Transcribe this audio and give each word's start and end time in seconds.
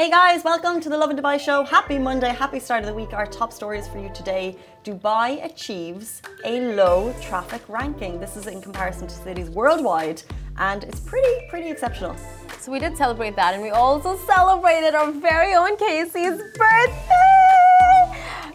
Hey 0.00 0.08
guys, 0.08 0.44
welcome 0.44 0.80
to 0.80 0.88
the 0.88 0.96
Lovin 0.96 1.14
Dubai 1.14 1.38
show. 1.38 1.62
Happy 1.62 1.98
Monday, 1.98 2.30
happy 2.30 2.58
start 2.58 2.80
of 2.80 2.86
the 2.86 2.94
week. 2.94 3.12
Our 3.12 3.26
top 3.26 3.52
stories 3.52 3.86
for 3.86 3.98
you 3.98 4.10
today. 4.14 4.56
Dubai 4.82 5.44
achieves 5.44 6.22
a 6.42 6.74
low 6.74 7.14
traffic 7.20 7.60
ranking. 7.68 8.18
This 8.18 8.34
is 8.34 8.46
in 8.46 8.62
comparison 8.62 9.08
to 9.08 9.14
cities 9.14 9.50
worldwide, 9.50 10.22
and 10.56 10.84
it's 10.84 11.00
pretty, 11.00 11.46
pretty 11.50 11.68
exceptional. 11.68 12.16
So 12.60 12.72
we 12.72 12.78
did 12.78 12.96
celebrate 12.96 13.36
that, 13.36 13.52
and 13.52 13.62
we 13.62 13.68
also 13.68 14.16
celebrated 14.16 14.94
our 14.94 15.12
very 15.12 15.52
own 15.54 15.76
Casey's 15.76 16.40
birthday. 16.56 17.29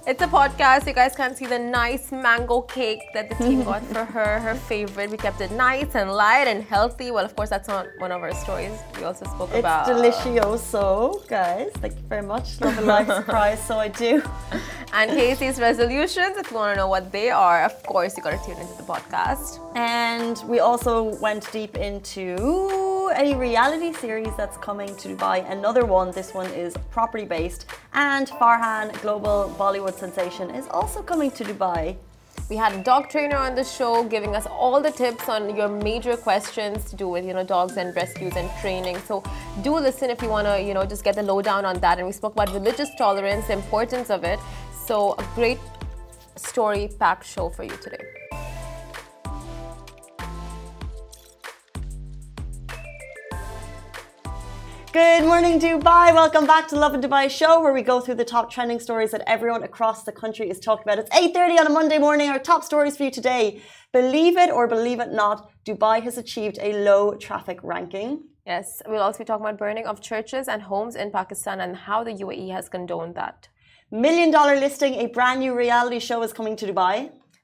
It's 0.07 0.21
a 0.21 0.27
podcast. 0.27 0.85
You 0.85 0.93
guys 0.93 1.15
can't 1.15 1.35
see 1.35 1.47
the 1.47 1.57
nice 1.57 2.11
mango 2.11 2.61
cake 2.61 3.01
that 3.15 3.27
the 3.27 3.35
team 3.43 3.63
got 3.63 3.81
for 3.85 4.05
her, 4.05 4.39
her 4.39 4.53
favorite. 4.53 5.09
We 5.09 5.17
kept 5.17 5.41
it 5.41 5.49
nice 5.49 5.95
and 5.95 6.11
light 6.13 6.47
and 6.47 6.63
healthy. 6.63 7.09
Well, 7.09 7.25
of 7.25 7.35
course, 7.35 7.49
that's 7.49 7.67
not 7.67 7.87
one 7.97 8.11
of 8.11 8.21
our 8.21 8.31
stories. 8.35 8.77
We 8.99 9.03
also 9.03 9.25
spoke 9.25 9.49
It's 9.49 9.61
about 9.61 9.89
It's 9.89 9.99
delicioso, 9.99 11.27
guys. 11.27 11.71
Thank 11.81 11.95
you 11.95 12.03
very 12.07 12.21
much. 12.21 12.61
Love 12.61 12.77
a 12.77 12.81
life 12.81 13.07
surprise, 13.07 13.65
so 13.65 13.79
I 13.79 13.87
do. 13.87 14.21
and 14.93 15.09
Casey's 15.09 15.59
resolutions. 15.59 16.37
If 16.37 16.51
you 16.51 16.57
want 16.57 16.75
to 16.75 16.77
know 16.81 16.87
what 16.87 17.11
they 17.11 17.31
are, 17.31 17.65
of 17.65 17.81
course, 17.81 18.15
you 18.15 18.21
got 18.21 18.39
to 18.39 18.45
tune 18.45 18.61
into 18.61 18.77
the 18.77 18.83
podcast. 18.83 19.59
And 19.75 20.39
we 20.47 20.59
also 20.59 21.19
went 21.19 21.51
deep 21.51 21.77
into 21.77 23.09
a 23.15 23.35
reality 23.35 23.91
series 23.93 24.35
that's 24.37 24.57
coming 24.57 24.95
to 24.97 25.09
Dubai. 25.09 25.49
Another 25.49 25.85
one, 25.85 26.11
this 26.11 26.33
one 26.33 26.51
is 26.51 26.75
property 26.91 27.25
based. 27.25 27.65
And 27.93 28.27
Farhan, 28.27 28.91
global 29.01 29.53
Bollywood 29.57 29.94
sensation, 29.95 30.49
is 30.49 30.67
also 30.69 31.01
coming 31.01 31.31
to 31.31 31.43
Dubai. 31.43 31.95
We 32.49 32.55
had 32.55 32.73
a 32.73 32.83
dog 32.83 33.09
trainer 33.09 33.37
on 33.37 33.55
the 33.55 33.63
show 33.63 34.03
giving 34.03 34.35
us 34.35 34.45
all 34.45 34.79
the 34.79 34.91
tips 34.91 35.29
on 35.29 35.55
your 35.55 35.67
major 35.67 36.15
questions 36.15 36.85
to 36.91 36.95
do 36.95 37.07
with, 37.07 37.25
you 37.25 37.33
know, 37.33 37.43
dogs 37.43 37.77
and 37.77 37.95
rescues 37.95 38.35
and 38.35 38.49
training. 38.61 38.99
So 38.99 39.23
do 39.63 39.73
listen 39.73 40.09
if 40.09 40.21
you 40.21 40.29
want 40.29 40.45
to, 40.47 40.61
you 40.61 40.73
know, 40.75 40.85
just 40.85 41.03
get 41.03 41.15
the 41.15 41.23
lowdown 41.23 41.65
on 41.65 41.79
that. 41.79 41.97
And 41.97 42.05
we 42.05 42.13
spoke 42.13 42.33
about 42.33 42.53
religious 42.53 42.89
tolerance, 42.97 43.47
the 43.47 43.53
importance 43.53 44.11
of 44.11 44.23
it. 44.23 44.39
So 44.85 45.13
a 45.13 45.25
great 45.33 45.59
story 46.35 46.91
packed 46.99 47.25
show 47.25 47.49
for 47.49 47.63
you 47.63 47.75
today. 47.77 48.24
Good 54.95 55.25
morning, 55.25 55.59
Dubai. 55.59 56.13
Welcome 56.13 56.45
back 56.47 56.69
to 56.69 56.77
Lovin 56.77 57.01
Dubai 57.01 57.29
show, 57.29 57.59
where 57.59 57.73
we 57.73 57.81
go 57.81 57.99
through 57.99 58.15
the 58.15 58.23
top 58.23 58.49
trending 58.49 58.79
stories 58.79 59.11
that 59.11 59.23
everyone 59.27 59.61
across 59.63 60.03
the 60.03 60.13
country 60.13 60.49
is 60.49 60.57
talking 60.57 60.83
about. 60.87 60.99
It's 60.99 61.13
8:30 61.13 61.57
on 61.61 61.67
a 61.67 61.73
Monday 61.77 61.97
morning. 61.97 62.29
Our 62.29 62.39
top 62.39 62.63
stories 62.63 62.95
for 62.95 63.03
you 63.03 63.11
today. 63.11 63.61
Believe 63.91 64.37
it 64.43 64.49
or 64.57 64.69
believe 64.75 65.01
it 65.05 65.11
not, 65.11 65.49
Dubai 65.67 65.97
has 66.05 66.17
achieved 66.17 66.59
a 66.61 66.71
low 66.89 67.01
traffic 67.25 67.59
ranking. 67.71 68.11
Yes, 68.51 68.81
we'll 68.87 69.05
also 69.07 69.19
be 69.23 69.25
talking 69.25 69.45
about 69.45 69.57
burning 69.63 69.85
of 69.85 69.99
churches 70.09 70.47
and 70.47 70.61
homes 70.61 70.95
in 70.95 71.11
Pakistan 71.17 71.59
and 71.65 71.75
how 71.87 71.99
the 72.05 72.13
UAE 72.25 72.47
has 72.57 72.69
condoned 72.75 73.15
that. 73.15 73.49
Million 74.05 74.31
dollar 74.37 74.55
listing, 74.65 74.93
a 75.05 75.07
brand 75.17 75.41
new 75.41 75.53
reality 75.63 75.99
show 76.09 76.19
is 76.27 76.31
coming 76.39 76.55
to 76.61 76.65
Dubai. 76.71 76.95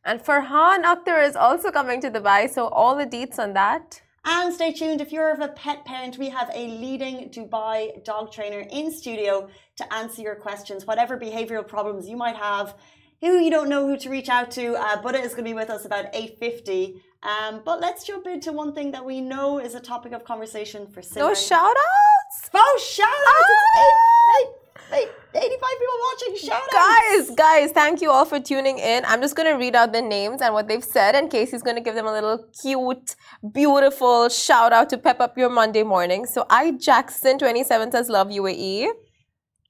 And 0.05 0.23
Farhan 0.29 0.87
Akhtar 0.93 1.19
is 1.29 1.35
also 1.47 1.69
coming 1.79 1.99
to 2.05 2.09
Dubai, 2.17 2.39
so 2.55 2.69
all 2.69 2.95
the 3.01 3.09
deets 3.17 3.37
on 3.47 3.51
that. 3.59 4.01
And 4.23 4.53
stay 4.53 4.71
tuned. 4.71 5.01
If 5.01 5.11
you're 5.11 5.31
of 5.31 5.39
a 5.39 5.47
pet 5.47 5.83
parent, 5.83 6.17
we 6.17 6.29
have 6.29 6.51
a 6.53 6.67
leading 6.67 7.29
Dubai 7.29 8.03
dog 8.03 8.31
trainer 8.31 8.65
in 8.71 8.91
studio 8.91 9.49
to 9.77 9.93
answer 9.93 10.21
your 10.21 10.35
questions, 10.35 10.85
whatever 10.85 11.17
behavioral 11.17 11.67
problems 11.67 12.07
you 12.07 12.15
might 12.15 12.35
have. 12.35 12.75
Who 13.21 13.39
you 13.39 13.49
don't 13.49 13.69
know 13.69 13.87
who 13.87 13.97
to 13.97 14.09
reach 14.09 14.29
out 14.29 14.51
to, 14.51 14.75
uh, 14.75 15.01
Buddha 15.01 15.19
is 15.19 15.33
going 15.33 15.45
to 15.45 15.49
be 15.49 15.53
with 15.53 15.69
us 15.69 15.85
about 15.85 16.05
8:50. 16.13 17.01
Um, 17.23 17.61
but 17.63 17.79
let's 17.79 18.03
jump 18.03 18.25
into 18.27 18.51
one 18.51 18.73
thing 18.73 18.91
that 18.91 19.05
we 19.05 19.21
know 19.21 19.59
is 19.59 19.75
a 19.75 19.79
topic 19.79 20.11
of 20.11 20.23
conversation 20.23 20.87
for 20.87 21.01
Simran. 21.01 21.17
No 21.17 21.33
shout 21.33 21.75
outs! 21.87 22.49
Oh, 22.53 22.79
shout 22.81 23.07
outs! 23.07 24.60
Eight, 24.93 25.09
eight, 25.35 25.43
eight, 25.43 25.51
85 25.51 25.69
people 25.79 25.95
watching. 26.07 26.47
Shout! 26.47 26.61
Guys, 26.71 27.31
guys, 27.35 27.71
thank 27.71 28.01
you 28.01 28.11
all 28.11 28.25
for 28.25 28.39
tuning 28.39 28.77
in. 28.79 29.03
I'm 29.05 29.21
just 29.21 29.35
going 29.35 29.49
to 29.51 29.57
read 29.57 29.75
out 29.75 29.93
the 29.93 30.01
names 30.01 30.41
and 30.41 30.53
what 30.53 30.67
they've 30.67 30.83
said, 30.83 31.15
and 31.15 31.29
Casey's 31.29 31.61
going 31.61 31.75
to 31.75 31.81
give 31.81 31.95
them 31.95 32.07
a 32.07 32.11
little 32.11 32.45
cute, 32.61 33.15
beautiful 33.53 34.29
shout 34.29 34.73
out 34.73 34.89
to 34.89 34.97
pep 34.97 35.19
up 35.19 35.37
your 35.37 35.49
Monday 35.49 35.83
morning. 35.83 36.25
So, 36.25 36.45
I 36.49 36.71
Jackson27 36.71 37.91
says, 37.91 38.09
Love 38.09 38.27
UAE. 38.27 38.89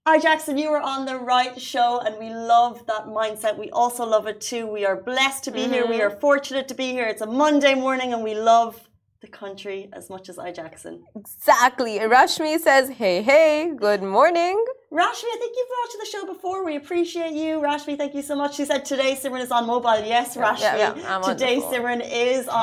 Hi, 0.08 0.18
Jackson, 0.18 0.58
you 0.58 0.72
were 0.72 0.82
on 0.82 1.06
the 1.06 1.18
right 1.18 1.62
show, 1.62 2.00
and 2.00 2.18
we 2.18 2.34
love 2.34 2.88
that 2.88 3.06
mindset. 3.06 3.60
We 3.60 3.70
also 3.70 4.04
love 4.04 4.26
it 4.26 4.42
too. 4.42 4.66
We 4.66 4.84
are 4.84 4.96
blessed 4.96 5.44
to 5.44 5.52
be 5.52 5.68
here. 5.68 5.86
We 5.86 6.00
mm-hmm. 6.00 6.16
are 6.16 6.20
fortunate 6.20 6.68
to 6.70 6.74
be 6.74 6.92
here. 6.92 7.06
It's 7.06 7.22
a 7.22 7.28
Monday 7.28 7.76
morning, 7.76 8.12
and 8.12 8.24
we 8.24 8.34
love 8.34 8.90
the 9.22 9.28
country 9.28 9.90
as 9.94 10.10
much 10.10 10.28
as 10.28 10.40
I, 10.40 10.52
Jackson. 10.52 11.04
Exactly. 11.16 12.00
Rashmi 12.00 12.60
says, 12.60 12.90
Hey, 12.90 13.22
hey, 13.22 13.72
good 13.78 14.02
morning. 14.02 14.64
Rashmi, 14.92 15.24
I 15.24 15.38
think 15.40 15.56
you've 15.56 15.70
watched 15.84 15.96
the 16.00 16.06
show 16.06 16.26
before. 16.26 16.66
We 16.66 16.76
appreciate 16.76 17.32
you. 17.32 17.62
Rashmi, 17.62 17.98
thank 17.98 18.14
you 18.14 18.22
so 18.22 18.36
much. 18.36 18.56
She 18.58 18.66
said 18.66 18.84
today 18.84 19.16
Simran 19.16 19.40
is 19.42 19.50
on 19.50 19.66
mobile. 19.66 20.04
Yes, 20.06 20.36
Rashmi. 20.36 20.60
yeah, 20.60 20.96
yeah, 20.96 21.16
I'm 21.16 21.24
on 21.24 21.30
today 21.30 21.60
the. 21.60 21.66
Simran 21.66 22.02
is 22.12 22.46
on 22.50 22.60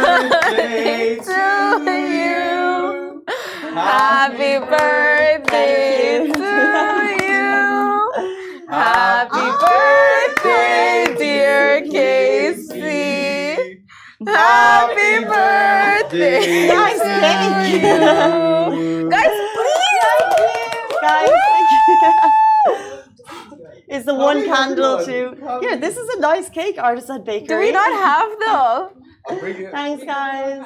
Happy 0.00 0.58
birthday 0.58 1.16
to 1.16 1.32
you. 2.16 3.24
Happy 3.74 4.58
birthday 4.58 6.32
to 6.32 6.38
you. 7.24 7.28
you. 7.28 8.66
Happy 8.70 9.30
ah. 9.34 10.32
birthday, 10.32 11.14
dear 11.18 11.82
Casey. 11.90 13.82
Happy 14.26 15.24
birthday. 15.26 16.68
Guys, 16.68 16.98
thank 17.00 17.82
you. 17.82 19.10
Guys, 19.10 19.28
please. 19.54 19.80
Guys, 21.00 21.30
thank 21.30 21.70
you. 23.66 23.79
Is 23.90 24.04
the 24.04 24.14
one 24.14 24.44
candle 24.44 24.96
one? 24.96 25.04
too? 25.04 25.36
How 25.42 25.60
Here, 25.60 25.76
this 25.76 25.96
is 25.96 26.08
a 26.16 26.20
nice 26.20 26.48
cake, 26.48 26.78
Artisan 26.78 27.24
Bakery. 27.24 27.48
Do 27.48 27.58
we 27.58 27.72
not 27.72 27.92
have 27.92 28.30
the? 28.44 28.50
I'll 29.28 29.40
bring 29.40 29.56
it. 29.56 29.72
Thanks, 29.72 30.04
guys. 30.04 30.64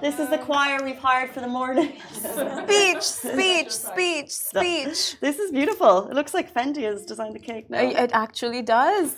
This 0.00 0.18
is 0.18 0.28
the 0.30 0.38
choir 0.38 0.78
we've 0.82 0.98
hired 0.98 1.30
for 1.30 1.40
the 1.40 1.48
morning. 1.48 1.92
Speech, 2.12 3.02
speech, 3.02 3.70
speech, 3.70 4.30
speech. 4.30 5.20
This 5.20 5.38
is 5.38 5.50
beautiful. 5.50 6.08
It 6.08 6.14
looks 6.14 6.32
like 6.32 6.52
Fendi 6.52 6.82
has 6.82 7.04
designed 7.04 7.34
the 7.34 7.40
cake 7.40 7.68
now. 7.68 7.80
It 7.80 8.10
actually 8.12 8.62
does. 8.62 9.16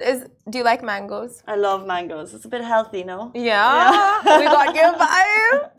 Is, 0.00 0.26
do 0.48 0.58
you 0.58 0.64
like 0.64 0.82
mangoes? 0.82 1.42
I 1.46 1.56
love 1.56 1.86
mangoes. 1.86 2.32
It's 2.32 2.44
a 2.44 2.48
bit 2.48 2.62
healthy, 2.62 3.02
no? 3.02 3.30
Yeah. 3.34 4.20
we 4.38 4.44
got 4.44 4.74
your 4.74 4.92
vibe. 4.94 5.70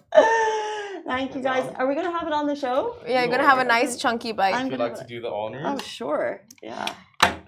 Thank 1.06 1.36
you, 1.36 1.42
guys. 1.42 1.70
Are 1.78 1.86
we 1.88 1.96
going 1.96 2.06
to 2.06 2.12
have 2.12 2.28
it 2.28 2.34
on 2.34 2.48
the 2.48 2.56
show? 2.56 2.96
Yeah, 3.06 3.22
you're 3.24 3.32
gonna 3.32 3.44
have 3.48 3.60
a 3.60 3.64
nice 3.66 3.98
chunky 3.98 4.32
bite. 4.32 4.54
I'm 4.56 4.64
Would 4.66 4.72
you 4.74 4.78
gonna 4.78 4.90
like 4.92 5.00
to 5.02 5.06
do 5.08 5.20
the 5.22 5.30
honors? 5.30 5.64
Oh, 5.66 5.78
sure. 5.80 6.42
Yeah. 6.62 6.94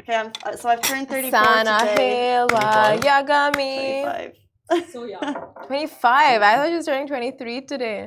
Okay, 0.02 0.16
I'm, 0.16 0.32
uh, 0.46 0.56
so 0.56 0.70
I've 0.70 0.82
turned 0.82 1.08
34 1.08 1.32
Sana 1.40 1.80
today. 1.80 2.46
Hewa 2.50 3.00
Yagami. 3.00 4.34
25. 4.68 5.44
25. 5.68 6.42
I 6.42 6.56
thought 6.56 6.70
you 6.70 6.76
was 6.78 6.86
turning 6.86 7.08
23 7.08 7.62
today. 7.62 8.06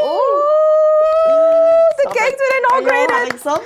Ooh, 0.00 0.44
the 1.26 2.02
Stop 2.02 2.14
cake's 2.16 2.32
it. 2.32 2.38
been 2.38 2.64
Are 2.76 2.80
you 2.82 2.88
all 2.88 2.94
inaugurated. 3.02 3.10
having 3.10 3.38
some? 3.38 3.62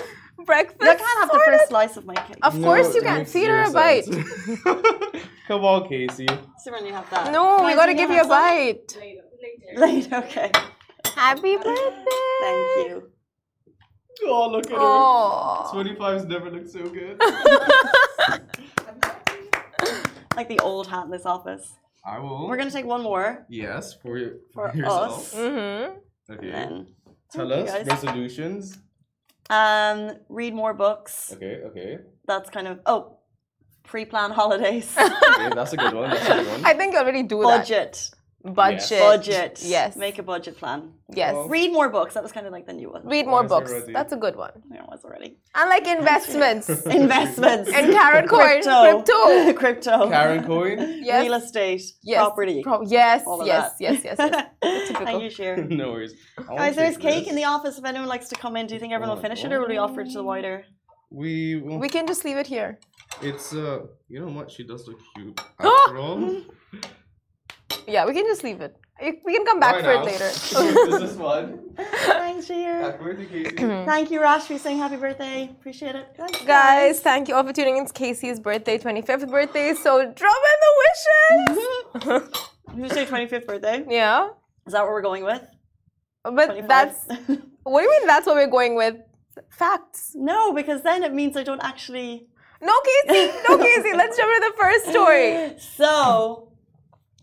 Breakfast. 0.47 0.81
You 0.81 0.87
can't 0.89 1.19
have 1.21 1.31
the 1.31 1.41
first 1.45 1.69
slice 1.69 1.97
of 1.97 2.05
my 2.05 2.15
cake. 2.15 2.37
Of 2.43 2.59
No, 2.59 2.67
course 2.69 2.95
you 2.95 3.01
it 3.03 3.05
can. 3.05 3.19
makes 3.19 3.33
Feed 3.33 3.47
her 3.49 3.63
a 3.63 3.67
zero 3.67 3.73
bite. 3.75 4.05
sense. 4.05 4.29
Come 5.47 5.65
on, 5.65 5.89
Casey. 5.89 6.27
Simran, 6.27 6.87
you 6.87 6.93
have 6.93 7.09
that. 7.11 7.31
No, 7.33 7.57
we 7.59 7.63
Guys, 7.73 7.77
gotta 7.77 7.93
you 7.93 7.99
give 7.99 8.11
you 8.11 8.17
a 8.17 8.21
some? 8.21 8.29
bite. 8.31 8.97
Later, 8.99 9.23
okay. 10.13 10.51
Happy 11.17 11.57
birthday. 11.57 12.05
Thank 12.41 12.89
you. 12.89 13.09
Oh, 14.25 14.49
look 14.51 14.67
at 14.67 14.73
her. 14.73 14.77
Oh. 14.79 15.71
25s 15.75 16.29
never 16.29 16.51
looked 16.51 16.71
so 16.71 16.85
good. 16.89 17.21
Like 20.35 20.49
the 20.49 20.61
old 20.61 20.87
hat 20.87 21.05
in 21.05 21.11
this 21.11 21.27
office. 21.27 21.75
I 22.07 22.19
will. 22.19 22.49
We're 22.49 22.57
going 22.57 22.69
to 22.69 22.73
take 22.75 22.87
one 22.87 23.03
more 23.03 23.45
Yes, 23.51 23.93
for, 23.95 24.17
your, 24.17 24.37
for 24.55 24.73
yourself. 24.75 25.19
us. 25.19 25.35
Mm-hmm. 25.35 26.33
Okay. 26.33 26.51
Then 26.51 26.87
Tell 27.31 27.49
Thank 27.51 27.69
you, 27.69 27.73
us 27.75 27.79
guys. 27.79 27.87
resolutions. 27.87 28.79
um, 29.51 30.13
read 30.31 30.55
more 30.55 30.73
books. 30.73 31.33
Okay, 31.35 31.61
okay. 31.67 31.99
That's 32.27 32.49
kind 32.49 32.67
of, 32.67 32.81
oh, 32.87 33.19
pre 33.85 34.07
plan 34.07 34.31
holidays. 34.31 34.97
Okay, 34.99 35.51
that's 35.55 35.75
a 35.75 35.77
good 35.77 35.93
one. 35.95 36.11
That's 36.11 36.25
a 36.25 36.35
good 36.35 36.47
one. 36.63 36.65
I 36.65 36.73
think 36.75 36.95
you 36.95 36.99
already 36.99 37.23
do 37.25 37.41
that. 37.43 37.59
Budget. 37.59 38.11
Budget. 38.45 38.99
Budget. 39.01 39.61
Yes. 39.63 39.95
Make 39.97 40.19
a 40.19 40.23
budget 40.23 40.57
plan. 40.59 40.93
Yes. 41.15 41.35
Well, 41.35 41.49
Read 41.49 41.73
more 41.73 41.89
books. 41.89 42.15
That 42.15 42.23
was 42.25 42.33
kind 42.33 42.47
of 42.47 42.53
like 42.53 42.67
the 42.67 42.73
new 42.73 42.91
one. 42.91 43.07
Read 43.07 43.27
more 43.27 43.41
Why 43.43 43.45
is 43.45 43.53
it 43.53 43.55
books. 43.55 43.73
ready? 43.73 43.93
That's 43.93 44.13
a 44.13 44.17
good 44.17 44.35
one. 44.35 44.51
Yeah, 44.73 44.83
it 44.83 44.89
was 44.89 45.05
already. 45.05 45.39
And 45.55 45.69
like 45.71 45.87
investments. 45.87 46.69
Investments. 46.87 47.71
and 47.73 47.93
Karen 47.93 48.27
coin. 48.27 48.41
Crypto. 48.63 49.03
Crypto. 49.03 49.53
Crypto. 49.61 50.09
Karen 50.11 50.45
Coin? 50.45 51.01
Yes. 51.05 51.23
Real 51.23 51.35
estate. 51.35 51.83
Yes. 52.03 52.19
Property. 52.19 52.63
Pro- 52.65 52.83
yes, 52.83 53.23
all 53.27 53.41
of 53.43 53.47
yes, 53.47 53.73
that. 53.73 53.81
yes, 53.81 54.01
yes, 54.05 54.17
yes. 54.19 54.47
Typical. 54.89 55.07
Thank 55.07 55.23
you, 55.23 55.31
Sheer. 55.31 55.57
no 55.65 55.93
worries. 55.93 56.15
I 56.39 56.57
Guys, 56.57 56.77
there's 56.77 56.97
cake 56.97 57.25
this. 57.25 57.29
in 57.29 57.37
the 57.37 57.45
office. 57.45 57.79
If 57.79 57.85
anyone 57.85 58.09
likes 58.09 58.29
to 58.31 58.35
come 58.35 58.57
in, 58.57 58.67
do 58.67 58.75
you 58.75 58.81
think 58.81 58.93
everyone 58.93 59.15
will 59.17 59.23
finish 59.23 59.45
it, 59.45 59.53
or 59.53 59.61
will 59.61 59.69
we 59.69 59.79
offer 59.79 60.01
it 60.01 60.07
to 60.09 60.15
the 60.15 60.25
wider? 60.25 60.65
We, 61.11 61.57
will 61.57 61.79
We 61.79 61.89
can 61.89 62.07
just 62.07 62.25
leave 62.25 62.39
it 62.39 62.47
here. 62.47 62.81
It's, 63.21 63.53
uh, 63.55 63.81
you 64.09 64.19
know 64.21 64.33
what? 64.33 64.51
She 64.51 64.65
does 64.65 64.89
look 64.89 64.99
cute. 65.15 65.39
After 65.61 65.99
all. 65.99 66.43
Yeah, 67.87 68.07
we 68.07 68.13
can 68.15 68.25
just 68.25 68.45
leave 68.45 68.61
it. 68.61 68.77
We 69.01 69.35
can 69.35 69.45
come 69.45 69.59
back 69.59 69.77
Why 69.77 69.83
for 69.83 69.91
it 69.93 69.97
now? 69.97 70.05
later. 70.05 70.19
this 70.29 71.11
is 71.11 71.17
fun. 71.25 71.61
Thanks, 71.77 72.47
Shahir. 72.47 72.81
Happy 72.83 73.03
birthday, 73.03 73.27
Casey. 73.27 73.57
Thank 73.87 74.11
you, 74.13 74.21
Rash, 74.21 74.43
for 74.45 74.59
saying 74.59 74.79
happy 74.79 74.97
birthday. 74.97 75.49
Appreciate 75.51 75.97
it. 75.97 76.09
Thanks, 76.17 76.45
Guys, 76.45 77.01
thank 77.01 77.29
you 77.29 77.35
all 77.35 77.43
for 77.45 77.53
tuning 77.53 77.77
in. 77.79 77.83
It's 77.83 77.93
Casey's 77.93 78.39
birthday, 78.39 78.79
25th 78.79 79.29
birthday. 79.31 79.75
So 79.75 79.99
drop 80.13 80.37
in 80.53 80.59
the 80.67 80.73
wishes. 80.85 82.29
Did 82.75 82.85
you 82.85 82.89
say 82.91 83.07
25th 83.07 83.47
birthday? 83.47 83.85
yeah. 83.89 84.29
Is 84.67 84.73
that 84.75 84.83
what 84.83 84.91
we're 84.93 85.03
going 85.03 85.25
with? 85.25 85.43
But 86.23 86.47
25? 86.47 86.69
that's 86.69 87.07
what 87.65 87.81
do 87.81 87.85
you 87.87 87.91
mean 87.91 88.07
that's 88.07 88.27
what 88.27 88.37
we're 88.37 88.47
going 88.47 88.77
with? 88.77 88.95
Facts. 89.51 90.13
no, 90.15 90.53
because 90.53 90.83
then 90.83 91.03
it 91.03 91.13
means 91.13 91.37
I 91.37 91.43
don't 91.43 91.63
actually. 91.65 92.29
No 92.61 92.73
Casey, 93.09 93.33
no 93.49 93.59
Casey. 93.59 93.93
Let's 93.97 94.17
jump 94.17 94.31
into 94.37 94.53
the 94.53 94.63
first 94.63 94.87
story. 94.91 95.55
So, 95.59 96.52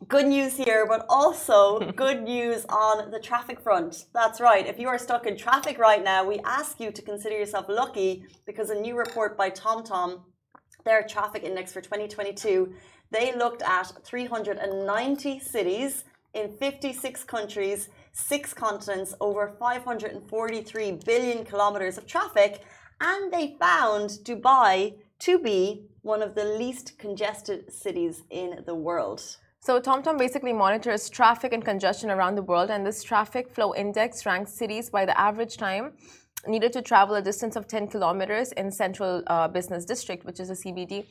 good 0.10 0.26
news 0.26 0.58
here, 0.58 0.88
but 0.88 1.06
also 1.08 1.80
good 1.92 2.24
news 2.24 2.66
on 2.68 3.12
the 3.12 3.20
traffic 3.20 3.62
front. 3.62 4.06
That's 4.12 4.42
right. 4.42 4.66
If 4.66 4.80
you 4.80 4.88
are 4.88 4.98
stuck 4.98 5.28
in 5.28 5.38
traffic 5.38 5.78
right 5.78 6.04
now, 6.04 6.26
we 6.26 6.40
ask 6.40 6.80
you 6.80 6.92
to 6.92 7.02
consider 7.04 7.38
yourself 7.38 7.68
lucky 7.70 8.26
because 8.48 8.72
a 8.72 8.76
new 8.76 8.98
report 8.98 9.38
by 9.38 9.52
TomTom, 9.52 10.22
their 10.84 11.04
traffic 11.04 11.44
index 11.44 11.72
for 11.72 11.82
2022, 11.82 12.74
they 13.12 13.36
looked 13.36 13.62
at 13.62 13.92
390 14.04 15.40
cities 15.40 16.06
in 16.34 16.58
56 16.58 17.24
countries, 17.26 17.90
six 18.12 18.52
continents, 18.52 19.14
over 19.22 19.56
543 19.60 20.92
billion 21.06 21.46
kilometers 21.46 22.00
of 22.00 22.08
traffic, 22.08 22.64
and 23.00 23.32
they 23.32 23.56
found 23.60 24.10
Dubai 24.24 24.96
to 25.20 25.38
be 25.38 25.86
one 26.02 26.24
of 26.24 26.34
the 26.34 26.46
least 26.46 26.98
congested 26.98 27.72
cities 27.72 28.24
in 28.32 28.64
the 28.66 28.76
world. 28.76 29.38
So 29.70 29.80
TomTom 29.80 30.18
basically 30.18 30.52
monitors 30.52 31.12
traffic 31.12 31.54
and 31.54 31.64
congestion 31.64 32.10
around 32.10 32.34
the 32.34 32.42
world, 32.42 32.72
and 32.72 32.84
this 32.84 33.04
traffic 33.04 33.52
flow 33.52 33.76
index 33.76 34.26
ranks 34.26 34.52
cities 34.52 34.90
by 34.90 35.06
the 35.06 35.16
average 35.16 35.58
time 35.58 35.92
needed 36.48 36.74
to 36.74 36.82
travel 36.82 37.14
a 37.18 37.22
distance 37.22 37.56
of 37.56 37.68
10 37.68 37.90
kilometers 37.90 38.52
in 38.54 38.72
Central 38.72 39.22
uh, 39.28 39.48
Business 39.48 39.86
District, 39.86 40.26
which 40.26 40.40
is 40.40 40.50
a 40.50 40.54
CBD. 40.54 41.06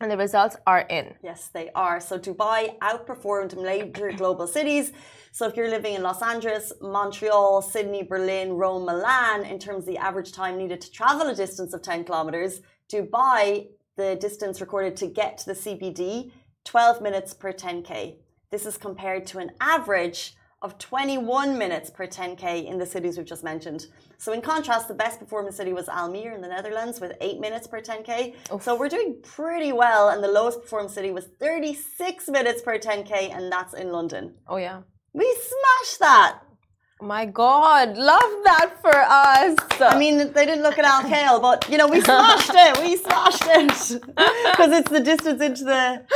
And 0.00 0.10
the 0.10 0.16
results 0.16 0.56
are 0.66 0.80
in. 0.80 1.14
Yes, 1.22 1.50
they 1.54 1.70
are. 1.76 2.00
So 2.00 2.18
Dubai 2.18 2.76
outperformed 2.80 3.62
major 3.62 4.10
global 4.10 4.48
cities. 4.48 4.90
So 5.30 5.46
if 5.46 5.56
you're 5.56 5.70
living 5.70 5.94
in 5.94 6.02
Los 6.02 6.20
Angeles, 6.20 6.72
Montreal, 6.82 7.62
Sydney, 7.62 8.02
Berlin, 8.02 8.54
Rome, 8.54 8.86
Milan, 8.86 9.44
in 9.44 9.60
terms 9.60 9.84
of 9.84 9.86
the 9.86 9.98
average 9.98 10.32
time 10.32 10.58
needed 10.58 10.80
to 10.80 10.90
travel 10.90 11.28
a 11.28 11.34
distance 11.36 11.72
of 11.72 11.82
10 11.82 12.02
kilometers, 12.02 12.60
Dubai, 12.92 13.68
the 13.96 14.16
distance 14.16 14.60
recorded 14.60 14.96
to 14.96 15.06
get 15.06 15.38
to 15.38 15.46
the 15.46 15.52
CBD, 15.52 16.32
12 16.64 17.00
minutes 17.02 17.34
per 17.34 17.52
10K. 17.52 18.16
This 18.50 18.66
is 18.66 18.76
compared 18.76 19.26
to 19.28 19.38
an 19.38 19.52
average 19.60 20.36
of 20.62 20.78
21 20.78 21.58
minutes 21.58 21.90
per 21.90 22.06
10K 22.06 22.64
in 22.64 22.78
the 22.78 22.86
cities 22.86 23.18
we've 23.18 23.26
just 23.26 23.44
mentioned. 23.44 23.86
So, 24.16 24.32
in 24.32 24.40
contrast, 24.40 24.88
the 24.88 24.94
best 24.94 25.20
performing 25.20 25.52
city 25.52 25.74
was 25.74 25.86
Almere 25.86 26.34
in 26.34 26.40
the 26.40 26.48
Netherlands 26.48 27.00
with 27.00 27.12
8 27.20 27.38
minutes 27.38 27.66
per 27.66 27.80
10K. 27.82 28.34
So, 28.62 28.74
we're 28.74 28.88
doing 28.88 29.16
pretty 29.22 29.72
well. 29.72 30.08
And 30.08 30.24
the 30.24 30.28
lowest 30.28 30.62
performing 30.62 30.88
city 30.90 31.10
was 31.10 31.26
36 31.38 32.28
minutes 32.28 32.62
per 32.62 32.78
10K, 32.78 33.36
and 33.36 33.52
that's 33.52 33.74
in 33.74 33.92
London. 33.92 34.36
Oh, 34.48 34.56
yeah. 34.56 34.80
We 35.12 35.24
smashed 35.34 35.98
that. 36.00 36.38
My 37.00 37.26
God, 37.26 37.96
love 37.96 38.32
that 38.44 38.78
for 38.80 38.94
us. 38.96 39.56
I 39.80 39.98
mean, 39.98 40.32
they 40.32 40.46
didn't 40.46 40.62
look 40.62 40.78
at 40.78 40.84
Al 40.84 41.02
Kale, 41.02 41.40
but 41.40 41.68
you 41.68 41.76
know, 41.76 41.88
we 41.88 42.00
smashed 42.00 42.52
it. 42.54 42.80
We 42.80 42.96
smashed 42.96 43.42
it 43.46 44.00
because 44.52 44.72
it's 44.78 44.90
the 44.90 45.00
distance 45.00 45.42
into 45.42 45.64
the. 45.64 46.06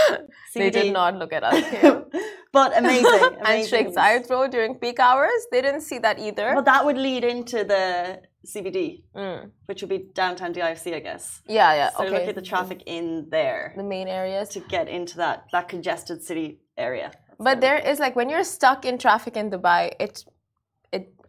they 0.55 0.71
did 0.71 0.93
not 0.93 1.17
look 1.17 1.33
at 1.33 1.45
us. 1.45 1.63
But 2.51 2.77
amazing. 2.79 3.21
and 3.23 3.37
amazing. 3.43 3.69
Sheikh 3.87 3.95
Zayed 3.95 4.31
Road 4.31 4.51
during 4.51 4.77
peak 4.77 4.99
hours, 4.99 5.47
they 5.53 5.61
didn't 5.61 5.83
see 5.83 5.99
that 5.99 6.19
either. 6.19 6.55
Well, 6.55 6.63
that 6.63 6.83
would 6.85 6.97
lead 6.97 7.23
into 7.23 7.63
the 7.63 8.23
CBD, 8.47 9.03
Mm. 9.15 9.51
which 9.67 9.83
would 9.83 9.91
be 9.91 10.07
downtown 10.15 10.55
DIFC, 10.55 10.95
I 10.95 11.01
guess. 11.01 11.43
Yeah, 11.47 11.75
yeah. 11.75 11.91
So 11.91 12.05
okay. 12.05 12.11
look 12.15 12.29
at 12.29 12.35
the 12.35 12.43
traffic 12.53 12.83
in 12.87 13.27
there 13.31 13.75
the 13.77 13.83
main 13.83 14.09
areas. 14.09 14.49
to 14.51 14.61
get 14.61 14.89
into 14.89 15.19
that 15.19 15.45
that 15.53 15.69
congested 15.69 16.23
city 16.23 16.61
area. 16.79 17.13
But 17.39 17.61
there 17.61 17.79
is 17.91 17.99
like 17.99 18.17
when 18.17 18.29
you're 18.31 18.45
stuck 18.45 18.85
in 18.87 18.97
traffic 18.97 19.37
in 19.37 19.51
Dubai, 19.51 19.93
it 20.01 20.01
it 20.01 20.25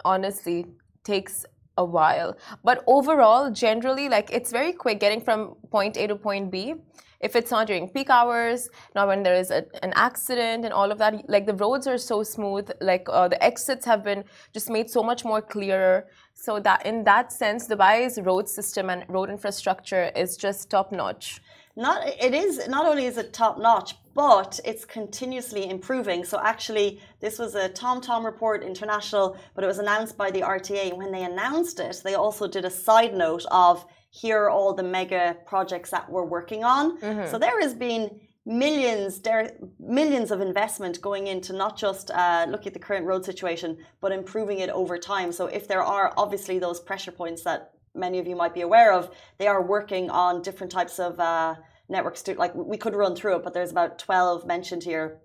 honestly 0.05 0.65
takes 1.03 1.45
a 1.77 1.85
while. 1.85 2.37
But 2.63 2.83
overall, 2.87 3.49
generally, 3.51 4.09
like 4.09 4.29
it's 4.31 4.51
very 4.51 4.73
quick 4.73 4.99
getting 4.99 5.21
from 5.21 5.55
point 5.71 5.97
A 5.97 6.07
to 6.07 6.15
point 6.15 6.51
B. 6.51 6.75
If 7.21 7.35
it's 7.35 7.51
not 7.51 7.67
during 7.67 7.89
peak 7.89 8.09
hours, 8.09 8.69
not 8.95 9.07
when 9.09 9.23
there 9.23 9.35
is 9.35 9.51
a, 9.51 9.65
an 9.83 9.91
accident 9.95 10.63
and 10.63 10.73
all 10.73 10.89
of 10.89 10.97
that, 10.99 11.29
like 11.29 11.45
the 11.45 11.53
roads 11.53 11.85
are 11.85 11.97
so 11.97 12.23
smooth, 12.23 12.69
like 12.79 13.07
uh, 13.09 13.27
the 13.27 13.43
exits 13.43 13.85
have 13.85 14.05
been 14.05 14.23
just 14.53 14.69
made 14.69 14.89
so 14.89 15.03
much 15.03 15.25
more 15.25 15.41
clearer. 15.41 16.07
So 16.41 16.59
that 16.61 16.85
in 16.85 17.03
that 17.03 17.33
sense, 17.33 17.67
Dubai's 17.67 18.19
road 18.21 18.47
system 18.47 18.89
and 18.89 19.03
road 19.09 19.29
infrastructure 19.29 20.09
is 20.15 20.37
just 20.37 20.69
top 20.69 20.91
notch. 20.91 21.41
Not 21.75 22.07
it 22.07 22.33
is 22.33 22.65
not 22.67 22.85
only 22.85 23.05
is 23.05 23.17
it 23.17 23.33
top 23.33 23.59
notch, 23.59 23.95
but 24.15 24.59
it's 24.63 24.85
continuously 24.85 25.69
improving. 25.69 26.23
So 26.23 26.39
actually, 26.39 27.01
this 27.19 27.39
was 27.39 27.55
a 27.55 27.67
TomTom 27.69 28.23
report 28.23 28.63
international, 28.63 29.37
but 29.53 29.65
it 29.65 29.67
was 29.67 29.79
announced 29.79 30.17
by 30.17 30.31
the 30.31 30.41
RTA. 30.41 30.95
When 30.95 31.11
they 31.11 31.23
announced 31.23 31.79
it, 31.81 32.01
they 32.05 32.15
also 32.15 32.47
did 32.47 32.63
a 32.63 32.69
side 32.69 33.13
note 33.13 33.45
of 33.51 33.85
here 34.09 34.43
are 34.43 34.49
all 34.49 34.73
the 34.73 34.83
mega 34.83 35.37
projects 35.45 35.89
that 35.91 36.09
we're 36.09 36.25
working 36.25 36.63
on. 36.63 36.99
Mm-hmm. 36.99 37.29
So 37.31 37.37
there 37.37 37.59
has 37.61 37.73
been 37.73 38.19
millions 38.45 39.19
there 39.21 39.51
millions 39.79 40.31
of 40.31 40.41
investment 40.41 41.01
going 41.01 41.27
into 41.27 41.53
not 41.53 41.77
just 41.77 42.09
uh, 42.11 42.45
look 42.49 42.65
at 42.65 42.73
the 42.73 42.79
current 42.79 43.05
road 43.05 43.25
situation 43.25 43.77
but 44.01 44.11
improving 44.11 44.59
it 44.59 44.69
over 44.69 44.97
time. 44.97 45.31
So 45.31 45.47
if 45.47 45.67
there 45.67 45.83
are 45.83 46.13
obviously 46.17 46.59
those 46.59 46.79
pressure 46.79 47.11
points 47.11 47.43
that 47.43 47.73
many 47.93 48.19
of 48.19 48.27
you 48.27 48.35
might 48.35 48.53
be 48.53 48.61
aware 48.61 48.93
of 48.93 49.11
they 49.37 49.47
are 49.47 49.61
working 49.61 50.09
on 50.09 50.41
different 50.41 50.71
types 50.71 50.99
of 50.99 51.19
uh, 51.19 51.55
networks 51.89 52.21
to 52.23 52.35
like 52.35 52.55
we 52.55 52.77
could 52.77 52.95
run 52.95 53.15
through 53.15 53.35
it 53.35 53.43
but 53.43 53.53
there's 53.53 53.71
about 53.71 53.99
12 53.99 54.45
mentioned 54.45 54.83
here. 54.83 55.19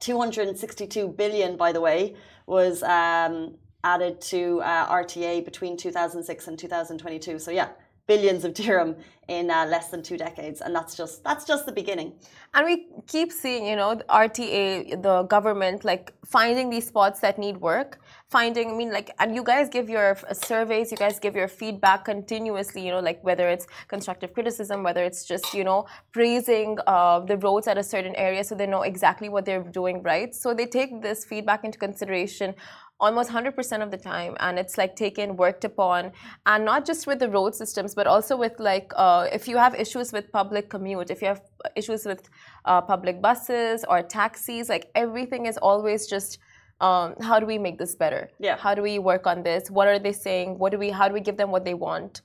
262 0.00 1.08
billion 1.08 1.56
by 1.56 1.72
the 1.72 1.80
way 1.80 2.14
was 2.46 2.82
um, 2.82 3.54
added 3.82 4.20
to 4.20 4.60
uh, 4.60 4.86
rta 5.02 5.42
between 5.44 5.76
2006 5.76 6.48
and 6.48 6.58
2022 6.58 7.38
so 7.38 7.50
yeah 7.50 7.68
billions 8.06 8.44
of 8.44 8.54
dirham 8.54 8.96
in 9.28 9.50
uh, 9.50 9.66
less 9.66 9.88
than 9.88 10.02
two 10.02 10.16
decades 10.16 10.60
and 10.60 10.74
that's 10.74 10.94
just 10.96 11.24
that's 11.24 11.44
just 11.44 11.66
the 11.66 11.72
beginning 11.72 12.12
And 12.54 12.64
we 12.64 12.86
keep 13.06 13.32
seeing, 13.32 13.66
you 13.66 13.76
know, 13.76 13.96
the 13.96 14.04
RTA, 14.04 15.02
the 15.02 15.24
government, 15.24 15.84
like 15.84 16.14
finding 16.24 16.70
these 16.70 16.86
spots 16.86 17.20
that 17.20 17.38
need 17.38 17.58
work, 17.58 18.00
finding, 18.30 18.70
I 18.70 18.74
mean, 18.74 18.90
like, 18.90 19.10
and 19.18 19.34
you 19.34 19.42
guys 19.44 19.68
give 19.68 19.90
your 19.90 20.16
surveys, 20.32 20.90
you 20.90 20.96
guys 20.96 21.18
give 21.18 21.36
your 21.36 21.48
feedback 21.48 22.06
continuously, 22.06 22.80
you 22.86 22.92
know, 22.92 23.00
like 23.00 23.22
whether 23.22 23.46
it's 23.48 23.66
constructive 23.88 24.32
criticism, 24.32 24.82
whether 24.82 25.04
it's 25.04 25.26
just, 25.26 25.52
you 25.52 25.64
know, 25.64 25.84
praising 26.12 26.78
uh, 26.86 27.20
the 27.20 27.36
roads 27.36 27.66
at 27.68 27.76
a 27.76 27.82
certain 27.82 28.14
area 28.16 28.42
so 28.42 28.54
they 28.54 28.66
know 28.66 28.82
exactly 28.82 29.28
what 29.28 29.44
they're 29.44 29.62
doing 29.62 30.02
right. 30.02 30.34
So 30.34 30.54
they 30.54 30.66
take 30.66 31.02
this 31.02 31.24
feedback 31.26 31.62
into 31.64 31.78
consideration 31.78 32.54
almost 32.98 33.30
100% 33.30 33.82
of 33.82 33.90
the 33.90 33.96
time 33.98 34.34
and 34.40 34.58
it's 34.58 34.78
like 34.78 34.96
taken 34.96 35.36
worked 35.36 35.64
upon 35.64 36.12
and 36.46 36.64
not 36.64 36.86
just 36.86 37.06
with 37.06 37.18
the 37.18 37.28
road 37.28 37.54
systems 37.54 37.94
but 37.94 38.06
also 38.06 38.36
with 38.36 38.58
like 38.58 38.90
uh, 38.96 39.26
if 39.32 39.46
you 39.46 39.56
have 39.58 39.74
issues 39.74 40.12
with 40.12 40.32
public 40.32 40.70
commute 40.70 41.10
if 41.10 41.20
you 41.20 41.28
have 41.28 41.42
issues 41.76 42.06
with 42.06 42.28
uh, 42.64 42.80
public 42.80 43.20
buses 43.20 43.84
or 43.88 44.02
taxis 44.02 44.68
like 44.70 44.90
everything 44.94 45.44
is 45.46 45.58
always 45.58 46.06
just 46.06 46.38
um, 46.80 47.14
how 47.20 47.38
do 47.38 47.46
we 47.46 47.58
make 47.58 47.78
this 47.78 47.94
better 47.94 48.30
Yeah. 48.38 48.56
how 48.56 48.74
do 48.74 48.82
we 48.82 48.98
work 48.98 49.26
on 49.26 49.42
this 49.42 49.70
what 49.70 49.88
are 49.88 49.98
they 49.98 50.12
saying 50.12 50.58
what 50.58 50.72
do 50.72 50.78
we 50.78 50.88
how 50.90 51.06
do 51.08 51.12
we 51.14 51.20
give 51.20 51.36
them 51.36 51.50
what 51.50 51.64
they 51.64 51.74
want 51.74 52.22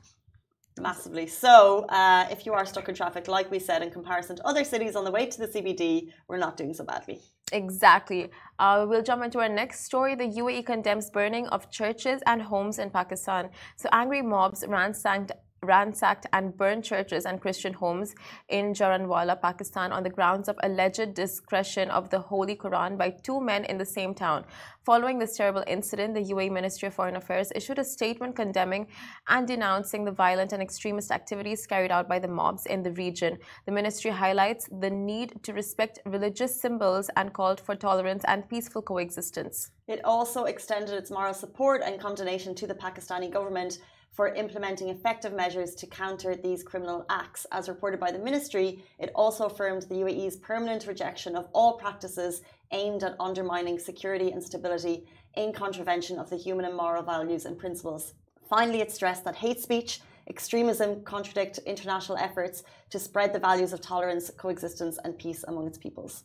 Massively. 0.80 1.28
So, 1.28 1.86
uh, 1.90 2.28
if 2.32 2.46
you 2.46 2.54
are 2.54 2.66
stuck 2.66 2.88
in 2.88 2.96
traffic, 2.96 3.28
like 3.28 3.52
we 3.52 3.60
said, 3.60 3.84
in 3.84 3.92
comparison 3.92 4.38
to 4.38 4.48
other 4.48 4.64
cities 4.64 4.96
on 4.96 5.04
the 5.04 5.12
way 5.12 5.26
to 5.26 5.38
the 5.38 5.48
CBD, 5.48 6.08
we're 6.30 6.38
not 6.38 6.56
doing 6.56 6.74
so 6.74 6.86
badly. 6.86 7.20
Exactly. 7.52 8.30
Uh, 8.60 8.86
we'll 8.88 9.02
jump 9.04 9.24
into 9.24 9.40
our 9.40 9.50
next 9.50 9.84
story. 9.84 10.16
The 10.16 10.24
UAE 10.28 10.66
condemns 10.66 11.10
burning 11.10 11.48
of 11.48 11.70
churches 11.70 12.22
and 12.26 12.42
homes 12.42 12.80
in 12.80 12.90
Pakistan. 12.90 13.50
So 13.76 13.90
angry 13.92 14.22
mobs 14.22 14.64
ransacked 14.68 15.32
ransacked 15.64 16.26
and 16.34 16.58
burned 16.58 16.84
churches 16.84 17.28
and 17.28 17.40
Christian 17.40 17.72
homes 17.72 18.16
in 18.50 18.74
Jaranwala, 18.74 19.40
Pakistan, 19.40 19.92
on 19.92 20.02
the 20.02 20.10
grounds 20.10 20.50
of 20.50 20.58
alleged 20.64 21.14
discretion 21.14 21.92
of 21.92 22.10
the 22.10 22.18
Holy 22.18 22.56
Quran 22.56 22.98
by 22.98 23.12
two 23.12 23.40
men 23.40 23.66
in 23.66 23.78
the 23.78 23.86
same 23.86 24.16
town. 24.16 24.44
Following 24.84 25.20
this 25.20 25.38
terrible 25.38 25.64
incident, 25.68 26.16
the 26.16 26.34
UAE 26.34 26.52
Ministry 26.52 26.88
of 26.88 26.96
Foreign 26.96 27.16
Affairs 27.16 27.52
issued 27.54 27.78
a 27.78 27.84
statement 27.84 28.36
condemning 28.36 28.88
and 29.28 29.48
denouncing 29.48 30.04
the 30.04 30.12
violent 30.12 30.52
and 30.52 30.64
extremist 30.64 31.12
activities 31.12 31.68
carried 31.68 31.92
out 31.92 32.10
by 32.10 32.18
the 32.18 32.28
mobs 32.28 32.66
in 32.66 32.82
the 32.82 32.94
region. 32.94 33.38
The 33.68 33.72
ministry 33.72 34.10
highlights 34.10 34.68
the 34.80 34.90
need 34.90 35.44
to 35.44 35.54
respect 35.54 36.00
religious 36.08 36.60
symbols 36.60 37.12
and 37.16 37.34
called 37.34 37.62
for 37.62 37.76
tolerance 37.76 38.24
and 38.28 38.50
peaceful 38.50 38.82
coexistence. 38.82 39.70
It 39.88 40.04
also 40.04 40.46
extended 40.46 40.96
its 40.96 41.12
moral 41.12 41.36
support 41.36 41.84
and 41.86 42.02
condemnation 42.02 42.56
to 42.56 42.66
the 42.66 42.74
Pakistani 42.74 43.32
government 43.32 43.78
for 44.12 44.34
implementing 44.34 44.90
effective 44.90 45.34
measures 45.34 45.74
to 45.76 45.88
counter 45.88 46.36
these 46.36 46.64
criminal 46.64 47.06
acts. 47.10 47.46
As 47.52 47.70
reported 47.70 48.00
by 48.00 48.12
the 48.12 48.20
ministry, 48.20 48.84
it 49.00 49.12
also 49.16 49.46
affirmed 49.46 49.84
the 49.84 49.96
UAE's 49.96 50.36
permanent 50.36 50.86
rejection 50.86 51.36
of 51.36 51.48
all 51.54 51.78
practices 51.78 52.42
aimed 52.72 53.04
at 53.04 53.16
undermining 53.20 53.80
security 53.80 54.32
and 54.32 54.44
stability 54.44 55.06
in 55.36 55.54
contravention 55.54 56.20
of 56.20 56.30
the 56.30 56.36
human 56.36 56.66
and 56.66 56.76
moral 56.76 57.04
values 57.04 57.46
and 57.46 57.58
principles. 57.58 58.14
Finally, 58.50 58.82
it 58.82 58.92
stressed 58.92 59.24
that 59.24 59.36
hate 59.36 59.62
speech, 59.62 60.02
extremism 60.28 61.02
contradict 61.04 61.60
international 61.60 62.18
efforts 62.18 62.64
to 62.90 63.00
spread 63.00 63.32
the 63.34 63.40
values 63.40 63.72
of 63.72 63.80
tolerance, 63.80 64.30
coexistence, 64.38 65.00
and 65.06 65.18
peace 65.18 65.46
among 65.48 65.68
its 65.68 65.78
peoples. 65.78 66.24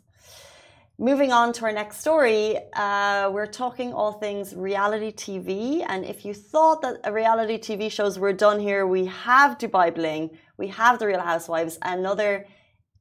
Moving 0.98 1.30
on 1.30 1.52
to 1.52 1.66
our 1.66 1.72
next 1.72 2.00
story, 2.00 2.56
uh, 2.72 3.28
we're 3.30 3.52
talking 3.64 3.92
all 3.92 4.12
things 4.12 4.54
reality 4.54 5.12
TV. 5.12 5.84
And 5.86 6.06
if 6.06 6.24
you 6.24 6.32
thought 6.32 6.80
that 6.80 7.12
reality 7.12 7.58
TV 7.58 7.92
shows 7.92 8.18
were 8.18 8.32
done 8.32 8.58
here, 8.58 8.86
we 8.86 9.04
have 9.04 9.58
Dubai 9.58 9.94
Bling, 9.94 10.30
we 10.56 10.68
have 10.68 10.98
The 10.98 11.06
Real 11.06 11.20
Housewives, 11.20 11.78
another 11.82 12.46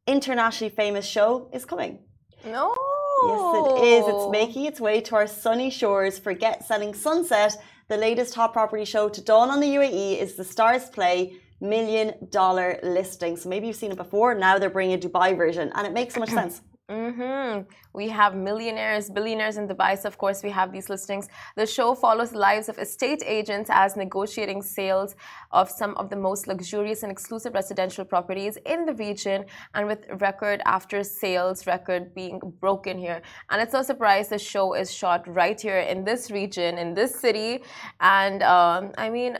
internationally 0.08 0.76
famous 0.76 1.06
show 1.06 1.50
is 1.54 1.64
coming. 1.64 2.00
No. 2.44 2.76
Yes, 3.24 3.56
it 3.56 3.84
is. 3.86 4.04
It's 4.10 4.30
making 4.30 4.66
its 4.66 4.82
way 4.82 5.00
to 5.00 5.16
our 5.16 5.26
sunny 5.26 5.70
shores. 5.70 6.20
Forget 6.20 6.66
Selling 6.66 6.94
Sunset. 6.94 7.56
The 7.88 7.96
latest 7.96 8.36
hot 8.36 8.52
property 8.52 8.84
show 8.84 9.08
to 9.08 9.22
dawn 9.22 9.50
on 9.50 9.62
the 9.62 9.68
UAE 9.68 10.20
is 10.20 10.36
the 10.36 10.44
StarzPlay 10.44 11.38
million 11.62 12.14
dollar 12.30 12.78
listing. 12.84 13.38
So 13.38 13.48
maybe 13.48 13.68
you've 13.68 13.78
seen 13.78 13.92
it 13.92 13.98
before. 13.98 14.36
Now 14.36 14.60
they're 14.60 14.70
bringing 14.70 14.96
a 14.96 15.08
Dubai 15.08 15.38
version, 15.38 15.72
and 15.74 15.88
it 15.88 15.94
makes 15.94 16.14
so 16.16 16.20
much 16.20 16.30
sense. 16.42 16.62
Mm-hmm. 16.88 17.62
We 17.94 18.10
have 18.10 18.36
millionaires, 18.36 19.10
billionaires 19.10 19.58
in 19.58 19.68
Dubai. 19.68 19.98
So 19.98 20.08
of 20.08 20.20
course, 20.20 20.44
we 20.44 20.52
have 20.52 20.72
these 20.72 20.88
listings. 20.88 21.28
The 21.56 21.66
show 21.66 21.96
follows 21.96 22.30
the 22.30 22.38
lives 22.38 22.70
of 22.70 22.78
estate 22.78 23.24
agents 23.26 23.72
as 23.74 23.96
negotiating 23.96 24.62
sales 24.62 25.16
of 25.52 25.72
some 25.72 25.96
of 25.98 26.12
the 26.12 26.16
most 26.16 26.46
luxurious 26.46 27.02
and 27.02 27.12
exclusive 27.12 27.56
residential 27.56 28.06
properties 28.06 28.60
in 28.68 28.86
the 28.86 28.94
region, 28.94 29.46
and 29.74 29.88
with 29.88 30.06
record 30.22 30.62
after 30.66 31.04
sales 31.04 31.66
record 31.66 32.14
being 32.14 32.40
broken 32.60 33.00
here. 33.00 33.24
And 33.50 33.60
it's 33.60 33.74
no 33.74 33.82
surprise 33.82 34.28
the 34.30 34.38
show 34.38 34.74
is 34.76 34.94
shot 34.94 35.28
right 35.28 35.60
here 35.60 35.80
in 35.80 36.04
this 36.04 36.30
region, 36.30 36.78
in 36.78 36.94
this 36.94 37.20
city. 37.20 37.64
And 38.00 38.44
um, 38.44 38.92
I 39.00 39.10
mean, 39.10 39.40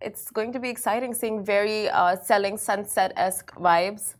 it's 0.00 0.28
going 0.28 0.52
to 0.52 0.58
be 0.58 0.70
exciting 0.70 1.14
seeing 1.14 1.44
very 1.44 1.88
uh, 1.88 2.16
selling 2.16 2.56
sunset 2.58 3.12
esque 3.16 3.54
vibes 3.54 4.16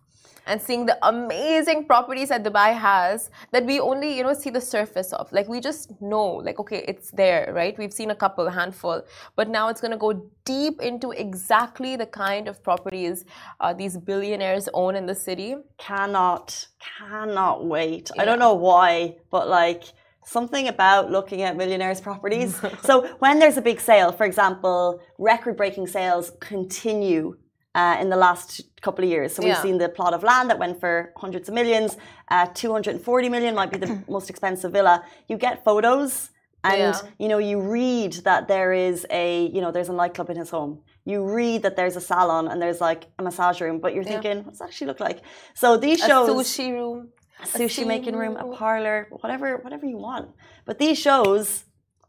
and 0.46 0.60
seeing 0.60 0.86
the 0.86 0.98
amazing 1.06 1.86
properties 1.86 2.28
that 2.28 2.42
Dubai 2.44 2.76
has 2.76 3.30
that 3.52 3.64
we 3.64 3.80
only 3.80 4.16
you 4.16 4.22
know 4.22 4.34
see 4.34 4.50
the 4.50 4.60
surface 4.60 5.12
of 5.12 5.32
like 5.32 5.48
we 5.48 5.60
just 5.60 6.00
know 6.00 6.26
like 6.46 6.58
okay 6.58 6.84
it's 6.88 7.10
there 7.10 7.52
right 7.54 7.76
we've 7.78 7.92
seen 7.92 8.10
a 8.10 8.14
couple 8.14 8.46
a 8.46 8.50
handful 8.50 9.02
but 9.36 9.48
now 9.48 9.68
it's 9.68 9.80
going 9.80 9.90
to 9.90 9.96
go 9.96 10.12
deep 10.44 10.80
into 10.80 11.10
exactly 11.12 11.96
the 11.96 12.06
kind 12.06 12.48
of 12.48 12.62
properties 12.62 13.24
uh, 13.60 13.72
these 13.72 13.96
billionaires 13.96 14.68
own 14.74 14.94
in 14.96 15.06
the 15.06 15.14
city 15.14 15.56
Cannot, 15.78 16.68
cannot 16.98 17.66
wait. 17.66 18.10
I 18.18 18.24
don't 18.24 18.38
know 18.38 18.54
why, 18.54 19.16
but 19.30 19.48
like 19.48 19.84
something 20.24 20.68
about 20.68 21.10
looking 21.10 21.42
at 21.42 21.56
millionaires' 21.56 22.00
properties. 22.00 22.58
so 22.82 23.06
when 23.18 23.38
there's 23.38 23.56
a 23.56 23.62
big 23.62 23.80
sale, 23.80 24.12
for 24.12 24.24
example, 24.24 25.00
record-breaking 25.18 25.86
sales 25.86 26.32
continue 26.40 27.36
uh, 27.74 27.96
in 28.00 28.08
the 28.08 28.16
last 28.16 28.60
couple 28.80 29.04
of 29.04 29.10
years. 29.10 29.34
So 29.34 29.42
we've 29.42 29.54
Yeah. 29.54 29.62
seen 29.62 29.78
the 29.78 29.88
plot 29.88 30.14
of 30.14 30.22
land 30.22 30.48
that 30.50 30.58
went 30.58 30.78
for 30.80 31.12
hundreds 31.16 31.48
of 31.48 31.54
millions. 31.54 31.96
Uh, 32.30 32.46
240 32.54 33.28
million 33.28 33.54
might 33.54 33.70
be 33.70 33.78
the 33.78 33.90
most 34.08 34.30
expensive 34.30 34.72
villa. 34.72 35.02
You 35.28 35.36
get 35.36 35.64
photos, 35.64 36.30
and 36.62 36.94
Yeah. 36.94 37.00
you 37.18 37.28
know 37.28 37.38
you 37.38 37.60
read 37.60 38.12
that 38.28 38.48
there 38.48 38.72
is 38.72 39.06
a 39.10 39.46
you 39.54 39.60
know 39.60 39.70
there's 39.70 39.88
a 39.90 39.92
nightclub 39.92 40.30
in 40.30 40.36
his 40.36 40.50
home. 40.50 40.72
You 41.04 41.18
read 41.24 41.62
that 41.64 41.74
there's 41.76 41.96
a 41.96 42.00
salon 42.00 42.48
and 42.48 42.62
there's 42.62 42.80
like 42.80 43.02
a 43.18 43.22
massage 43.22 43.60
room, 43.60 43.78
but 43.80 43.92
you're 43.94 44.04
Yeah. 44.04 44.12
thinking, 44.20 44.44
what's 44.44 44.60
it 44.60 44.64
actually 44.64 44.86
look 44.86 45.00
like? 45.00 45.18
So 45.54 45.76
these 45.76 46.00
shows, 46.00 46.28
a 46.28 46.32
sushi 46.32 46.72
room 46.72 47.08
a 47.42 47.46
sushi 47.46 47.84
making 47.86 48.16
room, 48.16 48.36
a 48.36 48.46
parlor, 48.56 49.08
whatever, 49.22 49.48
whatever 49.64 49.84
you 49.86 49.98
want. 49.98 50.26
But 50.64 50.78
these 50.78 50.98
shows 50.98 51.64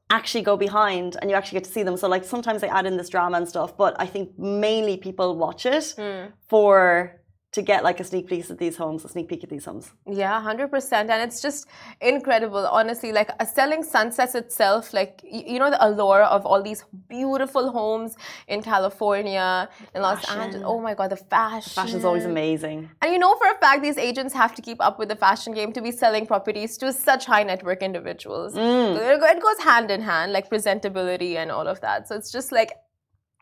actually 0.09 0.43
go 0.43 0.55
behind, 0.55 1.17
and 1.21 1.29
you 1.29 1.35
actually 1.35 1.57
get 1.59 1.65
to 1.65 1.71
see 1.71 1.83
them. 1.83 1.97
So 1.97 2.07
like 2.07 2.23
sometimes 2.23 2.61
they 2.61 2.69
add 2.69 2.85
in 2.85 2.97
this 2.97 3.09
drama 3.09 3.37
and 3.37 3.47
stuff, 3.47 3.75
but 3.75 3.95
I 3.99 4.05
think 4.05 4.37
mainly 4.37 4.97
people 4.97 5.35
watch 5.35 5.65
it 5.65 5.93
Hmm. 5.97 6.27
for 6.47 7.19
to 7.55 7.61
get 7.61 7.83
like 7.83 7.99
a 7.99 8.03
sneak 8.03 8.27
peek 8.27 8.49
at 8.49 8.57
these 8.57 8.77
homes, 8.77 9.05
a 9.05 9.09
sneak 9.09 9.27
peek 9.29 9.43
at 9.43 9.49
these 9.49 9.65
homes. 9.65 9.91
Yeah, 10.21 10.41
hundred 10.41 10.69
percent, 10.69 11.09
and 11.09 11.21
it's 11.25 11.41
just 11.41 11.67
incredible. 12.01 12.67
Honestly, 12.67 13.11
like 13.11 13.29
selling 13.53 13.81
sunsets 13.83 14.35
itself, 14.35 14.93
like 14.93 15.21
you 15.23 15.57
know 15.57 15.69
the 15.69 15.83
allure 15.87 16.23
of 16.23 16.45
all 16.45 16.61
these 16.61 16.83
beautiful 17.07 17.71
homes 17.71 18.15
in 18.47 18.61
California, 18.61 19.69
in 19.95 20.01
Los 20.01 20.19
Fashion. 20.25 20.41
Angeles. 20.41 20.63
Oh 20.65 20.79
my 20.81 20.93
God, 20.93 21.11
the 21.11 21.17
fashion! 21.17 21.71
Fashion's 21.71 22.05
always 22.05 22.25
amazing. 22.25 22.89
And 23.01 23.13
you 23.13 23.19
know 23.19 23.35
for 23.37 23.49
a 23.49 23.57
fact 23.57 23.81
these 23.81 23.97
agents 23.97 24.33
have 24.33 24.53
to 24.55 24.61
keep 24.61 24.79
up 24.81 24.99
with 24.99 25.09
the 25.09 25.15
fashion 25.15 25.53
game 25.53 25.71
to 25.73 25.81
be 25.81 25.91
selling 25.91 26.25
properties 26.27 26.77
to 26.79 26.91
such 26.91 27.25
high 27.25 27.43
net 27.43 27.63
worth 27.63 27.81
individuals. 27.81 28.53
Mm. 28.53 28.97
It 29.35 29.41
goes 29.41 29.59
hand 29.63 29.91
in 29.91 30.01
hand, 30.01 30.33
like 30.33 30.49
presentability 30.49 31.35
and 31.37 31.51
all 31.51 31.67
of 31.67 31.79
that. 31.81 32.07
So 32.07 32.15
it's 32.15 32.31
just 32.31 32.51
like 32.51 32.73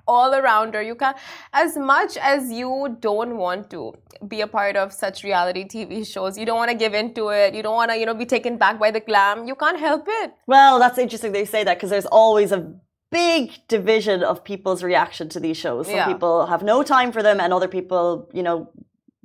all 0.08 0.34
around 0.36 0.74
her. 0.74 0.82
You 0.82 0.96
can 0.96 1.16
as 1.54 1.78
much 1.78 2.18
as 2.18 2.52
you 2.52 2.98
don't 3.00 3.38
want 3.38 3.70
to 3.72 3.94
be 4.28 4.42
a 4.42 4.48
part 4.48 4.76
of 4.76 4.94
such 4.94 5.24
reality 5.24 5.66
TV 5.66 6.06
shows, 6.06 6.38
you 6.38 6.46
don't 6.46 6.58
want 6.58 6.72
to 6.72 6.78
give 6.78 6.94
in 6.94 7.14
to 7.14 7.30
it, 7.30 7.54
you 7.54 7.64
don't 7.64 7.76
want 7.76 7.92
to, 7.92 7.98
you 7.98 8.06
know, 8.06 8.14
be 8.14 8.26
taken 8.26 8.58
back 8.58 8.80
by 8.80 8.92
the 8.92 9.00
glam, 9.00 9.48
you 9.48 9.56
can't 9.56 9.80
help 9.80 10.06
it. 10.08 10.34
Well, 10.48 10.80
that's 10.80 10.98
interesting 10.98 11.32
they 11.32 11.46
say 11.46 11.64
that 11.64 11.78
because 11.78 11.90
there's 11.90 12.06
always 12.06 12.52
a 12.52 12.74
big 13.12 13.52
division 13.68 14.24
of 14.24 14.44
people's 14.44 14.82
reaction 14.84 15.30
to 15.30 15.40
these 15.40 15.58
shows. 15.58 15.86
Some 15.88 15.96
Yeah. 15.96 16.08
people 16.08 16.48
have 16.48 16.64
no 16.64 16.82
time 16.84 17.12
for 17.12 17.22
them, 17.22 17.40
and 17.40 17.54
other 17.54 17.68
people, 17.68 18.30
you 18.34 18.42
know, 18.44 18.70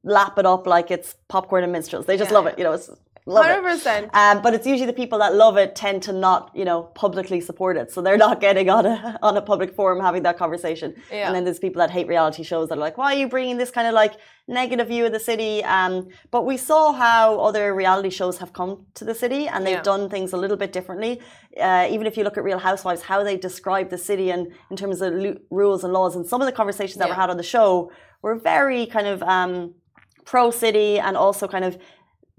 lap 0.05 0.39
it 0.39 0.47
up 0.47 0.67
like 0.67 0.91
it's 0.91 1.17
popcorn 1.29 1.65
and 1.65 1.73
minstrels. 1.73 2.07
They 2.07 2.17
just 2.17 2.31
Yeah. 2.31 2.37
love 2.39 2.47
it. 2.47 2.59
You 2.59 2.65
know, 2.65 2.73
it's 2.73 2.91
love 3.29 3.45
100%. 3.47 4.11
Um, 4.15 4.43
but 4.43 4.55
it's 4.55 4.67
usually 4.67 4.87
the 4.87 4.93
people 5.03 5.19
that 5.21 5.35
love 5.35 5.57
it 5.57 5.75
tend 5.77 6.03
to 6.05 6.13
not, 6.13 6.51
you 6.55 6.65
know, 6.65 6.83
publicly 7.05 7.41
support 7.41 7.77
it. 7.77 7.91
So 7.93 8.01
they're 8.03 8.17
not 8.29 8.41
getting 8.47 8.69
on 8.71 8.85
a 8.87 9.19
on 9.23 9.37
a 9.37 9.43
public 9.43 9.75
forum 9.75 10.01
having 10.01 10.23
that 10.25 10.37
conversation. 10.39 10.95
Yeah. 11.11 11.27
And 11.27 11.35
then 11.35 11.45
there's 11.45 11.59
people 11.59 11.81
that 11.81 11.91
hate 11.91 12.09
reality 12.09 12.43
shows 12.43 12.69
that 12.69 12.79
are 12.79 12.81
like, 12.89 12.97
why 12.99 13.15
are 13.15 13.19
you 13.19 13.29
bringing 13.29 13.57
this 13.59 13.71
kind 13.71 13.87
of 13.87 13.95
like 13.95 14.15
negative 14.49 14.89
view 14.89 15.05
of 15.07 15.13
the 15.13 15.21
city? 15.21 15.63
Um, 15.65 16.09
but 16.31 16.43
we 16.47 16.57
saw 16.57 16.93
how 16.93 17.39
other 17.49 17.75
reality 17.75 18.11
shows 18.11 18.39
have 18.39 18.53
come 18.53 18.87
to 18.95 19.05
the 19.05 19.15
city 19.15 19.47
and 19.49 19.67
they've 19.67 19.77
Yeah. 19.85 19.93
done 19.95 20.09
things 20.09 20.33
a 20.33 20.37
little 20.37 20.57
bit 20.57 20.73
differently. 20.73 21.21
Uh, 21.61 21.87
even 21.91 22.07
if 22.07 22.17
you 22.17 22.25
look 22.25 22.37
at 22.39 22.45
Real 22.45 22.59
Housewives, 22.71 23.03
how 23.03 23.23
they 23.23 23.37
describe 23.37 23.91
the 23.91 23.99
city 23.99 24.31
and 24.31 24.43
in 24.71 24.77
terms 24.77 25.01
of 25.03 25.13
rules 25.51 25.85
and 25.85 25.93
laws, 25.93 26.17
and 26.17 26.27
some 26.27 26.41
of 26.43 26.47
the 26.47 26.53
conversations 26.53 26.99
that 26.99 27.09
Yeah. 27.09 27.15
were 27.15 27.21
had 27.23 27.31
on 27.31 27.37
the 27.37 27.43
show 27.57 27.91
were 28.23 28.37
very 28.37 28.87
kind 28.87 29.07
of 29.07 29.23
um, 29.23 29.75
pro 30.25 30.51
city 30.51 30.99
and 30.99 31.17
also 31.17 31.47
kind 31.49 31.65
of 31.65 31.79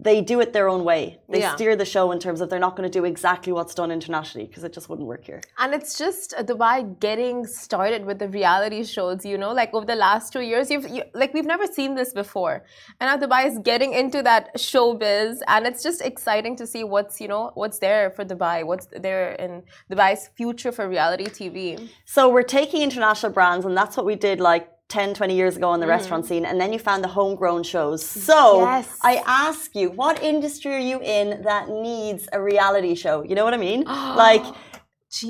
they 0.02 0.22
do 0.22 0.40
it 0.40 0.54
their 0.54 0.70
own 0.70 0.84
way. 0.86 1.20
They 1.28 1.42
Yeah. 1.42 1.56
steer 1.56 1.76
the 1.76 1.90
show 1.96 2.12
in 2.14 2.20
terms 2.20 2.40
of 2.42 2.50
they're 2.50 2.66
not 2.68 2.76
going 2.78 2.90
to 2.90 2.98
do 3.00 3.04
exactly 3.04 3.52
what's 3.52 3.76
done 3.76 3.92
internationally 3.92 4.48
because 4.48 4.64
it 4.64 4.72
just 4.72 4.88
wouldn't 4.90 5.08
work 5.14 5.26
here. 5.26 5.42
And 5.58 5.74
it's 5.74 5.98
just 5.98 6.34
uh, 6.34 6.44
Dubai 6.44 6.98
getting 7.08 7.46
started 7.46 8.06
with 8.06 8.18
the 8.24 8.30
reality 8.30 8.82
shows, 8.86 9.26
you 9.26 9.38
know, 9.38 9.52
like 9.52 9.74
over 9.74 9.86
the 9.86 10.00
last 10.08 10.32
two 10.32 10.40
years, 10.52 10.72
you've 10.72 10.88
you, 10.88 11.04
like 11.14 11.34
we've 11.34 11.52
never 11.56 11.68
seen 11.68 11.96
this 11.96 12.14
before, 12.14 12.56
and 13.00 13.06
now 13.10 13.18
Dubai 13.26 13.42
is 13.52 13.60
getting 13.72 13.92
into 13.94 14.24
that 14.30 14.44
showbiz, 14.56 15.34
and 15.48 15.68
it's 15.68 15.84
just 15.84 16.02
exciting 16.02 16.56
to 16.62 16.66
see 16.66 16.84
what's 16.94 17.20
you 17.20 17.28
know 17.28 17.52
what's 17.56 17.80
there 17.80 18.06
for 18.16 18.24
Dubai, 18.24 18.58
what's 18.66 18.88
there 19.08 19.34
in 19.34 19.52
Dubai's 19.92 20.30
future 20.38 20.72
for 20.72 20.88
reality 20.88 21.26
TV. 21.26 21.90
So 22.06 22.30
we're 22.30 22.52
taking 22.60 22.82
international 22.82 23.34
brands, 23.34 23.66
and 23.66 23.76
that's 23.76 23.98
what 23.98 24.06
we 24.06 24.16
did 24.16 24.40
like 24.40 24.66
10, 24.90 25.14
20 25.14 25.36
years 25.36 25.56
ago 25.56 25.70
on 25.70 25.80
the 25.80 25.86
mm. 25.86 25.90
restaurant 25.90 26.26
scene, 26.26 26.46
and 26.46 26.60
then 26.60 26.74
you 26.74 26.80
found 26.80 27.04
the 27.04 27.08
homegrown 27.08 27.64
shows. 27.64 28.04
So 28.04 28.62
Yes. 28.62 28.98
I 29.04 29.22
ask 29.26 29.76
you, 29.76 29.92
what 29.92 30.22
industry 30.24 30.74
are 30.74 30.86
you 30.92 31.00
in 31.02 31.44
that 31.44 31.70
needs 31.70 32.28
a 32.34 32.42
reality 32.42 32.96
show? 32.96 33.24
You 33.24 33.36
know 33.36 33.44
what 33.44 33.54
I 33.54 33.58
mean? 33.58 33.84
like 34.28 34.44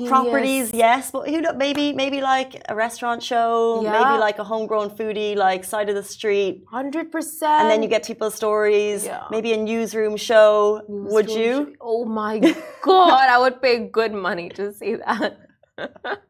properties, 0.08 0.72
yes, 0.74 1.10
but 1.10 1.28
who 1.28 1.40
know, 1.40 1.54
maybe 1.54 1.92
maybe 1.94 2.20
like 2.20 2.62
a 2.68 2.74
restaurant 2.74 3.22
show, 3.22 3.80
Yeah. 3.82 3.92
maybe 3.92 4.18
like 4.18 4.38
a 4.38 4.44
homegrown 4.44 4.90
foodie, 4.90 5.36
like 5.36 5.64
side 5.64 5.88
of 5.88 5.94
the 5.94 6.02
street. 6.02 6.64
hundred 6.70 7.10
percent. 7.10 7.62
And 7.62 7.70
then 7.70 7.82
you 7.82 7.88
get 7.88 8.04
people's 8.06 8.34
stories, 8.34 9.06
Yeah. 9.06 9.24
maybe 9.30 9.52
a 9.52 9.56
newsroom 9.56 10.16
show. 10.16 10.82
Would 10.88 11.30
you? 11.30 11.74
Oh 11.80 12.04
my 12.04 12.38
god, 12.82 13.26
I 13.30 13.38
would 13.38 13.62
pay 13.62 13.88
good 13.88 14.12
money 14.12 14.48
to 14.50 14.72
see 14.72 14.96
that. 14.96 15.38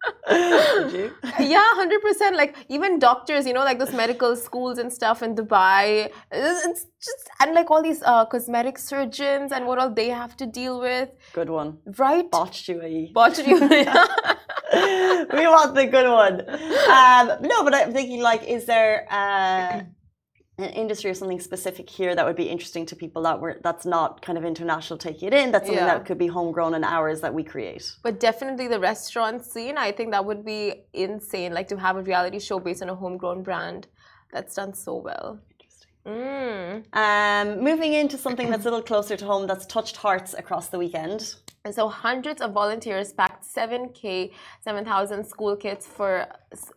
Yeah, 1.40 1.66
hundred 1.80 2.02
percent. 2.02 2.36
Like 2.36 2.56
even 2.68 2.98
doctors, 2.98 3.46
you 3.46 3.52
know, 3.52 3.64
like 3.64 3.78
those 3.78 3.92
medical 3.92 4.36
schools 4.36 4.78
and 4.78 4.92
stuff 4.92 5.22
in 5.22 5.34
Dubai. 5.34 6.10
It's 6.30 6.86
just 7.02 7.30
and 7.40 7.54
like 7.54 7.70
all 7.70 7.82
these 7.82 8.02
uh, 8.02 8.24
cosmetic 8.26 8.78
surgeons 8.78 9.52
and 9.52 9.66
what 9.66 9.78
all 9.78 9.90
they 9.90 10.08
have 10.08 10.36
to 10.38 10.46
deal 10.46 10.80
with, 10.80 11.08
Good 11.32 11.50
one. 11.50 11.78
right? 11.98 12.30
Botched 12.30 12.68
UAE. 12.68 13.12
Botched 13.12 13.46
you. 13.46 13.58
we 13.60 15.46
want 15.54 15.74
the 15.74 15.86
good 15.90 16.08
one. 16.10 16.36
Um, 16.96 17.42
no, 17.42 17.64
but 17.64 17.74
I'm 17.74 17.92
thinking 17.92 18.20
like, 18.22 18.44
is 18.44 18.66
there 18.66 19.06
uh, 19.10 19.82
an 20.62 20.70
industry 20.70 21.10
or 21.10 21.14
something 21.14 21.40
specific 21.40 21.88
here 21.88 22.14
that 22.14 22.24
would 22.26 22.36
be 22.36 22.48
interesting 22.54 22.84
to 22.86 22.96
people 22.96 23.22
that 23.22 23.40
were 23.40 23.60
that's 23.62 23.86
not 23.86 24.22
kind 24.22 24.36
of 24.38 24.44
international 24.44 24.98
taking 24.98 25.28
it 25.28 25.34
in? 25.34 25.50
That's 25.52 25.66
something 25.66 25.84
Yeah. 25.86 25.94
that 25.98 26.06
could 26.06 26.18
be 26.18 26.26
homegrown 26.28 26.74
in 26.74 26.84
hours 26.84 27.20
that 27.22 27.32
we 27.34 27.42
create. 27.44 27.84
but 28.02 28.20
definitely 28.20 28.66
the 28.68 28.80
restaurant 28.80 29.44
scene. 29.44 29.76
I 29.78 29.92
think 29.92 30.10
that 30.12 30.24
would 30.24 30.44
be 30.44 30.82
insane. 30.92 31.52
Like 31.54 31.68
to 31.68 31.76
have 31.76 31.96
a 31.96 32.02
reality 32.02 32.38
show 32.40 32.58
based 32.58 32.82
on 32.82 32.88
a 32.88 32.94
homegrown 32.94 33.42
brand 33.42 33.86
that's 34.32 34.54
done 34.54 34.74
so 34.74 34.94
well. 34.96 35.40
Interesting. 35.52 35.90
Mm. 36.06 36.84
Um, 37.02 37.64
moving 37.64 37.92
into 37.94 38.16
something 38.16 38.48
that's 38.50 38.64
a 38.66 38.70
little 38.70 38.82
closer 38.82 39.16
to 39.16 39.24
home 39.24 39.46
that's 39.46 39.66
touched 39.66 39.96
hearts 39.96 40.34
across 40.34 40.68
the 40.68 40.78
weekend. 40.78 41.34
And 41.66 41.74
so 41.74 41.88
hundreds 41.88 42.40
of 42.40 42.52
volunteers 42.54 43.12
packed 43.12 43.44
7K, 43.44 44.32
7,000 44.62 45.26
school 45.26 45.56
kits 45.56 45.86
for 45.86 46.26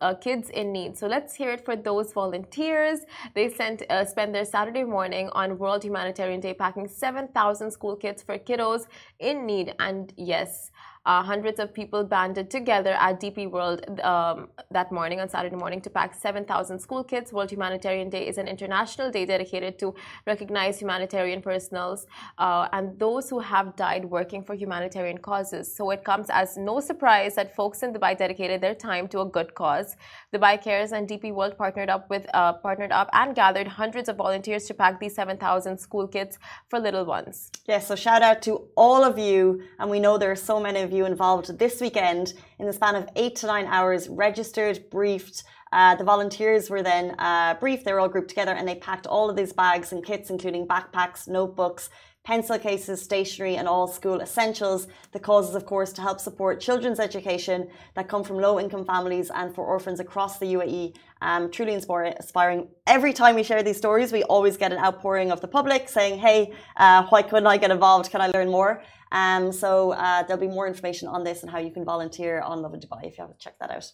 uh, 0.02 0.14
kids 0.16 0.50
in 0.50 0.72
need. 0.72 0.98
So 0.98 1.06
let's 1.06 1.34
hear 1.34 1.50
it 1.52 1.64
for 1.64 1.74
those 1.74 2.12
volunteers. 2.12 3.00
They 3.34 3.48
sent 3.48 3.82
uh, 3.88 4.04
spent 4.04 4.34
their 4.34 4.44
Saturday 4.44 4.84
morning 4.84 5.30
on 5.32 5.56
World 5.56 5.84
Humanitarian 5.84 6.40
Day 6.40 6.52
packing 6.52 6.86
7,000 6.86 7.70
school 7.70 7.96
kits 7.96 8.22
for 8.22 8.36
kiddos 8.36 8.84
in 9.18 9.46
need. 9.46 9.74
And 9.78 10.12
yes, 10.18 10.70
uh, 11.06 11.22
hundreds 11.22 11.60
of 11.60 11.74
people 11.74 12.02
banded 12.02 12.50
together 12.50 12.94
at 12.94 13.20
DP 13.20 13.50
World 13.50 14.00
um, 14.00 14.48
that 14.70 14.90
morning, 14.90 15.20
on 15.20 15.28
Saturday 15.28 15.56
morning, 15.56 15.82
to 15.82 15.90
pack 15.90 16.14
7,000 16.14 16.78
school 16.78 17.04
kits. 17.04 17.30
World 17.30 17.50
Humanitarian 17.50 18.08
Day 18.08 18.26
is 18.26 18.38
an 18.38 18.48
international 18.48 19.10
day 19.10 19.26
dedicated 19.26 19.78
to 19.80 19.94
recognize 20.26 20.80
humanitarian 20.80 21.42
personals 21.42 22.06
uh, 22.38 22.68
and 22.72 22.98
those 22.98 23.28
who 23.28 23.38
have 23.40 23.76
died 23.76 24.06
working 24.06 24.42
for 24.42 24.54
humanitarian 24.54 24.73
causes. 25.22 25.74
So 25.76 25.90
it 25.90 26.04
comes 26.04 26.28
as 26.30 26.56
no 26.56 26.80
surprise 26.80 27.34
that 27.36 27.54
folks 27.54 27.82
in 27.82 27.92
Dubai 27.92 28.16
dedicated 28.16 28.60
their 28.60 28.74
time 28.74 29.08
to 29.08 29.20
a 29.20 29.24
good 29.36 29.54
cause. 29.54 29.96
Dubai 30.32 30.54
Cares 30.62 30.92
and 30.92 31.08
DP 31.08 31.32
World 31.32 31.56
partnered 31.56 31.90
up 31.90 32.10
with 32.10 32.26
uh, 32.34 32.52
partnered 32.54 32.92
up 32.92 33.08
and 33.12 33.34
gathered 33.34 33.68
hundreds 33.68 34.08
of 34.08 34.16
volunteers 34.16 34.64
to 34.66 34.74
pack 34.74 35.00
these 35.00 35.14
7,000 35.14 35.78
school 35.78 36.06
kits 36.08 36.38
for 36.68 36.78
little 36.78 37.04
ones. 37.04 37.50
Yes, 37.66 37.86
so 37.88 37.94
shout 37.96 38.22
out 38.22 38.42
to 38.42 38.52
all 38.76 39.02
of 39.04 39.18
you, 39.18 39.62
and 39.78 39.90
we 39.90 40.00
know 40.00 40.18
there 40.18 40.30
are 40.30 40.36
so 40.52 40.60
many 40.60 40.80
of 40.80 40.92
you 40.92 41.04
involved 41.06 41.58
this 41.58 41.80
weekend 41.80 42.34
in 42.58 42.66
the 42.66 42.72
span 42.72 42.94
of 42.94 43.08
eight 43.16 43.36
to 43.36 43.46
nine 43.46 43.66
hours, 43.66 44.08
registered, 44.08 44.76
briefed. 44.90 45.44
Uh, 45.72 45.94
the 45.96 46.04
volunteers 46.04 46.70
were 46.70 46.82
then 46.82 47.16
uh, 47.18 47.54
briefed, 47.54 47.84
they 47.84 47.92
were 47.92 48.00
all 48.00 48.08
grouped 48.08 48.28
together, 48.28 48.52
and 48.52 48.66
they 48.68 48.76
packed 48.76 49.06
all 49.06 49.28
of 49.28 49.36
these 49.36 49.52
bags 49.52 49.92
and 49.92 50.04
kits, 50.04 50.30
including 50.30 50.66
backpacks, 50.66 51.26
notebooks, 51.26 51.90
pencil 52.24 52.58
cases, 52.58 53.02
stationery, 53.02 53.56
and 53.56 53.68
all 53.68 53.86
school 53.86 54.20
essentials. 54.20 54.88
The 55.12 55.20
cause 55.20 55.50
is, 55.50 55.54
of 55.54 55.66
course, 55.66 55.92
to 55.92 56.02
help 56.02 56.18
support 56.20 56.60
children's 56.60 56.98
education 56.98 57.68
that 57.94 58.08
come 58.08 58.24
from 58.24 58.38
low 58.38 58.58
income 58.58 58.84
families 58.86 59.30
and 59.34 59.54
for 59.54 59.64
orphans 59.64 60.00
across 60.00 60.38
the 60.38 60.46
UAE. 60.46 60.96
Um, 61.20 61.50
truly 61.50 61.72
inspiring. 61.72 62.68
Every 62.86 63.12
time 63.12 63.34
we 63.34 63.42
share 63.42 63.62
these 63.62 63.76
stories, 63.78 64.12
we 64.12 64.22
always 64.24 64.56
get 64.56 64.72
an 64.72 64.78
outpouring 64.78 65.30
of 65.32 65.40
the 65.40 65.48
public 65.48 65.88
saying, 65.88 66.18
Hey, 66.18 66.52
uh, 66.76 67.06
why 67.08 67.22
couldn't 67.22 67.46
I 67.46 67.56
get 67.56 67.70
involved? 67.70 68.10
Can 68.10 68.20
I 68.20 68.28
learn 68.28 68.50
more? 68.50 68.82
Um, 69.12 69.52
so 69.52 69.92
uh, 69.92 70.22
there'll 70.24 70.40
be 70.40 70.48
more 70.48 70.66
information 70.66 71.08
on 71.08 71.24
this 71.24 71.42
and 71.42 71.50
how 71.50 71.58
you 71.58 71.70
can 71.70 71.84
volunteer 71.84 72.40
on 72.40 72.62
Lovin 72.62 72.80
Dubai 72.80 73.04
if 73.04 73.16
you 73.16 73.22
haven't 73.22 73.38
checked 73.38 73.60
that 73.60 73.70
out. 73.70 73.90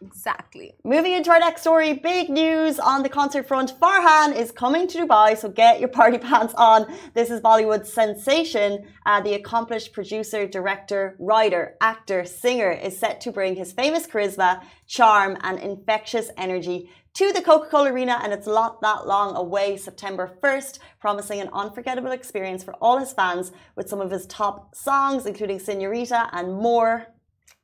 Exactly. 0.00 0.74
Moving 0.84 1.12
into 1.12 1.30
our 1.30 1.40
next 1.40 1.62
story, 1.62 1.92
big 1.94 2.28
news 2.28 2.78
on 2.78 3.02
the 3.02 3.08
concert 3.08 3.48
front. 3.48 3.78
Farhan 3.80 4.34
is 4.34 4.52
coming 4.52 4.86
to 4.88 4.98
Dubai, 4.98 5.36
so 5.36 5.48
get 5.48 5.80
your 5.80 5.88
party 5.88 6.18
pants 6.28 6.54
on. 6.56 6.86
This 7.14 7.30
is 7.30 7.40
Bollywood 7.40 7.84
sensation. 7.84 8.86
Uh, 9.06 9.20
the 9.20 9.34
accomplished 9.34 9.92
producer, 9.92 10.46
director, 10.46 11.16
writer, 11.18 11.74
actor, 11.80 12.24
singer 12.24 12.70
is 12.70 12.96
set 12.96 13.20
to 13.22 13.32
bring 13.32 13.56
his 13.56 13.72
famous 13.72 14.06
charisma, 14.06 14.62
charm, 14.86 15.36
and 15.40 15.58
infectious 15.58 16.30
energy 16.36 16.88
to 17.14 17.32
the 17.32 17.42
Coca 17.42 17.68
Cola 17.68 17.90
Arena, 17.90 18.20
and 18.22 18.32
it's 18.32 18.46
not 18.46 18.80
that 18.80 19.04
long 19.08 19.34
away, 19.34 19.76
September 19.76 20.30
1st, 20.40 20.78
promising 21.00 21.40
an 21.40 21.48
unforgettable 21.52 22.12
experience 22.12 22.62
for 22.62 22.74
all 22.74 22.98
his 22.98 23.12
fans 23.12 23.50
with 23.74 23.88
some 23.88 24.00
of 24.00 24.12
his 24.12 24.24
top 24.26 24.72
songs, 24.76 25.26
including 25.26 25.58
Senorita 25.58 26.28
and 26.32 26.52
more. 26.52 27.08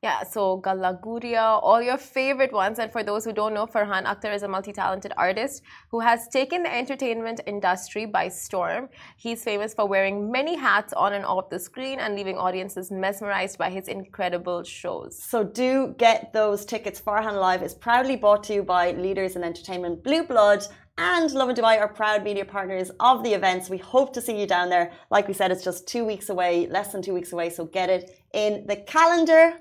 Yeah, 0.04 0.22
so 0.22 0.60
Gallan 0.60 1.00
Goodiyaan, 1.00 1.60
all 1.62 1.80
your 1.80 1.96
favorite 1.96 2.52
ones. 2.52 2.78
And 2.78 2.92
for 2.92 3.02
those 3.02 3.24
who 3.24 3.32
don't 3.32 3.54
know, 3.54 3.66
Farhan 3.66 4.04
Akhtar 4.04 4.34
is 4.34 4.42
a 4.42 4.48
multi 4.48 4.70
talented 4.70 5.14
artist 5.16 5.62
who 5.88 6.00
has 6.00 6.28
taken 6.28 6.62
the 6.62 6.74
entertainment 6.82 7.40
industry 7.46 8.04
by 8.04 8.28
storm. 8.28 8.90
He's 9.16 9.42
famous 9.42 9.72
for 9.72 9.86
wearing 9.86 10.30
many 10.30 10.56
hats 10.56 10.92
on 10.92 11.14
and 11.14 11.24
off 11.24 11.48
the 11.48 11.58
screen 11.58 12.00
and 12.00 12.14
leaving 12.14 12.36
audiences 12.36 12.90
mesmerized 12.90 13.56
by 13.56 13.70
his 13.70 13.88
incredible 13.88 14.62
shows. 14.62 15.22
So 15.22 15.42
do 15.42 15.94
get 15.96 16.34
those 16.34 16.66
tickets. 16.66 17.00
Farhan 17.00 17.40
Live 17.40 17.62
is 17.62 17.72
proudly 17.72 18.16
brought 18.16 18.44
to 18.48 18.52
you 18.56 18.62
by 18.62 18.90
leaders 18.90 19.36
in 19.36 19.42
entertainment 19.42 20.04
Blue 20.04 20.24
Blood 20.24 20.66
and 20.98 21.32
Lovin 21.32 21.56
Dubai 21.56 21.80
are 21.80 21.88
proud 21.88 22.22
media 22.22 22.44
partners 22.44 22.90
of 23.00 23.24
the 23.24 23.32
events. 23.32 23.68
We 23.68 23.78
hope 23.78 24.12
to 24.12 24.20
see 24.20 24.38
you 24.38 24.46
down 24.46 24.68
there. 24.68 24.92
Like 25.10 25.26
we 25.26 25.34
said, 25.34 25.50
it's 25.50 25.64
just 25.64 25.88
two 25.88 26.04
weeks 26.04 26.28
away, 26.28 26.68
less 26.68 26.92
than 26.92 27.02
two 27.02 27.14
weeks 27.14 27.32
away, 27.32 27.50
so 27.50 27.64
get 27.64 27.88
it 27.90 28.20
in 28.32 28.66
the 28.66 28.76
calendar. 28.76 29.54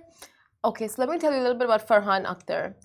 Okay, 0.65 0.87
so 0.87 0.95
let 1.01 1.09
me 1.09 1.17
tell 1.17 1.33
you 1.33 1.39
a 1.39 1.45
little 1.45 1.57
bit 1.57 1.65
about 1.65 1.85
Farhan 1.85 2.25
Akhtar. 2.25 2.75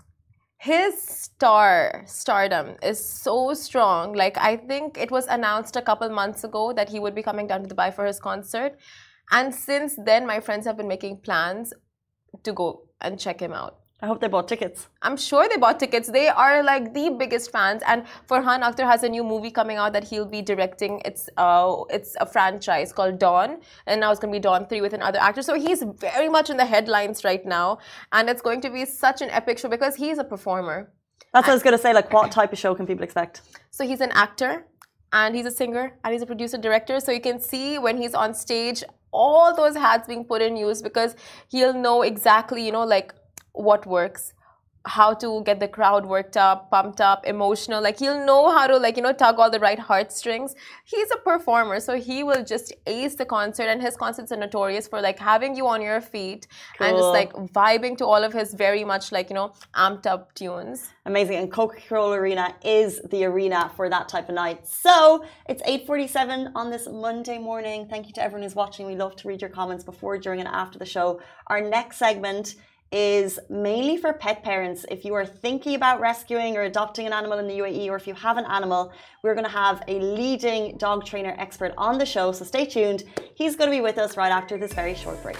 His 0.56 1.00
star 1.00 2.02
stardom 2.06 2.76
is 2.82 2.98
so 2.98 3.54
strong. 3.54 4.14
Like 4.14 4.36
I 4.36 4.56
think 4.56 4.98
it 4.98 5.12
was 5.12 5.28
announced 5.28 5.76
a 5.76 5.82
couple 5.82 6.08
months 6.08 6.42
ago 6.42 6.72
that 6.72 6.88
he 6.88 6.98
would 6.98 7.14
be 7.14 7.22
coming 7.22 7.46
down 7.46 7.62
to 7.62 7.72
Dubai 7.72 7.94
for 7.94 8.04
his 8.04 8.18
concert, 8.18 8.72
and 9.30 9.54
since 9.54 9.94
then 10.04 10.26
my 10.26 10.40
friends 10.40 10.66
have 10.66 10.76
been 10.76 10.88
making 10.88 11.18
plans 11.18 11.72
to 12.42 12.52
go 12.52 12.88
and 13.00 13.20
check 13.20 13.38
him 13.40 13.52
out. 13.52 13.78
I 14.00 14.06
hope 14.06 14.20
they 14.20 14.28
bought 14.28 14.46
tickets. 14.46 14.86
I'm 15.02 15.16
sure 15.16 15.48
they 15.48 15.56
bought 15.56 15.80
tickets. 15.80 16.08
They 16.08 16.28
are 16.28 16.62
like 16.62 16.94
the 16.94 17.10
biggest 17.10 17.50
fans. 17.50 17.82
And 17.84 18.04
Farhan 18.28 18.62
Akhtar 18.62 18.86
has 18.86 19.02
a 19.02 19.08
new 19.08 19.24
movie 19.24 19.50
coming 19.50 19.76
out 19.76 19.92
that 19.92 20.04
he'll 20.04 20.24
be 20.24 20.40
directing. 20.40 21.02
It's 21.04 21.28
uh, 21.36 21.82
it's 21.90 22.16
a 22.20 22.26
franchise 22.26 22.92
called 22.92 23.18
Don, 23.18 23.58
and 23.86 24.00
now 24.00 24.12
it's 24.12 24.20
gonna 24.20 24.32
be 24.32 24.38
Don 24.38 24.66
Three 24.66 24.80
with 24.80 24.92
another 24.92 25.18
actor. 25.18 25.42
So 25.42 25.54
he's 25.54 25.82
very 25.82 26.28
much 26.28 26.48
in 26.48 26.56
the 26.56 26.64
headlines 26.64 27.24
right 27.24 27.44
now, 27.44 27.78
and 28.12 28.30
it's 28.30 28.40
going 28.40 28.60
to 28.60 28.70
be 28.70 28.84
such 28.84 29.20
an 29.20 29.30
epic 29.30 29.58
show 29.58 29.68
because 29.68 29.96
he's 29.96 30.18
a 30.18 30.24
performer. 30.24 30.92
That's 31.32 31.48
what 31.48 31.52
I 31.52 31.54
was 31.54 31.64
gonna 31.64 31.78
say. 31.78 31.92
Like, 31.92 32.12
what 32.12 32.30
type 32.30 32.52
of 32.52 32.58
show 32.58 32.76
can 32.76 32.86
people 32.86 33.02
expect? 33.02 33.42
So 33.70 33.84
he's 33.84 34.00
an 34.00 34.12
actor, 34.12 34.64
and 35.12 35.34
he's 35.34 35.46
a 35.46 35.50
singer, 35.50 35.98
and 36.04 36.12
he's 36.12 36.22
a 36.22 36.26
producer 36.26 36.56
director. 36.56 37.00
So 37.00 37.10
you 37.10 37.20
can 37.20 37.40
see 37.40 37.80
when 37.80 37.96
he's 37.96 38.14
on 38.14 38.32
stage 38.32 38.84
all 39.10 39.54
those 39.54 39.74
hats 39.74 40.06
being 40.06 40.24
put 40.24 40.42
in 40.42 40.56
use 40.56 40.82
because 40.82 41.16
he'll 41.48 41.72
know 41.72 42.02
exactly, 42.02 42.64
you 42.64 42.72
know, 42.72 42.84
like 42.84 43.14
what 43.58 43.86
works 43.86 44.32
how 44.88 45.12
to 45.12 45.42
get 45.44 45.60
the 45.60 45.68
crowd 45.68 46.06
worked 46.06 46.36
up, 46.36 46.70
pumped 46.70 47.00
up, 47.00 47.26
emotional. 47.26 47.82
Like 47.82 47.98
he'll 47.98 48.24
know 48.24 48.50
how 48.50 48.66
to 48.66 48.76
like 48.76 48.96
you 48.96 49.02
know 49.02 49.12
tug 49.12 49.38
all 49.38 49.50
the 49.50 49.60
right 49.60 49.78
heartstrings. 49.78 50.54
He's 50.84 51.10
a 51.10 51.16
performer, 51.16 51.78
so 51.80 52.00
he 52.00 52.22
will 52.22 52.44
just 52.44 52.72
ace 52.86 53.14
the 53.14 53.24
concert. 53.24 53.64
And 53.64 53.82
his 53.82 53.96
concerts 53.96 54.32
are 54.32 54.36
notorious 54.36 54.88
for 54.88 55.00
like 55.00 55.18
having 55.18 55.54
you 55.56 55.66
on 55.66 55.82
your 55.82 56.00
feet 56.00 56.46
cool. 56.78 56.86
and 56.86 56.96
just 56.96 57.08
like 57.08 57.32
vibing 57.52 57.96
to 57.98 58.06
all 58.06 58.22
of 58.24 58.32
his 58.32 58.54
very 58.54 58.84
much 58.84 59.12
like 59.12 59.28
you 59.30 59.34
know 59.34 59.52
amped 59.74 60.06
up 60.06 60.34
tunes. 60.34 60.88
Amazing. 61.04 61.36
And 61.36 61.52
Coca-Cola 61.52 62.18
Arena 62.18 62.54
is 62.64 63.00
the 63.10 63.24
arena 63.24 63.70
for 63.76 63.88
that 63.88 64.08
type 64.08 64.28
of 64.28 64.34
night. 64.34 64.66
So 64.66 65.24
it's 65.48 65.62
8:47 65.62 66.52
on 66.54 66.70
this 66.70 66.88
Monday 66.90 67.38
morning. 67.38 67.88
Thank 67.88 68.06
you 68.06 68.12
to 68.14 68.22
everyone 68.22 68.42
who's 68.42 68.54
watching. 68.54 68.86
We 68.86 68.96
love 68.96 69.16
to 69.16 69.28
read 69.28 69.40
your 69.42 69.50
comments 69.50 69.84
before, 69.84 70.18
during, 70.18 70.40
and 70.40 70.48
after 70.48 70.78
the 70.78 70.86
show. 70.86 71.20
Our 71.48 71.60
next 71.60 71.98
segment 71.98 72.54
is 72.90 73.38
mainly 73.50 73.96
for 73.96 74.12
pet 74.12 74.42
parents. 74.42 74.86
If 74.90 75.04
you 75.04 75.14
are 75.14 75.26
thinking 75.26 75.74
about 75.74 76.00
rescuing 76.00 76.56
or 76.56 76.62
adopting 76.62 77.06
an 77.06 77.12
animal 77.12 77.38
in 77.38 77.46
the 77.46 77.58
UAE, 77.58 77.88
or 77.88 77.96
if 77.96 78.06
you 78.06 78.14
have 78.14 78.36
an 78.38 78.46
animal, 78.46 78.92
we're 79.22 79.34
going 79.34 79.46
to 79.46 79.50
have 79.50 79.82
a 79.88 79.98
leading 80.00 80.78
dog 80.78 81.04
trainer 81.04 81.34
expert 81.38 81.74
on 81.76 81.98
the 81.98 82.06
show. 82.06 82.32
So 82.32 82.44
stay 82.44 82.64
tuned. 82.64 83.04
He's 83.34 83.56
going 83.56 83.70
to 83.70 83.76
be 83.76 83.82
with 83.82 83.98
us 83.98 84.16
right 84.16 84.32
after 84.32 84.56
this 84.56 84.72
very 84.72 84.94
short 84.94 85.22
break. 85.22 85.38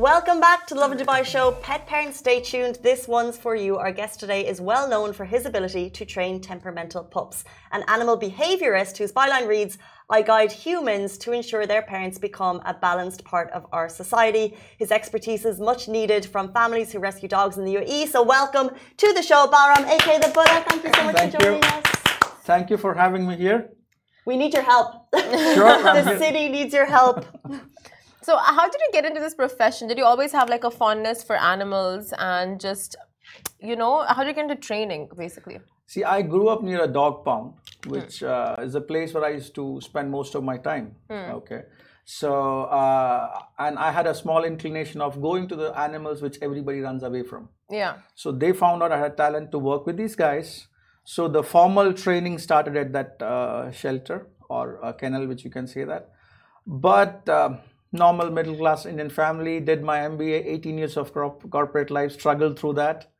Welcome 0.00 0.40
back 0.40 0.66
to 0.68 0.72
the 0.72 0.80
Lovin 0.80 0.96
Dubai 0.96 1.22
show. 1.26 1.52
Pet 1.60 1.86
parents, 1.86 2.16
stay 2.16 2.40
tuned. 2.40 2.76
This 2.76 3.06
one's 3.06 3.36
for 3.36 3.54
you. 3.54 3.76
Our 3.76 3.92
guest 3.92 4.18
today 4.18 4.46
is 4.46 4.58
well 4.58 4.88
known 4.88 5.12
for 5.12 5.26
his 5.26 5.44
ability 5.44 5.90
to 5.90 6.06
train 6.06 6.40
temperamental 6.40 7.04
pups. 7.04 7.44
An 7.70 7.84
animal 7.86 8.18
behaviorist 8.18 8.96
whose 8.96 9.12
byline 9.12 9.46
reads, 9.46 9.76
I 10.08 10.22
guide 10.22 10.52
humans 10.52 11.18
to 11.18 11.32
ensure 11.32 11.66
their 11.66 11.82
parents 11.82 12.16
become 12.16 12.62
a 12.64 12.72
balanced 12.72 13.24
part 13.24 13.50
of 13.50 13.66
our 13.72 13.90
society. 13.90 14.56
His 14.78 14.90
expertise 14.90 15.44
is 15.44 15.60
much 15.60 15.86
needed 15.86 16.24
from 16.24 16.50
families 16.50 16.90
who 16.90 16.98
rescue 16.98 17.28
dogs 17.28 17.58
in 17.58 17.66
the 17.66 17.74
UAE. 17.74 18.08
So 18.08 18.22
welcome 18.22 18.70
to 18.96 19.12
the 19.12 19.22
show, 19.22 19.48
Balram, 19.52 19.86
aka 19.86 20.18
the 20.18 20.28
Buddha. 20.28 20.64
Thank 20.66 20.84
you 20.84 20.92
so 20.94 21.04
much 21.04 21.16
Thank 21.16 21.32
for 21.32 21.40
joining 21.40 21.62
you. 21.62 21.68
us. 21.68 21.84
Thank 22.44 22.70
you 22.70 22.78
for 22.78 22.94
having 22.94 23.28
me 23.28 23.36
here. 23.36 23.68
We 24.24 24.38
need 24.38 24.54
your 24.54 24.62
help. 24.62 25.14
Sure. 25.14 25.82
the 25.82 26.18
city 26.18 26.48
needs 26.48 26.72
your 26.72 26.86
help. 26.86 27.26
So, 28.22 28.36
how 28.36 28.68
did 28.68 28.80
you 28.80 28.90
get 28.92 29.04
into 29.04 29.20
this 29.20 29.34
profession? 29.34 29.88
Did 29.88 29.98
you 29.98 30.04
always 30.04 30.32
have 30.32 30.48
like 30.48 30.64
a 30.64 30.70
fondness 30.70 31.22
for 31.22 31.36
animals 31.36 32.12
and 32.18 32.60
just, 32.60 32.96
you 33.60 33.76
know, 33.76 34.04
how 34.06 34.22
did 34.22 34.28
you 34.28 34.34
get 34.34 34.50
into 34.50 34.56
training 34.56 35.08
basically? 35.16 35.60
See, 35.86 36.04
I 36.04 36.22
grew 36.22 36.48
up 36.48 36.62
near 36.62 36.84
a 36.84 36.86
dog 36.86 37.24
pound, 37.24 37.54
which 37.86 38.22
uh, 38.22 38.56
is 38.60 38.74
a 38.76 38.80
place 38.80 39.12
where 39.12 39.24
I 39.24 39.30
used 39.30 39.54
to 39.56 39.80
spend 39.80 40.10
most 40.10 40.34
of 40.36 40.44
my 40.44 40.56
time. 40.56 40.94
Okay. 41.10 41.62
So, 42.04 42.62
uh, 42.64 43.40
and 43.58 43.78
I 43.78 43.90
had 43.92 44.06
a 44.06 44.14
small 44.14 44.44
inclination 44.44 45.00
of 45.00 45.20
going 45.20 45.48
to 45.48 45.56
the 45.56 45.70
animals 45.78 46.22
which 46.22 46.38
everybody 46.42 46.80
runs 46.80 47.02
away 47.02 47.22
from. 47.22 47.48
Yeah. 47.70 47.98
So 48.14 48.32
they 48.32 48.52
found 48.52 48.82
out 48.82 48.92
I 48.92 48.98
had 48.98 49.16
talent 49.16 49.52
to 49.52 49.58
work 49.58 49.86
with 49.86 49.96
these 49.96 50.16
guys. 50.16 50.66
So 51.04 51.28
the 51.28 51.42
formal 51.42 51.92
training 51.92 52.38
started 52.38 52.76
at 52.76 52.92
that 52.92 53.22
uh, 53.22 53.70
shelter 53.70 54.26
or 54.48 54.78
a 54.82 54.92
kennel, 54.92 55.26
which 55.26 55.44
you 55.44 55.50
can 55.50 55.66
say 55.66 55.84
that. 55.84 56.10
But 56.66 57.28
uh, 57.28 57.58
normal 57.92 58.30
middle 58.30 58.56
class 58.56 58.86
Indian 58.86 59.10
family, 59.10 59.60
did 59.60 59.82
my 59.82 59.98
MBA, 59.98 60.46
18 60.46 60.78
years 60.78 60.96
of 60.96 61.12
corporate 61.12 61.90
life, 61.90 62.12
struggled 62.12 62.58
through 62.58 62.74
that. 62.74 63.10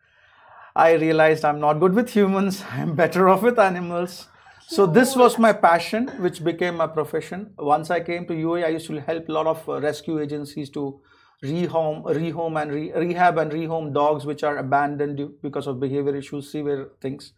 I 0.76 0.92
realized 0.92 1.44
I'm 1.44 1.61
not 1.61 1.80
good 1.80 1.94
with 1.94 2.11
humans, 2.11 2.62
I'm 2.70 2.94
better 2.94 3.28
off 3.28 3.42
with 3.42 3.59
animals. 3.59 4.28
So 4.68 4.87
this 4.87 5.16
was 5.16 5.37
my 5.37 5.52
passion, 5.52 6.06
which 6.18 6.44
became 6.44 6.76
my 6.76 6.87
profession. 6.87 7.54
Once 7.59 7.90
I 7.90 8.00
came 8.00 8.24
to 8.26 8.35
UAE, 8.35 8.64
I 8.64 8.68
used 8.68 8.87
to 8.87 9.00
help 9.00 9.28
a 9.28 9.33
lot 9.33 9.48
of 9.48 9.68
uh, 9.68 9.80
rescue 9.80 10.20
agencies 10.20 10.70
to 10.70 11.00
rehome, 11.42 12.04
rehome 12.04 12.62
and 12.62 12.70
re- 12.70 12.92
rehab 12.92 13.38
and 13.38 13.50
rehome 13.50 13.92
dogs 13.92 14.24
which 14.24 14.44
are 14.44 14.59
abandoned 14.59 15.42
because 15.42 15.66
of 15.66 15.80
behavior 15.80 16.14
issues, 16.14 16.52
severe 16.52 16.90
things 17.00 17.33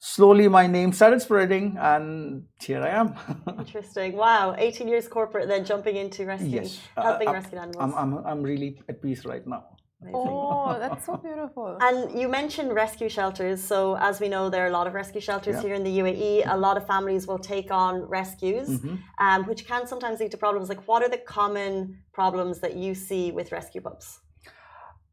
slowly 0.00 0.48
my 0.48 0.66
name 0.66 0.92
started 0.92 1.20
spreading 1.20 1.76
and 1.78 2.44
here 2.60 2.82
I 2.82 2.88
am. 2.88 3.14
Interesting. 3.58 4.16
Wow. 4.16 4.54
18 4.58 4.88
years 4.88 5.06
corporate, 5.06 5.46
then 5.46 5.64
jumping 5.64 5.96
into 5.96 6.26
rescue, 6.26 6.62
yes. 6.62 6.80
helping 6.96 7.28
uh, 7.28 7.32
rescue 7.32 7.58
animals. 7.58 7.76
I'm, 7.80 7.94
I'm, 7.94 8.26
I'm 8.26 8.42
really 8.42 8.82
at 8.88 9.00
peace 9.02 9.24
right 9.24 9.46
now. 9.46 9.64
Amazing. 10.02 10.16
Oh, 10.16 10.78
that's 10.80 11.04
so 11.04 11.18
beautiful. 11.18 11.76
And 11.80 12.18
you 12.18 12.26
mentioned 12.28 12.72
rescue 12.72 13.10
shelters. 13.10 13.62
So, 13.62 13.96
as 13.98 14.18
we 14.18 14.28
know, 14.28 14.48
there 14.48 14.64
are 14.64 14.68
a 14.68 14.72
lot 14.72 14.86
of 14.86 14.94
rescue 14.94 15.20
shelters 15.20 15.56
yeah. 15.56 15.62
here 15.62 15.74
in 15.74 15.84
the 15.84 15.98
UAE. 15.98 16.50
A 16.50 16.56
lot 16.56 16.78
of 16.78 16.86
families 16.86 17.26
will 17.26 17.38
take 17.38 17.70
on 17.70 18.02
rescues, 18.08 18.68
mm-hmm. 18.68 18.96
um, 19.18 19.44
which 19.44 19.66
can 19.66 19.86
sometimes 19.86 20.18
lead 20.20 20.30
to 20.30 20.38
problems. 20.38 20.70
Like, 20.70 20.88
what 20.88 21.02
are 21.02 21.10
the 21.10 21.18
common 21.18 21.98
problems 22.14 22.60
that 22.60 22.76
you 22.76 22.94
see 22.94 23.30
with 23.30 23.52
rescue 23.52 23.82
pups? 23.82 24.20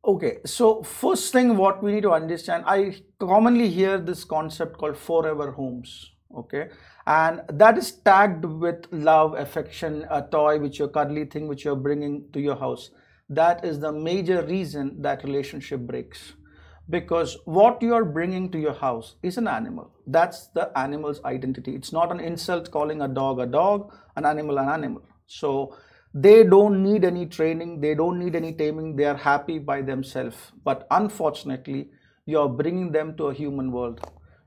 Okay, 0.07 0.37
so 0.45 0.83
first 0.83 1.33
thing 1.33 1.57
what 1.57 1.83
we 1.83 1.91
need 1.91 2.03
to 2.03 2.13
understand, 2.13 2.63
I 2.65 2.95
commonly 3.19 3.69
hear 3.69 3.97
this 3.97 4.23
concept 4.23 4.77
called 4.77 4.95
forever 4.95 5.51
homes. 5.51 6.11
Okay, 6.33 6.69
and 7.05 7.41
that 7.49 7.77
is 7.77 7.91
tagged 7.91 8.45
with 8.45 8.85
love, 8.91 9.33
affection, 9.33 10.05
a 10.09 10.21
toy 10.21 10.59
which 10.59 10.79
you're 10.79 10.87
cuddly 10.87 11.25
thing 11.25 11.49
which 11.49 11.65
you're 11.65 11.75
bringing 11.75 12.23
to 12.31 12.39
your 12.39 12.55
house. 12.55 12.89
That 13.27 13.65
is 13.65 13.81
the 13.81 13.91
major 13.91 14.41
reason 14.43 15.01
that 15.01 15.25
relationship 15.25 15.81
breaks 15.81 16.33
because 16.89 17.37
what 17.43 17.81
you 17.81 17.93
are 17.93 18.05
bringing 18.05 18.49
to 18.51 18.57
your 18.57 18.75
house 18.75 19.15
is 19.23 19.37
an 19.37 19.49
animal. 19.49 19.91
That's 20.05 20.47
the 20.47 20.71
animal's 20.77 21.21
identity. 21.25 21.75
It's 21.75 21.91
not 21.91 22.13
an 22.13 22.21
insult 22.21 22.71
calling 22.71 23.01
a 23.01 23.09
dog 23.09 23.39
a 23.39 23.45
dog, 23.45 23.93
an 24.15 24.25
animal 24.25 24.57
an 24.59 24.69
animal. 24.69 25.01
So 25.27 25.75
they 26.25 26.43
don't 26.43 26.81
need 26.81 27.05
any 27.05 27.25
training 27.25 27.79
they 27.81 27.93
don't 27.93 28.17
need 28.17 28.35
any 28.35 28.51
taming 28.53 28.95
they 28.95 29.05
are 29.11 29.17
happy 29.17 29.57
by 29.59 29.81
themselves 29.81 30.51
but 30.63 30.87
unfortunately 30.99 31.89
you're 32.25 32.49
bringing 32.49 32.91
them 32.91 33.15
to 33.17 33.27
a 33.27 33.33
human 33.33 33.71
world 33.71 33.99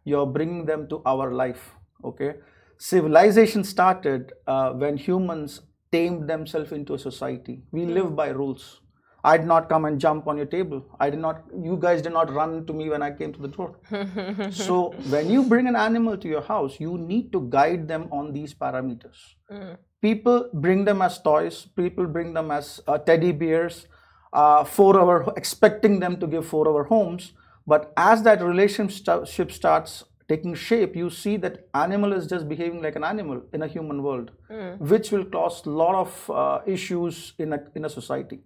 you're 0.05 0.27
bringing 0.27 0.65
them 0.67 0.89
to 0.89 1.01
our 1.05 1.33
life 1.33 1.71
okay 2.05 2.35
civilization 2.79 3.63
started 3.63 4.33
uh, 4.47 4.71
when 4.73 4.97
humans 4.97 5.61
tamed 5.93 6.29
themselves 6.29 6.73
into 6.73 6.95
a 6.95 6.99
society 6.99 7.63
we 7.71 7.85
live 7.85 8.17
by 8.17 8.29
rules 8.29 8.81
I 9.23 9.37
did 9.37 9.47
not 9.47 9.69
come 9.69 9.85
and 9.85 10.01
jump 10.01 10.27
on 10.29 10.39
your 10.39 10.47
table. 10.47 10.83
I 10.99 11.11
did 11.11 11.21
not, 11.21 11.45
you 11.63 11.77
guys 11.79 12.01
did 12.01 12.13
not 12.13 12.33
run 12.33 12.65
to 12.67 12.73
me 12.73 12.89
when 12.89 13.03
I 13.03 13.11
came 13.11 13.35
to 13.35 13.43
the 13.43 13.49
door. 13.49 13.77
so, 14.51 14.95
when 15.11 15.29
you 15.29 15.43
bring 15.45 15.67
an 15.67 15.77
animal 15.77 16.17
to 16.17 16.29
your 16.29 16.41
house, 16.41 16.81
you 16.81 16.97
need 16.97 17.31
to 17.33 17.47
guide 17.51 17.87
them 17.87 18.09
on 18.11 18.33
these 18.33 18.55
parameters. 18.55 19.19
Mm. 19.53 19.77
People 20.01 20.49
bring 20.53 20.85
them 20.85 21.03
as 21.03 21.21
toys, 21.21 21.67
people 21.77 22.07
bring 22.07 22.33
them 22.33 22.51
as 22.51 22.81
uh, 22.87 22.99
teddy 22.99 23.33
bears, 23.33 23.87
uh, 24.33 24.65
for 24.65 24.99
our, 24.99 25.33
expecting 25.37 26.01
them 26.01 26.19
to 26.19 26.27
give 26.27 26.47
four 26.47 26.69
hour 26.69 26.85
homes. 26.85 27.33
But 27.67 27.93
as 27.97 28.23
that 28.23 28.43
relationship 28.43 29.53
starts 29.53 30.05
taking 30.29 30.55
shape, 30.55 30.97
you 30.97 31.11
see 31.11 31.37
that 31.39 31.69
animal 31.75 32.13
is 32.13 32.27
just 32.27 32.49
behaving 32.49 32.81
like 32.83 32.97
an 32.97 33.05
animal 33.05 33.43
in 33.53 33.63
a 33.63 33.67
human 33.67 34.03
world, 34.03 34.31
mm. 34.51 34.79
which 34.79 35.11
will 35.11 35.25
cause 35.25 35.67
a 35.67 35.71
lot 35.71 35.95
of 35.95 36.31
uh, 36.31 36.61
issues 36.67 37.35
in 37.39 37.53
a, 37.53 37.61
in 37.75 37.85
a 37.85 37.91
society. 37.91 38.41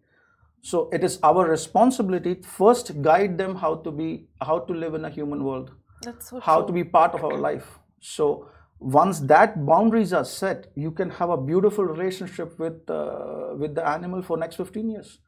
So 0.63 0.89
it 0.93 1.05
is 1.05 1.19
our 1.23 1.47
responsibility 1.47 2.35
first 2.43 3.03
guide 3.03 3.37
them 3.37 3.55
how 3.55 3.75
to 3.87 3.91
be 3.91 4.29
how 4.41 4.61
to 4.61 4.73
live 4.73 4.95
in 4.95 5.05
a 5.05 5.11
human 5.11 5.45
world. 5.45 5.73
So 6.21 6.41
how 6.41 6.59
true. 6.59 6.69
to 6.69 6.73
be 6.73 6.85
part 6.85 7.15
of 7.15 7.23
our 7.23 7.37
life. 7.37 7.67
So 8.01 8.49
once 8.85 9.21
that 9.21 9.65
boundaries 9.65 10.13
are 10.13 10.25
set, 10.25 10.71
you 10.75 10.91
can 10.91 11.09
have 11.09 11.31
a 11.31 11.37
beautiful 11.37 11.85
relationship 11.85 12.59
with 12.59 12.91
uh, 12.91 13.55
with 13.57 13.75
the 13.75 13.87
animal 13.89 14.23
for 14.23 14.37
next 14.37 14.57
15 14.57 14.91
years. 14.91 15.19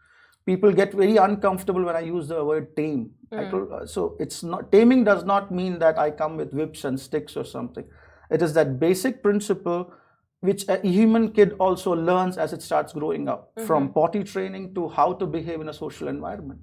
People 0.45 0.73
get 0.73 0.93
very 0.93 1.17
uncomfortable 1.17 1.85
when 1.85 1.97
I 1.97 2.01
use 2.01 2.29
the 2.29 2.45
word 2.45 2.77
tame. 2.77 3.11
Mm. 3.33 3.51
Told, 3.51 3.73
uh, 3.73 3.87
so 3.87 4.17
it's 4.21 4.43
not 4.43 4.71
taming 4.71 5.05
does 5.05 5.25
not 5.25 5.51
mean 5.51 5.79
that 5.79 5.99
I 5.99 6.11
come 6.11 6.37
with 6.37 6.53
whips 6.53 6.85
and 6.85 7.01
sticks 7.01 7.37
or 7.37 7.45
something. 7.45 7.85
It 8.31 8.43
is 8.43 8.53
that 8.55 8.79
basic 8.79 9.23
principle 9.23 9.93
which 10.41 10.69
a 10.69 10.79
human 10.87 11.33
kid 11.33 11.55
also 11.59 11.93
learns 11.93 12.37
as 12.37 12.53
it 12.53 12.63
starts 12.63 12.93
growing 12.93 13.27
up 13.29 13.55
mm-hmm. 13.55 13.67
from 13.67 13.93
potty 13.93 14.23
training 14.23 14.75
to 14.75 14.89
how 14.89 15.13
to 15.15 15.27
behave 15.27 15.61
in 15.61 15.69
a 15.71 15.73
social 15.73 16.09
environment 16.09 16.61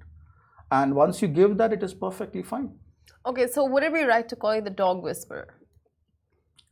and 0.70 0.94
once 0.94 1.20
you 1.20 1.28
give 1.28 1.56
that 1.56 1.72
it 1.72 1.82
is 1.82 1.92
perfectly 1.92 2.42
fine 2.42 2.70
okay 3.26 3.46
so 3.48 3.64
would 3.64 3.82
it 3.82 3.92
be 3.92 4.04
right 4.04 4.28
to 4.28 4.36
call 4.36 4.54
you 4.54 4.62
the 4.62 4.70
dog 4.70 5.02
whisperer 5.02 5.48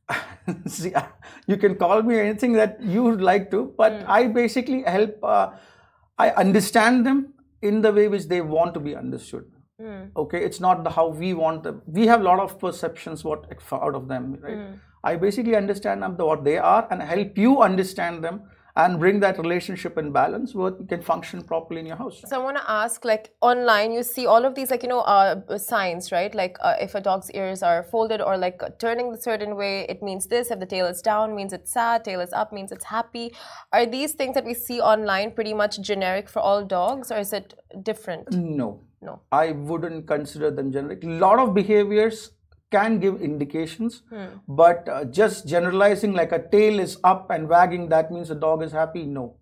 see 0.66 0.92
you 1.46 1.56
can 1.56 1.74
call 1.74 2.02
me 2.02 2.18
anything 2.18 2.52
that 2.52 2.82
you 2.82 3.02
would 3.02 3.22
like 3.22 3.50
to 3.50 3.72
but 3.76 3.92
mm. 3.92 4.04
i 4.08 4.26
basically 4.26 4.82
help 4.82 5.24
uh, 5.24 5.50
i 6.18 6.30
understand 6.30 7.06
them 7.06 7.32
in 7.62 7.80
the 7.80 7.92
way 7.92 8.08
which 8.08 8.26
they 8.26 8.40
want 8.40 8.74
to 8.74 8.80
be 8.80 8.94
understood 8.96 9.44
mm. 9.80 10.10
okay 10.16 10.42
it's 10.44 10.60
not 10.60 10.82
the 10.84 10.90
how 10.90 11.08
we 11.08 11.34
want 11.34 11.62
them 11.62 11.82
we 11.86 12.06
have 12.06 12.20
a 12.20 12.24
lot 12.24 12.40
of 12.40 12.58
perceptions 12.58 13.24
what 13.24 13.46
out 13.72 13.94
of 13.94 14.08
them 14.08 14.36
right 14.40 14.56
mm 14.56 14.80
I 15.04 15.16
basically 15.16 15.56
understand 15.56 16.02
them 16.02 16.16
what 16.16 16.44
they 16.44 16.58
are 16.58 16.86
and 16.90 17.02
help 17.02 17.36
you 17.36 17.60
understand 17.60 18.22
them 18.22 18.42
and 18.74 18.98
bring 18.98 19.20
that 19.20 19.38
relationship 19.38 19.98
in 19.98 20.12
balance 20.12 20.54
where 20.54 20.72
you 20.78 20.87
can 20.87 21.02
function 21.02 21.42
properly 21.42 21.80
in 21.80 21.87
your 21.87 21.96
house. 21.96 22.22
So 22.26 22.40
I 22.40 22.44
want 22.44 22.56
to 22.56 22.70
ask, 22.70 23.04
like 23.04 23.35
online, 23.42 23.92
you 23.92 24.02
see 24.02 24.26
all 24.26 24.44
of 24.46 24.54
these, 24.54 24.70
like 24.70 24.82
you 24.82 24.88
know, 24.88 25.00
uh, 25.00 25.58
signs, 25.58 26.11
right? 26.11 26.35
Like 26.35 26.56
uh, 26.61 26.76
if 26.80 26.94
a 26.94 27.00
dog's 27.00 27.30
ears 27.32 27.62
are 27.62 27.82
folded 27.82 28.22
or 28.22 28.38
like 28.38 28.62
turning 28.78 29.12
a 29.12 29.20
certain 29.20 29.56
way, 29.56 29.87
it 29.88 30.02
means 30.02 30.26
this. 30.26 30.50
If 30.50 30.58
the 30.58 30.66
tail 30.66 30.87
is 30.87 31.02
down, 31.02 31.37
means 31.37 31.52
it's 31.52 31.72
sad. 31.72 32.04
Tail 32.04 32.20
is 32.20 32.32
up, 32.32 32.52
means 32.52 32.72
it's 32.72 32.87
happy. 32.87 33.35
Are 33.72 33.85
these 33.85 34.12
things 34.12 34.35
that 34.35 34.44
we 34.44 34.54
see 34.54 34.80
online 34.80 35.32
pretty 35.32 35.52
much 35.52 35.80
generic 35.80 36.28
for 36.28 36.40
all 36.40 36.64
dogs, 36.64 37.12
or 37.12 37.18
is 37.18 37.32
it 37.35 37.54
different? 37.82 38.32
No, 38.32 38.80
no. 39.02 39.20
I 39.30 39.52
wouldn't 39.52 40.06
consider 40.06 40.50
them 40.50 40.72
generic. 40.72 41.04
A 41.04 41.08
lot 41.08 41.38
of 41.38 41.52
behaviors 41.52 42.30
can 42.72 42.98
give 43.04 43.20
indications, 43.20 44.02
hmm. 44.08 44.26
but 44.48 44.88
uh, 44.88 45.04
just 45.04 45.46
generalizing 45.46 46.14
like 46.14 46.32
a 46.32 46.42
tail 46.54 46.80
is 46.80 46.98
up 47.04 47.30
and 47.30 47.48
wagging, 47.48 47.88
that 47.90 48.11
means 48.11 48.28
the 48.28 48.35
dog 48.35 48.62
is 48.62 48.72
happy. 48.72 49.04
No. 49.04 49.37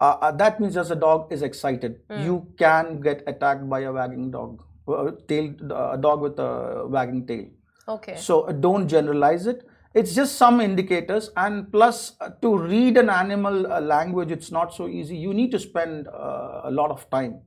Uh, 0.00 0.16
uh, 0.20 0.32
that 0.32 0.60
means 0.60 0.74
just 0.74 0.92
a 0.92 1.00
dog 1.04 1.32
is 1.32 1.42
excited. 1.42 2.00
Hmm. 2.10 2.22
You 2.24 2.46
can 2.58 3.00
get 3.00 3.24
attacked 3.26 3.68
by 3.68 3.80
a 3.80 3.92
wagging 3.92 4.30
dog, 4.30 4.62
a 4.86 5.12
tail, 5.26 5.54
a 5.72 5.98
dog 5.98 6.20
with 6.20 6.38
a 6.38 6.86
wagging 6.86 7.26
tail. 7.26 7.46
Okay. 7.88 8.16
So 8.16 8.42
uh, 8.42 8.52
don't 8.52 8.86
generalize 8.86 9.46
it. 9.46 9.66
It's 9.94 10.14
just 10.14 10.36
some 10.36 10.60
indicators, 10.60 11.30
and 11.34 11.72
plus 11.72 12.12
uh, 12.20 12.30
to 12.42 12.56
read 12.56 12.98
an 12.98 13.08
animal 13.08 13.72
uh, 13.72 13.80
language, 13.80 14.30
it's 14.30 14.52
not 14.52 14.74
so 14.74 14.86
easy. 14.86 15.16
You 15.16 15.32
need 15.32 15.50
to 15.52 15.58
spend 15.58 16.06
a 16.06 16.70
lot 16.70 16.90
of 16.90 17.08
time 17.10 17.40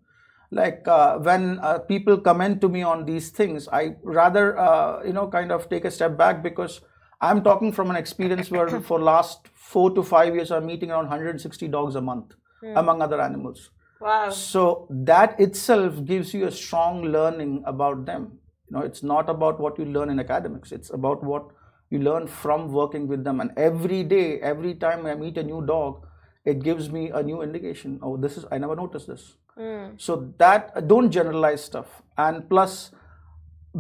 like 0.52 0.88
uh, 0.88 1.18
when 1.18 1.60
uh, 1.60 1.80
people 1.80 2.18
comment 2.18 2.60
to 2.62 2.70
me 2.70 2.84
on 2.84 3.06
these 3.06 3.30
things 3.30 3.68
i 3.72 3.96
rather 4.04 4.58
uh, 4.58 5.02
you 5.04 5.14
know 5.14 5.28
kind 5.28 5.52
of 5.52 5.70
take 5.70 5.86
a 5.86 5.92
step 5.92 6.18
back 6.18 6.44
because 6.44 6.82
i'm 7.22 7.42
talking 7.44 7.72
from 7.72 7.90
an 7.90 7.96
experience 7.96 8.52
where 8.52 8.82
for 8.92 9.00
last 9.00 9.48
4 9.54 9.92
to 9.96 10.04
5 10.04 10.36
years 10.36 10.52
i'm 10.52 10.66
meeting 10.66 10.92
around 10.92 11.06
160 11.06 11.68
dogs 11.70 11.96
a 11.96 12.02
month 12.02 12.34
mm. 12.64 12.78
among 12.78 13.02
other 13.02 13.22
animals. 13.22 13.70
Wow. 14.00 14.30
So 14.32 14.88
that 14.90 15.40
itself 15.40 16.04
gives 16.06 16.34
you 16.34 16.48
a 16.48 16.52
strong 16.52 17.04
learning 17.04 17.64
about 17.66 18.06
them. 18.06 18.40
You 18.70 18.78
know 18.78 18.84
it's 18.84 19.04
not 19.04 19.30
about 19.30 19.60
what 19.60 19.78
you 19.78 19.86
learn 19.86 20.10
in 20.10 20.20
academics. 20.20 20.72
It's 20.72 20.92
about 20.92 21.24
what 21.24 21.48
you 21.90 22.00
learn 22.00 22.28
from 22.28 22.72
working 22.72 23.08
with 23.08 23.24
them. 23.24 23.42
And 23.42 23.52
every 23.58 24.04
day 24.04 24.40
every 24.40 24.74
time 24.76 25.06
i 25.06 25.14
meet 25.16 25.38
a 25.38 25.44
new 25.44 25.66
dog 25.66 26.08
it 26.46 26.64
gives 26.64 26.90
me 26.90 27.10
a 27.10 27.22
new 27.22 27.42
indication. 27.42 28.00
Oh 28.02 28.18
this 28.18 28.38
is 28.38 28.46
i 28.52 28.58
never 28.58 28.76
noticed 28.76 29.08
this. 29.08 29.38
Mm. 29.60 30.00
so 30.02 30.34
that 30.38 30.88
don't 30.88 31.12
generalize 31.12 31.64
stuff. 31.64 32.02
And 32.18 32.50
plus 32.50 32.92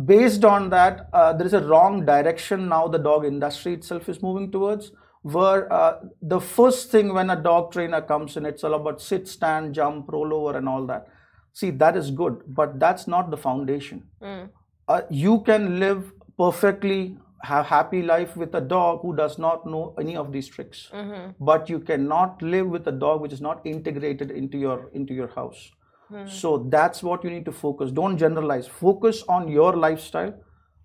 based 0.05 0.43
on 0.45 0.69
that 0.69 1.09
uh, 1.13 1.33
there 1.33 1.47
is 1.47 1.53
a 1.53 1.61
wrong 1.65 2.05
direction 2.05 2.67
now 2.69 2.87
the 2.87 2.97
dog 2.97 3.25
industry 3.25 3.73
itself 3.73 4.07
is 4.09 4.21
moving 4.21 4.51
towards 4.51 4.91
where 5.23 5.71
uh, 5.71 5.99
the 6.21 6.39
first 6.39 6.91
thing 6.91 7.13
when 7.13 7.29
a 7.29 7.35
dog 7.35 7.71
trainer 7.71 8.01
comes 8.01 8.37
in 8.37 8.45
it's 8.45 8.63
all 8.63 8.73
about 8.73 9.01
sit 9.01 9.27
stand 9.27 9.73
jump 9.73 10.11
roll 10.11 10.33
over 10.33 10.57
and 10.57 10.67
all 10.67 10.85
that. 10.85 11.07
See 11.53 11.71
that 11.71 11.97
is 11.97 12.11
good 12.11 12.41
but 12.47 12.79
that's 12.79 13.07
not 13.07 13.31
the 13.31 13.37
foundation. 13.37 14.03
Mm. 14.21 14.49
uh, 14.87 15.01
you 15.09 15.41
can 15.41 15.79
live 15.79 16.11
perfectly 16.37 17.17
have 17.43 17.65
happy 17.65 18.01
life 18.01 18.35
with 18.37 18.55
a 18.55 18.61
dog 18.61 19.01
who 19.01 19.15
does 19.15 19.37
not 19.37 19.65
know 19.65 19.95
any 19.99 20.15
of 20.15 20.31
these 20.31 20.47
tricks. 20.47 20.89
Mm-hmm. 20.93 21.31
but 21.39 21.69
you 21.69 21.79
cannot 21.79 22.41
live 22.41 22.67
with 22.67 22.87
a 22.87 22.91
dog 22.91 23.21
which 23.21 23.33
is 23.33 23.41
not 23.41 23.65
integrated 23.65 24.31
into 24.31 24.57
your 24.57 24.89
into 24.93 25.13
your 25.13 25.27
house. 25.27 25.71
Mm-hmm. 26.11 26.27
so 26.27 26.57
that's 26.69 27.01
what 27.01 27.23
you 27.23 27.29
need 27.29 27.45
to 27.45 27.51
focus. 27.51 27.91
Don't 27.91 28.17
generalize. 28.17 28.67
Focus 28.67 29.23
on 29.35 29.47
your 29.47 29.75
lifestyle. 29.75 30.33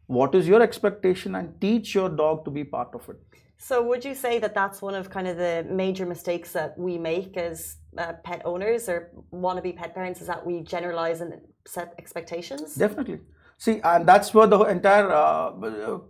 What 0.06 0.36
is 0.36 0.46
your 0.46 0.62
expectation? 0.62 1.34
And 1.34 1.60
teach 1.60 1.94
your 1.94 2.08
dog 2.08 2.44
to 2.44 2.50
be 2.50 2.62
part 2.62 2.94
of 2.94 3.08
it. 3.08 3.16
So 3.58 3.82
would 3.88 4.04
you 4.04 4.14
say 4.14 4.38
that 4.38 4.54
that's 4.54 4.80
one 4.82 4.94
of 4.94 5.10
kind 5.10 5.26
of 5.26 5.36
the 5.36 5.66
major 5.68 6.06
mistakes 6.06 6.52
that 6.52 6.78
we 6.78 6.96
make 6.96 7.36
as 7.36 7.76
uh, 7.98 8.12
pet 8.22 8.42
owners 8.44 8.88
or 8.88 9.10
wannabe 9.32 9.74
pet 9.76 9.94
parents 9.94 10.20
is 10.20 10.28
that 10.28 10.46
we 10.46 10.60
generalize 10.60 11.20
and 11.22 11.40
set 11.66 11.94
expectations? 11.98 12.76
Definitely 12.76 13.18
see 13.58 13.80
and 13.82 14.06
that's 14.06 14.32
where 14.34 14.46
the 14.46 14.58
entire 14.64 15.10
uh, 15.10 15.50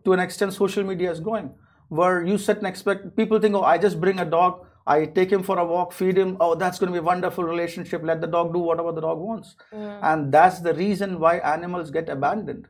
to 0.04 0.12
an 0.12 0.20
extent 0.20 0.52
social 0.52 0.84
media 0.84 1.10
is 1.10 1.20
going 1.20 1.52
where 1.88 2.24
you 2.24 2.36
set 2.36 2.58
and 2.58 2.66
expect 2.66 3.16
people 3.16 3.38
think 3.40 3.54
oh 3.54 3.62
i 3.62 3.78
just 3.78 4.00
bring 4.00 4.18
a 4.18 4.24
dog 4.24 4.66
I 4.86 5.06
take 5.06 5.32
him 5.32 5.42
for 5.42 5.58
a 5.58 5.64
walk, 5.64 5.92
feed 5.92 6.16
him. 6.16 6.36
Oh, 6.38 6.54
that's 6.54 6.78
going 6.78 6.92
to 6.92 6.92
be 6.92 7.00
a 7.00 7.02
wonderful 7.02 7.42
relationship. 7.42 8.02
Let 8.04 8.20
the 8.20 8.28
dog 8.28 8.52
do 8.52 8.60
whatever 8.60 8.92
the 8.92 9.00
dog 9.00 9.18
wants. 9.18 9.56
Mm. 9.72 9.98
And 10.02 10.32
that's 10.32 10.60
the 10.60 10.74
reason 10.74 11.18
why 11.18 11.38
animals 11.38 11.90
get 11.90 12.08
abandoned 12.08 12.68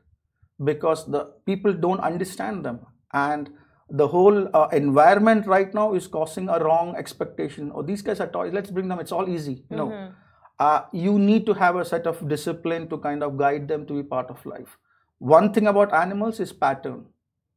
because 0.64 1.06
the 1.06 1.32
people 1.44 1.74
don't 1.74 2.00
understand 2.00 2.64
them. 2.64 2.80
And 3.12 3.50
the 3.90 4.08
whole 4.08 4.48
uh, 4.56 4.68
environment 4.68 5.46
right 5.46 5.72
now 5.74 5.92
is 5.92 6.06
causing 6.06 6.48
a 6.48 6.58
wrong 6.58 6.96
expectation. 6.96 7.70
Oh, 7.74 7.82
these 7.82 8.00
guys 8.00 8.18
are 8.20 8.28
toys. 8.28 8.52
Let's 8.52 8.70
bring 8.70 8.88
them. 8.88 8.98
It's 8.98 9.12
all 9.12 9.28
easy. 9.28 9.64
Mm-hmm. 9.70 10.14
Uh, 10.58 10.82
you 10.92 11.18
need 11.18 11.46
to 11.46 11.52
have 11.54 11.76
a 11.76 11.84
set 11.84 12.06
of 12.06 12.28
discipline 12.28 12.88
to 12.88 12.98
kind 12.98 13.22
of 13.22 13.36
guide 13.36 13.68
them 13.68 13.86
to 13.86 13.94
be 13.94 14.02
part 14.02 14.30
of 14.30 14.44
life. 14.46 14.78
One 15.18 15.52
thing 15.52 15.66
about 15.66 15.92
animals 15.92 16.40
is 16.40 16.52
pattern. 16.52 17.06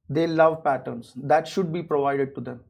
They 0.09 0.27
love 0.27 0.63
patterns. 0.63 1.13
That 1.15 1.47
should 1.47 1.71
be 1.71 1.83
provided 1.83 2.35
to 2.35 2.41
them 2.41 2.61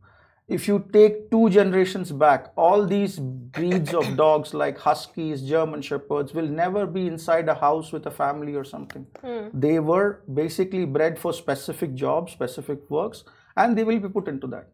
if 0.50 0.68
you 0.68 0.84
take 0.92 1.30
two 1.30 1.50
generations 1.50 2.12
back, 2.12 2.52
all 2.58 2.86
these 2.86 3.20
breeds 3.20 3.94
of 3.94 4.16
dogs 4.24 4.54
like 4.54 4.80
Huskies, 4.80 5.44
German 5.44 5.82
Shepherds 5.82 6.34
will 6.34 6.48
never 6.48 6.86
be 6.88 7.06
inside 7.08 7.48
a 7.48 7.54
house 7.54 7.92
with 7.92 8.08
a 8.08 8.12
family 8.12 8.56
or 8.56 8.64
something. 8.64 9.06
Mm. 9.24 9.52
They 9.54 9.80
were 9.80 10.22
basically 10.34 10.86
bred 10.86 11.20
for 11.20 11.34
specific 11.34 11.94
jobs, 11.94 12.32
specific 12.32 12.90
works, 12.90 13.24
and 13.56 13.78
they 13.78 13.84
will 13.84 14.00
be 14.00 14.10
put 14.10 14.28
into 14.28 14.48
that. 14.48 14.70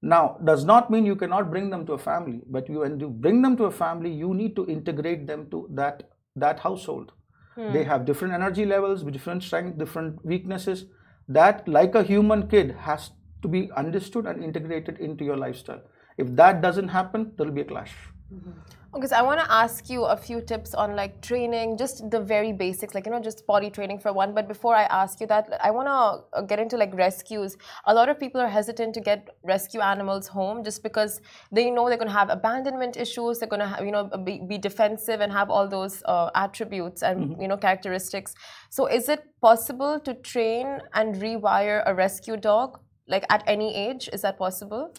Now, 0.00 0.38
does 0.44 0.64
not 0.64 0.90
mean 0.90 1.04
you 1.04 1.16
cannot 1.16 1.50
bring 1.50 1.70
them 1.70 1.84
to 1.86 1.94
a 1.94 1.98
family, 1.98 2.40
but 2.46 2.68
you 2.68 2.80
when 2.80 3.00
you 3.00 3.08
bring 3.08 3.42
them 3.42 3.56
to 3.56 3.64
a 3.64 3.70
family, 3.70 4.12
you 4.12 4.32
need 4.32 4.54
to 4.56 4.66
integrate 4.66 5.26
them 5.26 5.50
to 5.50 5.68
that 5.72 6.10
that 6.36 6.60
household. 6.60 7.12
Mm. 7.56 7.72
They 7.72 7.84
have 7.84 8.04
different 8.04 8.34
energy 8.34 8.64
levels, 8.64 9.02
different 9.02 9.42
strength, 9.42 9.78
different 9.78 10.24
weaknesses. 10.24 10.86
That, 11.28 11.66
like 11.68 11.94
a 11.94 12.02
human 12.02 12.48
kid, 12.48 12.76
has 12.78 13.10
to 13.42 13.48
be 13.48 13.70
understood 13.76 14.26
and 14.26 14.42
integrated 14.42 14.98
into 14.98 15.24
your 15.24 15.36
lifestyle. 15.36 15.82
If 16.16 16.34
that 16.36 16.62
doesn't 16.62 16.88
happen, 16.88 17.32
there'll 17.36 17.52
be 17.52 17.62
a 17.62 17.64
clash. 17.64 17.92
Mm-hmm. 18.32 18.50
So 18.94 19.14
I 19.14 19.22
want 19.22 19.38
to 19.38 19.52
ask 19.52 19.90
you 19.90 20.04
a 20.04 20.16
few 20.16 20.40
tips 20.40 20.74
on 20.74 20.96
like 20.96 21.20
training, 21.20 21.76
just 21.76 22.10
the 22.10 22.20
very 22.20 22.52
basics, 22.52 22.94
like 22.94 23.04
you 23.04 23.12
know, 23.12 23.20
just 23.20 23.46
body 23.46 23.68
training 23.68 23.98
for 23.98 24.12
one. 24.12 24.34
But 24.34 24.48
before 24.48 24.74
I 24.74 24.84
ask 24.84 25.20
you 25.20 25.26
that, 25.26 25.60
I 25.62 25.70
want 25.70 25.88
to 25.88 26.38
uh, 26.38 26.42
get 26.42 26.58
into 26.58 26.76
like 26.76 26.94
rescues. 26.94 27.56
A 27.84 27.94
lot 27.94 28.08
of 28.08 28.18
people 28.18 28.40
are 28.40 28.48
hesitant 28.48 28.94
to 28.94 29.00
get 29.00 29.28
rescue 29.44 29.80
animals 29.80 30.26
home 30.26 30.64
just 30.64 30.82
because 30.82 31.20
they 31.52 31.70
know 31.70 31.88
they're 31.88 31.98
going 31.98 32.08
to 32.08 32.14
have 32.14 32.30
abandonment 32.30 32.96
issues. 32.96 33.38
They're 33.38 33.48
going 33.48 33.60
to, 33.60 33.84
you 33.84 33.92
know, 33.92 34.04
be, 34.24 34.40
be, 34.48 34.58
defensive 34.58 35.20
and 35.20 35.30
have 35.32 35.50
all 35.50 35.68
those 35.68 36.02
uh, 36.06 36.30
attributes 36.34 37.02
and 37.02 37.30
mm-hmm. 37.30 37.42
you 37.42 37.48
know 37.48 37.56
characteristics. 37.58 38.34
So, 38.70 38.86
is 38.86 39.08
it 39.08 39.22
possible 39.40 40.00
to 40.00 40.14
train 40.14 40.80
and 40.94 41.14
rewire 41.16 41.82
a 41.86 41.94
rescue 41.94 42.36
dog? 42.36 42.80
like 43.08 43.24
at 43.30 43.42
any 43.46 43.74
age 43.74 44.08
is 44.12 44.22
that 44.22 44.38
possible 44.38 44.92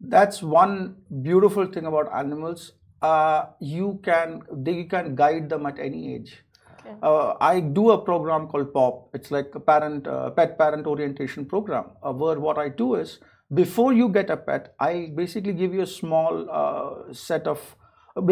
that's 0.00 0.42
one 0.42 0.96
beautiful 1.22 1.66
thing 1.66 1.86
about 1.86 2.12
animals 2.12 2.72
uh, 3.10 3.46
you 3.60 4.00
can 4.08 4.42
they 4.68 4.84
can 4.94 5.14
guide 5.20 5.48
them 5.48 5.66
at 5.70 5.78
any 5.78 6.02
age 6.14 6.32
okay. 6.80 6.96
uh, 7.02 7.34
i 7.40 7.60
do 7.78 7.90
a 7.96 7.98
program 8.08 8.46
called 8.48 8.72
pop 8.72 9.18
it's 9.18 9.30
like 9.36 9.54
a 9.54 9.62
parent 9.70 10.06
uh, 10.06 10.30
pet 10.30 10.58
parent 10.58 10.86
orientation 10.86 11.44
program 11.54 11.90
uh, 12.02 12.12
where 12.12 12.38
what 12.48 12.58
i 12.58 12.68
do 12.68 12.94
is 13.02 13.18
before 13.62 13.92
you 13.92 14.08
get 14.18 14.30
a 14.30 14.36
pet 14.36 14.74
i 14.90 14.92
basically 15.14 15.52
give 15.52 15.74
you 15.74 15.82
a 15.82 15.92
small 15.96 16.46
uh, 16.60 17.12
set 17.12 17.46
of 17.46 17.76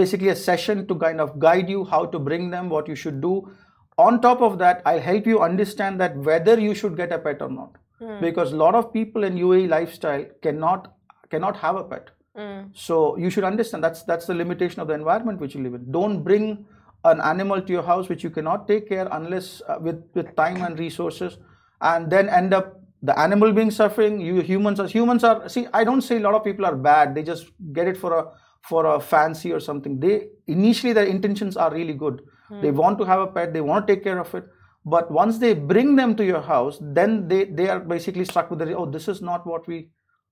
basically 0.01 0.29
a 0.29 0.37
session 0.37 0.87
to 0.87 0.95
kind 1.05 1.21
of 1.21 1.39
guide 1.39 1.69
you 1.69 1.85
how 1.85 2.05
to 2.07 2.19
bring 2.31 2.51
them 2.51 2.69
what 2.69 2.89
you 2.89 2.95
should 3.05 3.21
do 3.21 3.37
on 3.99 4.21
top 4.21 4.41
of 4.41 4.59
that 4.59 4.83
i'll 4.87 5.07
help 5.11 5.27
you 5.27 5.41
understand 5.51 6.01
that 6.01 6.17
whether 6.31 6.59
you 6.59 6.75
should 6.75 6.97
get 6.97 7.13
a 7.13 7.19
pet 7.19 7.43
or 7.43 7.51
not 7.61 7.83
mm. 8.03 8.21
because 8.21 8.53
a 8.53 8.57
lot 8.57 8.75
of 8.75 8.93
people 8.93 9.25
in 9.25 9.35
UAE 9.37 9.69
lifestyle 9.69 10.25
cannot 10.43 10.93
cannot 11.31 11.57
have 11.57 11.77
a 11.77 11.85
pet. 11.85 12.11
Mm. 12.37 12.71
So 12.73 13.17
you 13.17 13.31
should 13.31 13.45
understand 13.45 13.85
that's 13.85 14.03
that's 14.05 14.27
the 14.27 14.35
limitation 14.35 14.81
of 14.81 14.89
the 14.89 14.95
environment 14.95 15.41
which 15.41 15.55
you 15.55 15.63
live 15.63 15.75
in. 15.75 15.91
Don't 15.93 16.23
bring 16.23 16.65
an 17.05 17.21
animal 17.21 17.61
to 17.61 17.73
your 17.73 17.83
house 17.83 18.09
which 18.09 18.25
you 18.25 18.31
cannot 18.31 18.67
take 18.67 18.89
care 18.89 19.09
unless 19.13 19.61
uh, 19.69 19.77
with 19.81 20.03
with 20.15 20.35
time 20.37 20.63
and 20.63 20.79
resources, 20.79 21.37
and 21.81 22.11
then 22.11 22.29
end 22.29 22.55
up 22.55 22.81
the 23.03 23.19
animal 23.19 23.53
being 23.53 23.71
suffering. 23.71 24.21
You 24.21 24.41
humans 24.41 24.81
are 24.81 24.87
humans 24.87 25.25
are 25.25 25.49
see. 25.49 25.67
I 25.75 25.85
don't 25.85 26.01
say 26.01 26.17
a 26.17 26.21
lot 26.21 26.35
of 26.35 26.45
people 26.45 26.65
are 26.65 26.77
bad. 26.77 27.15
They 27.15 27.23
just 27.23 27.51
get 27.73 27.87
it 27.87 27.99
for 27.99 28.19
a 28.19 28.31
for 28.63 28.87
a 28.95 28.99
fancy 29.01 29.53
or 29.53 29.61
something. 29.61 30.01
They 30.01 30.29
initially 30.47 30.95
their 30.95 31.05
intentions 31.05 31.57
are 31.57 31.71
really 31.71 31.95
good. 31.95 32.23
Mm. 32.51 32.63
They 32.63 32.71
want 32.71 32.99
to 32.99 33.05
have 33.05 33.21
a 33.21 33.27
pet. 33.27 33.53
They 33.53 33.61
want 33.61 33.87
to 33.87 33.95
take 33.95 34.05
care 34.05 34.19
of 34.19 34.35
it 34.35 34.45
but 34.85 35.11
once 35.11 35.39
they 35.39 35.55
bring 35.55 35.95
them 35.97 36.17
to 36.17 36.25
your 36.25 36.41
house 36.41 36.79
then 36.81 37.29
they 37.29 37.45
they 37.45 37.69
are 37.69 37.79
basically 37.79 38.25
stuck 38.25 38.51
with 38.51 38.59
the 38.59 38.77
oh 38.77 38.87
this 38.87 39.07
is 39.09 39.23
not 39.23 39.47
what 39.47 39.67
we 39.69 39.89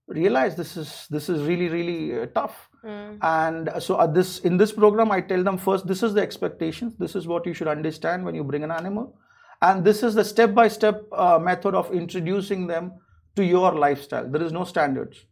realize 0.08 0.56
this 0.56 0.76
is 0.76 1.06
this 1.10 1.28
is 1.28 1.42
really 1.42 1.68
really 1.68 2.20
uh, 2.20 2.26
tough 2.34 2.68
mm. 2.84 3.18
and 3.22 3.70
so 3.82 4.00
at 4.00 4.12
this 4.12 4.40
in 4.40 4.56
this 4.56 4.72
program 4.72 5.10
i 5.12 5.20
tell 5.20 5.42
them 5.42 5.56
first 5.56 5.86
this 5.86 6.02
is 6.02 6.14
the 6.14 6.20
expectations 6.20 6.96
this 6.98 7.14
is 7.14 7.26
what 7.26 7.46
you 7.46 7.54
should 7.54 7.68
understand 7.68 8.24
when 8.24 8.34
you 8.34 8.42
bring 8.42 8.64
an 8.64 8.70
animal 8.70 9.16
and 9.62 9.84
this 9.84 10.02
is 10.02 10.14
the 10.14 10.24
step 10.24 10.54
by 10.54 10.66
step 10.66 11.04
method 11.40 11.74
of 11.74 11.92
introducing 11.92 12.66
them 12.66 12.92
to 13.36 13.44
your 13.44 13.72
lifestyle 13.72 14.28
there 14.28 14.42
is 14.42 14.52
no 14.52 14.64
standards 14.64 15.26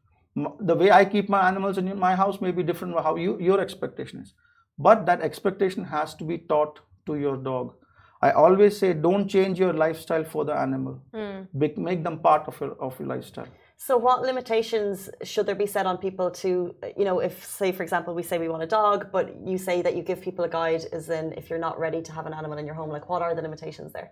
the 0.60 0.74
way 0.74 0.92
i 0.92 1.04
keep 1.04 1.28
my 1.28 1.48
animals 1.48 1.78
in 1.78 1.98
my 1.98 2.14
house 2.14 2.40
may 2.40 2.52
be 2.52 2.62
different 2.62 2.94
from 2.94 3.02
how 3.02 3.16
you 3.16 3.36
your 3.40 3.60
expectation 3.60 4.20
is 4.20 4.34
but 4.78 5.04
that 5.06 5.20
expectation 5.20 5.82
has 5.82 6.14
to 6.14 6.24
be 6.24 6.38
taught 6.38 6.80
to 7.06 7.16
your 7.16 7.36
dog 7.36 7.74
I 8.20 8.32
always 8.32 8.76
say 8.76 8.92
don't 8.94 9.28
change 9.28 9.58
your 9.60 9.72
lifestyle 9.72 10.24
for 10.24 10.44
the 10.44 10.52
animal. 10.52 11.00
Mm. 11.14 11.78
Make 11.78 12.02
them 12.02 12.18
part 12.18 12.48
of 12.48 12.60
your 12.60 12.72
of 12.80 12.98
your 12.98 13.08
lifestyle. 13.08 13.46
So, 13.80 13.96
what 13.96 14.22
limitations 14.22 15.08
should 15.22 15.46
there 15.46 15.54
be 15.54 15.66
set 15.66 15.86
on 15.86 15.98
people 15.98 16.32
to, 16.42 16.74
you 16.96 17.04
know, 17.04 17.20
if, 17.20 17.44
say, 17.46 17.70
for 17.70 17.84
example, 17.84 18.12
we 18.12 18.24
say 18.24 18.36
we 18.36 18.48
want 18.48 18.64
a 18.64 18.66
dog, 18.66 19.12
but 19.12 19.36
you 19.46 19.56
say 19.56 19.82
that 19.82 19.94
you 19.94 20.02
give 20.02 20.20
people 20.20 20.44
a 20.44 20.48
guide, 20.48 20.84
as 20.92 21.08
in 21.08 21.32
if 21.34 21.48
you're 21.48 21.60
not 21.60 21.78
ready 21.78 22.02
to 22.02 22.12
have 22.12 22.26
an 22.26 22.34
animal 22.34 22.58
in 22.58 22.66
your 22.66 22.74
home, 22.74 22.90
like 22.90 23.08
what 23.08 23.22
are 23.22 23.36
the 23.36 23.42
limitations 23.42 23.92
there? 23.92 24.10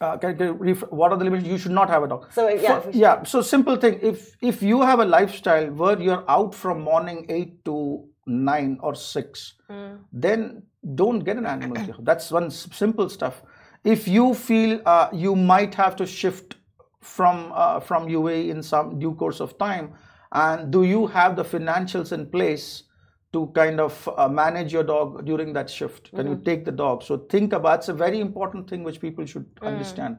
Uh, 0.00 0.16
can, 0.16 0.38
can 0.38 0.54
what 0.54 1.12
are 1.12 1.18
the 1.18 1.24
limitations? 1.24 1.52
You 1.52 1.58
should 1.58 1.72
not 1.72 1.90
have 1.90 2.02
a 2.02 2.08
dog. 2.08 2.32
So 2.32 2.48
yeah, 2.48 2.82
yeah. 2.92 3.22
So 3.24 3.42
simple 3.42 3.76
thing. 3.76 3.98
If 4.00 4.36
if 4.40 4.62
you 4.62 4.80
have 4.80 5.00
a 5.00 5.04
lifestyle 5.04 5.70
where 5.70 6.00
you're 6.00 6.24
out 6.30 6.54
from 6.54 6.80
morning 6.80 7.26
eight 7.28 7.64
to 7.66 8.04
nine 8.26 8.78
or 8.80 8.94
six, 8.94 9.54
mm. 9.68 9.98
then 10.12 10.62
don't 10.94 11.20
get 11.20 11.36
an 11.36 11.46
animal 11.46 11.94
That's 12.00 12.30
one 12.30 12.50
simple 12.50 13.08
stuff. 13.10 13.42
If 13.84 14.08
you 14.08 14.34
feel 14.34 14.80
uh, 14.86 15.08
you 15.12 15.34
might 15.34 15.74
have 15.74 15.96
to 15.96 16.06
shift 16.06 16.57
from 17.00 17.52
uh, 17.54 17.80
from 17.80 18.08
UA 18.08 18.50
in 18.52 18.62
some 18.62 18.98
due 18.98 19.14
course 19.14 19.40
of 19.40 19.58
time, 19.58 19.92
and 20.32 20.70
do 20.70 20.82
you 20.84 21.06
have 21.06 21.36
the 21.36 21.44
financials 21.44 22.12
in 22.12 22.26
place 22.26 22.84
to 23.32 23.46
kind 23.54 23.78
of 23.78 24.08
uh, 24.16 24.28
manage 24.28 24.72
your 24.72 24.82
dog 24.82 25.24
during 25.24 25.52
that 25.52 25.68
shift? 25.68 26.10
Can 26.10 26.20
mm-hmm. 26.20 26.28
you 26.28 26.42
take 26.44 26.64
the 26.64 26.72
dog? 26.72 27.02
So 27.02 27.18
think 27.18 27.52
about 27.52 27.80
it's 27.80 27.88
a 27.88 27.94
very 27.94 28.20
important 28.20 28.68
thing 28.68 28.82
which 28.82 29.00
people 29.00 29.26
should 29.26 29.54
mm. 29.56 29.66
understand. 29.66 30.18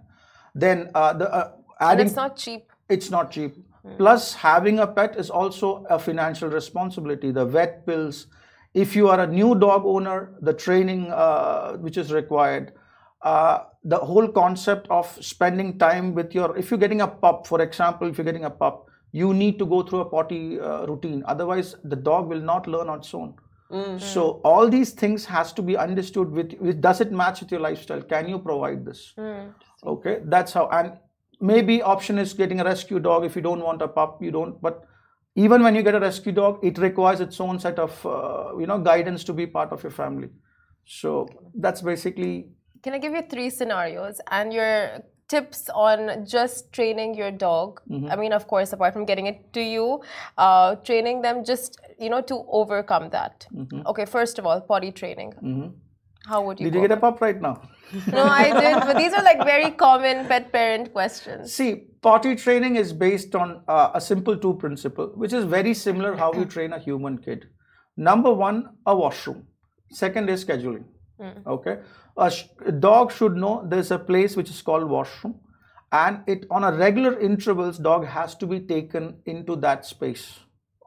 Then 0.56 0.92
uh, 0.94 1.14
the 1.14 1.34
uh, 1.34 1.52
adding, 1.80 2.02
and 2.02 2.08
it's 2.08 2.16
not 2.16 2.36
cheap. 2.38 2.72
It's 2.88 3.10
not 3.10 3.32
cheap. 3.32 3.56
Mm. 3.86 3.98
Plus, 3.98 4.34
having 4.34 4.80
a 4.80 4.88
pet 4.88 5.18
is 5.18 5.30
also 5.30 5.86
a 5.90 5.98
financial 5.98 6.50
responsibility. 6.50 7.32
The 7.32 7.46
vet 7.46 7.86
bills, 7.86 8.28
if 8.74 8.96
you 8.96 9.10
are 9.10 9.22
a 9.22 9.28
new 9.28 9.56
dog 9.56 9.86
owner, 9.86 10.36
the 10.42 10.54
training 10.54 11.12
uh, 11.12 11.74
which 11.78 11.98
is 11.98 12.12
required, 12.12 12.74
uh, 13.22 13.64
the 13.84 13.98
whole 13.98 14.28
concept 14.28 14.88
of 14.90 15.18
spending 15.22 15.78
time 15.78 16.14
with 16.14 16.34
your, 16.34 16.58
if 16.58 16.70
you're 16.70 16.80
getting 16.80 17.02
a 17.02 17.08
pup, 17.08 17.48
for 17.48 17.62
example, 17.62 18.08
if 18.08 18.18
you're 18.18 18.26
getting 18.26 18.46
a 18.46 18.50
pup, 18.50 18.88
you 19.12 19.34
need 19.34 19.58
to 19.60 19.66
go 19.66 19.82
through 19.82 20.00
a 20.00 20.06
potty 20.06 20.60
uh, 20.60 20.86
routine. 20.86 21.24
Otherwise, 21.26 21.76
the 21.84 21.96
dog 21.96 22.28
will 22.28 22.42
not 22.42 22.68
learn 22.68 22.90
on 22.90 23.00
its 23.00 23.14
own. 23.14 23.34
Mm-hmm. 23.72 24.00
So 24.00 24.42
all 24.44 24.68
these 24.68 24.92
things 24.92 25.26
has 25.26 25.54
to 25.54 25.62
be 25.62 25.78
understood 25.78 26.32
with, 26.32 26.54
with, 26.60 26.82
does 26.82 27.02
it 27.02 27.12
match 27.12 27.40
with 27.40 27.52
your 27.52 27.62
lifestyle? 27.62 28.02
Can 28.02 28.28
you 28.28 28.40
provide 28.40 28.86
this? 28.86 29.14
Mm. 29.18 29.54
Okay, 29.86 30.20
that's 30.26 30.54
how. 30.54 30.68
And 30.70 30.94
maybe 31.40 31.82
option 31.82 32.18
is 32.18 32.34
getting 32.34 32.60
a 32.60 32.64
rescue 32.64 33.00
dog 33.00 33.26
if 33.26 33.36
you 33.36 33.42
don't 33.42 33.62
want 33.62 33.82
a 33.82 33.88
pup. 33.88 34.22
You 34.22 34.32
don't, 34.32 34.62
but 34.62 34.86
even 35.36 35.64
when 35.64 35.76
you 35.76 35.84
get 35.84 35.96
a 35.96 36.00
rescue 36.00 36.32
dog 36.32 36.60
it 36.64 36.78
requires 36.78 37.20
its 37.20 37.40
own 37.40 37.60
set 37.60 37.80
of 37.80 38.06
uh, 38.06 38.58
you 38.60 38.68
know 38.68 38.80
guidance 38.80 39.24
to 39.24 39.34
be 39.34 39.46
part 39.46 39.72
of 39.72 39.84
your 39.84 39.92
family 39.92 40.30
so 40.86 41.28
that's 41.56 41.82
basically 41.82 42.48
can 42.84 42.94
i 42.94 42.98
give 42.98 43.14
you 43.14 43.24
three 43.30 43.50
scenarios 43.50 44.22
and 44.32 44.54
your 44.54 45.02
tips 45.28 45.70
on 45.76 46.26
just 46.26 46.72
training 46.74 47.14
your 47.16 47.32
dog 47.32 47.82
mm-hmm. 47.90 48.12
i 48.12 48.16
mean 48.16 48.34
of 48.34 48.48
course 48.48 48.74
apart 48.74 48.94
from 48.94 49.06
getting 49.06 49.28
it 49.28 49.54
to 49.54 49.62
you 49.62 50.02
uh, 50.38 50.76
training 50.76 51.22
them 51.22 51.44
just 51.44 51.80
you 52.00 52.10
know 52.10 52.22
to 52.22 52.44
overcome 52.50 53.10
that 53.10 53.46
mm-hmm. 53.54 53.86
okay 53.86 54.06
first 54.06 54.40
of 54.40 54.46
all 54.46 54.60
potty 54.62 54.92
training 54.92 55.32
mm-hmm. 55.34 55.70
How 56.26 56.44
would 56.46 56.60
you? 56.60 56.66
Did 56.66 56.76
you 56.76 56.82
get 56.82 56.92
a 56.92 56.98
pup 56.98 57.22
right 57.22 57.42
now? 57.42 57.62
No, 58.08 58.24
I 58.24 58.44
did. 58.62 58.76
But 58.82 58.98
these 58.98 59.14
are 59.14 59.24
like 59.24 59.44
very 59.44 59.72
common 59.72 60.28
pet 60.28 60.52
parent 60.52 60.92
questions. 60.94 61.54
See, 61.54 61.88
potty 62.02 62.36
training 62.36 62.76
is 62.76 62.94
based 62.94 63.34
on 63.36 63.64
uh, 63.68 63.92
a 63.96 64.02
simple 64.02 64.38
two 64.38 64.54
principle, 64.56 65.08
which 65.16 65.34
is 65.34 65.46
very 65.46 65.74
similar 65.74 66.16
how 66.16 66.32
you 66.34 66.46
train 66.46 66.74
a 66.74 66.80
human 66.80 67.18
kid. 67.18 67.48
Number 67.98 68.32
one, 68.32 68.70
a 68.86 68.96
washroom. 68.96 69.48
Second 69.92 70.30
is 70.30 70.46
scheduling. 70.46 70.84
Hmm. 71.20 71.40
Okay, 71.48 71.80
a, 72.18 72.32
sh- 72.32 72.46
a 72.66 72.72
dog 72.72 73.12
should 73.12 73.36
know 73.36 73.66
there's 73.68 73.92
a 73.92 74.00
place 74.00 74.36
which 74.38 74.50
is 74.50 74.62
called 74.62 74.90
washroom, 74.90 75.36
and 75.92 76.22
it 76.28 76.46
on 76.50 76.64
a 76.64 76.72
regular 76.72 77.20
intervals, 77.20 77.78
dog 77.78 78.06
has 78.06 78.36
to 78.36 78.48
be 78.48 78.60
taken 78.62 79.18
into 79.26 79.56
that 79.58 79.86
space, 79.86 80.40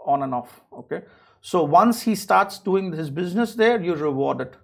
on 0.07 0.23
and 0.23 0.35
off. 0.35 0.63
Okay, 0.73 1.03
so 1.41 1.63
once 1.65 2.03
he 2.03 2.15
starts 2.15 2.59
doing 2.59 2.93
his 2.93 3.11
business 3.11 3.55
there, 3.55 3.81
you 3.83 3.95
reward 3.95 4.41
it 4.41 4.57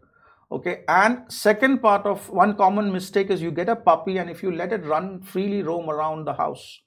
okay? 0.50 0.84
And 0.88 1.30
second 1.30 1.80
part 1.80 2.06
of 2.06 2.28
one 2.30 2.56
common 2.56 2.92
mistake 2.92 3.30
is 3.30 3.42
you 3.42 3.50
get 3.50 3.68
a 3.68 3.76
puppy 3.76 4.18
and 4.18 4.30
if 4.30 4.42
you 4.42 4.50
let 4.50 4.72
it 4.72 4.84
run 4.84 5.20
freely 5.22 5.62
roam 5.62 5.90
around 5.90 6.24
the 6.24 6.32
house 6.32 6.80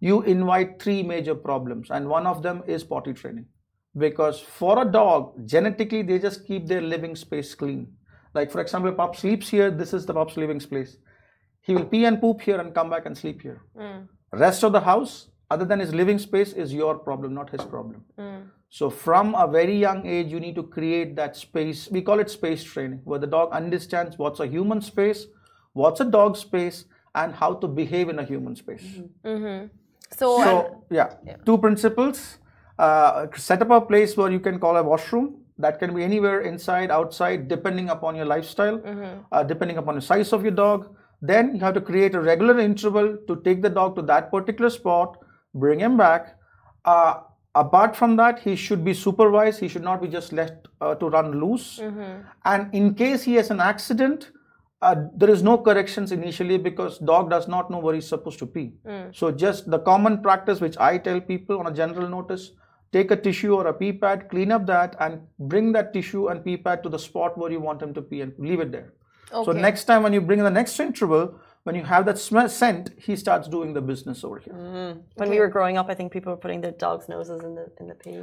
you 0.00 0.22
invite 0.22 0.80
three 0.82 1.02
major 1.02 1.34
problems 1.34 1.90
and 1.90 2.08
one 2.08 2.26
of 2.26 2.42
them 2.42 2.62
is 2.66 2.84
potty 2.84 3.12
training. 3.12 3.46
Because 3.96 4.40
for 4.40 4.82
a 4.82 4.84
dog 4.84 5.46
genetically 5.46 6.02
they 6.02 6.18
just 6.18 6.46
keep 6.46 6.66
their 6.66 6.80
living 6.80 7.16
space 7.16 7.54
clean 7.54 7.92
like 8.34 8.50
for 8.50 8.60
example 8.60 8.92
pup 8.92 9.16
sleeps 9.16 9.48
here 9.48 9.70
this 9.70 9.92
is 9.92 10.06
the 10.06 10.14
pup's 10.14 10.36
living 10.36 10.60
space 10.60 10.96
he 11.60 11.74
will 11.74 11.84
pee 11.84 12.04
and 12.04 12.20
poop 12.20 12.40
here 12.40 12.60
and 12.60 12.74
come 12.74 12.90
back 12.90 13.06
and 13.06 13.16
sleep 13.16 13.42
here 13.42 13.62
hmm. 13.76 14.00
rest 14.32 14.62
of 14.62 14.72
the 14.72 14.80
house 14.80 15.28
other 15.50 15.64
than 15.64 15.80
his 15.80 15.94
living 15.94 16.18
space 16.18 16.52
is 16.52 16.74
your 16.74 16.98
problem 16.98 17.34
not 17.34 17.50
his 17.50 17.62
problem 17.62 18.04
hmm. 18.18 18.42
so 18.74 18.90
from 18.90 19.36
a 19.36 19.46
very 19.46 19.78
young 19.78 20.04
age, 20.04 20.32
you 20.32 20.40
need 20.40 20.56
to 20.56 20.64
create 20.64 21.14
that 21.14 21.36
space. 21.36 21.88
We 21.88 22.02
call 22.02 22.18
it 22.18 22.28
space 22.28 22.64
training, 22.64 23.02
where 23.04 23.20
the 23.20 23.28
dog 23.28 23.52
understands 23.52 24.18
what's 24.18 24.40
a 24.40 24.48
human 24.48 24.80
space, 24.80 25.26
what's 25.74 26.00
a 26.00 26.04
dog 26.04 26.36
space, 26.36 26.86
and 27.14 27.32
how 27.32 27.54
to 27.54 27.68
behave 27.68 28.08
in 28.08 28.18
a 28.18 28.24
human 28.24 28.56
space. 28.56 28.82
Mm-hmm. 28.82 29.28
Mm-hmm. 29.28 29.66
So, 30.18 30.42
So 30.42 30.84
yeah, 30.90 31.14
two 31.46 31.58
principles. 31.58 32.38
Uh, 32.76 33.28
set 33.36 33.62
up 33.62 33.70
a 33.70 33.80
place 33.80 34.16
where 34.16 34.32
you 34.32 34.40
can 34.40 34.58
call 34.58 34.76
a 34.76 34.82
washroom. 34.82 35.43
That 35.58 35.78
can 35.78 35.94
be 35.94 36.02
anywhere 36.02 36.40
inside, 36.40 36.90
outside, 36.90 37.46
depending 37.48 37.88
upon 37.90 38.16
your 38.16 38.24
lifestyle, 38.24 38.80
uh, 39.32 39.42
depending 39.44 39.78
upon 39.78 39.94
the 39.94 40.00
size 40.00 40.32
of 40.32 40.42
your 40.42 40.50
dog. 40.52 40.96
Then 41.22 41.54
you 41.54 41.60
have 41.60 41.74
to 41.74 41.80
create 41.80 42.14
a 42.14 42.20
regular 42.20 42.58
interval 42.58 43.16
to 43.28 43.36
take 43.42 43.62
the 43.62 43.70
dog 43.70 43.94
to 43.96 44.02
that 44.02 44.30
particular 44.30 44.68
spot, 44.70 45.16
bring 45.54 45.78
him 45.78 45.96
back. 45.96 46.36
Uh, 46.84 47.20
apart 47.54 47.94
from 47.96 48.16
that, 48.16 48.40
he 48.40 48.56
should 48.56 48.84
be 48.84 48.92
supervised. 48.92 49.60
He 49.60 49.68
should 49.68 49.84
not 49.84 50.02
be 50.02 50.08
just 50.08 50.32
left 50.32 50.66
uh, 50.80 50.96
to 50.96 51.08
run 51.08 51.40
loose. 51.40 51.78
And 52.44 52.74
in 52.74 52.94
case 52.94 53.22
he 53.22 53.34
has 53.36 53.50
an 53.50 53.60
accident, 53.60 54.32
uh, 54.82 54.96
there 55.16 55.30
is 55.30 55.42
no 55.42 55.56
corrections 55.56 56.10
initially 56.12 56.58
because 56.58 56.98
dog 56.98 57.30
does 57.30 57.46
not 57.48 57.70
know 57.70 57.78
where 57.78 57.94
he's 57.94 58.08
supposed 58.08 58.38
to 58.40 58.46
pee. 58.46 58.72
So 59.12 59.30
just 59.30 59.70
the 59.70 59.78
common 59.78 60.20
practice 60.20 60.60
which 60.60 60.76
I 60.78 60.98
tell 60.98 61.20
people 61.20 61.58
on 61.60 61.66
a 61.68 61.72
general 61.72 62.08
notice, 62.08 62.50
take 62.96 63.10
a 63.16 63.16
tissue 63.26 63.54
or 63.60 63.66
a 63.72 63.74
pee 63.80 63.92
pad, 63.92 64.28
clean 64.32 64.52
up 64.56 64.66
that 64.66 64.96
and 65.00 65.20
bring 65.54 65.72
that 65.76 65.92
tissue 65.96 66.28
and 66.28 66.44
pee 66.44 66.56
pad 66.66 66.82
to 66.84 66.92
the 66.96 67.02
spot 67.06 67.36
where 67.36 67.50
you 67.56 67.60
want 67.68 67.82
him 67.86 67.92
to 67.98 68.02
pee 68.10 68.20
and 68.26 68.32
leave 68.50 68.60
it 68.66 68.70
there. 68.76 68.92
Okay. 69.32 69.44
So 69.46 69.52
next 69.66 69.84
time 69.90 70.02
when 70.04 70.12
you 70.16 70.20
bring 70.20 70.38
in 70.38 70.44
the 70.44 70.56
next 70.60 70.78
interval, 70.78 71.24
when 71.64 71.74
you 71.74 71.82
have 71.82 72.06
that 72.06 72.18
smell 72.18 72.48
scent, 72.48 72.90
he 73.06 73.16
starts 73.16 73.48
doing 73.56 73.74
the 73.78 73.80
business 73.90 74.22
over 74.22 74.38
here. 74.38 74.54
When 75.20 75.30
we 75.34 75.38
were 75.42 75.48
growing 75.56 75.76
up, 75.82 75.86
I 75.92 75.94
think 75.94 76.12
people 76.12 76.32
were 76.34 76.42
putting 76.46 76.60
their 76.60 76.76
dogs' 76.86 77.08
noses 77.08 77.42
in 77.42 77.54
the 77.58 77.66
in 77.80 77.88
the 77.92 77.94
pee. 78.04 78.18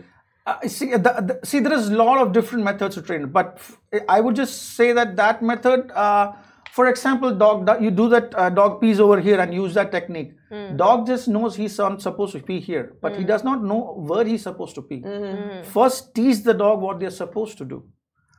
Uh, 0.46 0.68
see, 0.68 0.88
the, 1.08 1.12
the, 1.30 1.40
see, 1.50 1.60
there 1.66 1.74
is 1.80 1.90
a 1.90 1.96
lot 2.04 2.18
of 2.22 2.32
different 2.38 2.64
methods 2.70 2.96
to 2.96 3.02
train, 3.10 3.28
but 3.40 3.48
f- 3.64 4.04
I 4.16 4.22
would 4.22 4.36
just 4.36 4.56
say 4.78 4.88
that 5.00 5.16
that 5.18 5.44
method, 5.50 5.92
uh, 6.06 6.32
for 6.72 6.88
example, 6.88 7.36
dog, 7.36 7.66
do- 7.66 7.84
you 7.84 7.92
do 7.92 8.08
that 8.10 8.34
uh, 8.36 8.50
dog 8.50 8.80
pees 8.80 9.00
over 9.00 9.20
here 9.20 9.40
and 9.42 9.54
use 9.54 9.74
that 9.74 9.92
technique. 9.92 10.32
Hmm. 10.50 10.78
Dog 10.78 11.06
just 11.06 11.28
knows 11.28 11.56
he's 11.56 11.78
not 11.78 12.02
supposed 12.02 12.32
to 12.34 12.40
pee 12.40 12.60
here, 12.62 12.96
but 13.02 13.16
he 13.16 13.22
hmm. 13.22 13.28
does 13.28 13.44
not 13.44 13.64
know 13.64 13.94
where 13.98 14.24
he's 14.24 14.44
supposed 14.44 14.76
to 14.76 14.82
pee. 14.82 15.00
Hmm. 15.00 15.64
First, 15.64 16.16
teach 16.16 16.44
the 16.44 16.54
dog 16.54 16.80
what 16.80 17.00
they're 17.00 17.18
supposed 17.24 17.58
to 17.58 17.66
do. 17.66 17.84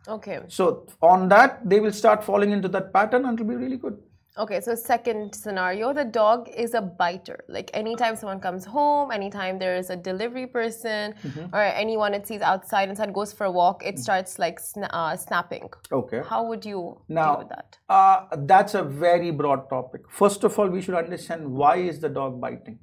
okay. 0.08 0.40
So 0.48 0.86
on 1.02 1.28
that, 1.28 1.60
they 1.68 1.78
will 1.80 1.92
start 1.92 2.24
falling 2.24 2.52
into 2.52 2.68
that 2.68 2.92
pattern 2.92 3.26
and 3.26 3.38
it'll 3.38 3.48
be 3.50 3.56
really 3.56 3.76
good. 3.76 3.98
Okay, 4.38 4.62
so 4.62 4.74
second 4.74 5.34
scenario, 5.34 5.92
the 5.92 6.04
dog 6.06 6.48
is 6.48 6.72
a 6.72 6.80
biter. 6.80 7.44
Like 7.48 7.70
anytime 7.74 8.16
someone 8.16 8.40
comes 8.40 8.64
home, 8.64 9.10
anytime 9.10 9.58
there 9.58 9.76
is 9.76 9.90
a 9.90 9.96
delivery 9.96 10.46
person 10.46 11.14
Mm-hmm. 11.22 11.54
or 11.54 11.60
anyone 11.62 12.14
it 12.14 12.26
sees 12.26 12.40
outside 12.40 12.88
inside 12.88 13.12
goes 13.12 13.32
for 13.32 13.44
a 13.44 13.50
walk, 13.50 13.84
it 13.84 13.98
starts 13.98 14.38
like 14.38 14.58
sna- 14.58 14.88
uh, 14.90 15.14
snapping. 15.16 15.68
Okay. 15.90 16.22
How 16.26 16.44
would 16.46 16.64
you 16.64 16.98
deal 17.08 17.14
Now, 17.14 17.38
with 17.40 17.50
that? 17.50 17.76
uh, 17.90 18.24
that's 18.38 18.72
a 18.74 18.82
very 18.82 19.30
broad 19.30 19.68
topic. 19.68 20.02
First 20.10 20.44
of 20.44 20.58
all, 20.58 20.68
we 20.68 20.80
should 20.80 20.94
understand 20.94 21.46
why 21.52 21.76
is 21.76 22.00
the 22.00 22.08
dog 22.08 22.40
biting. 22.40 22.78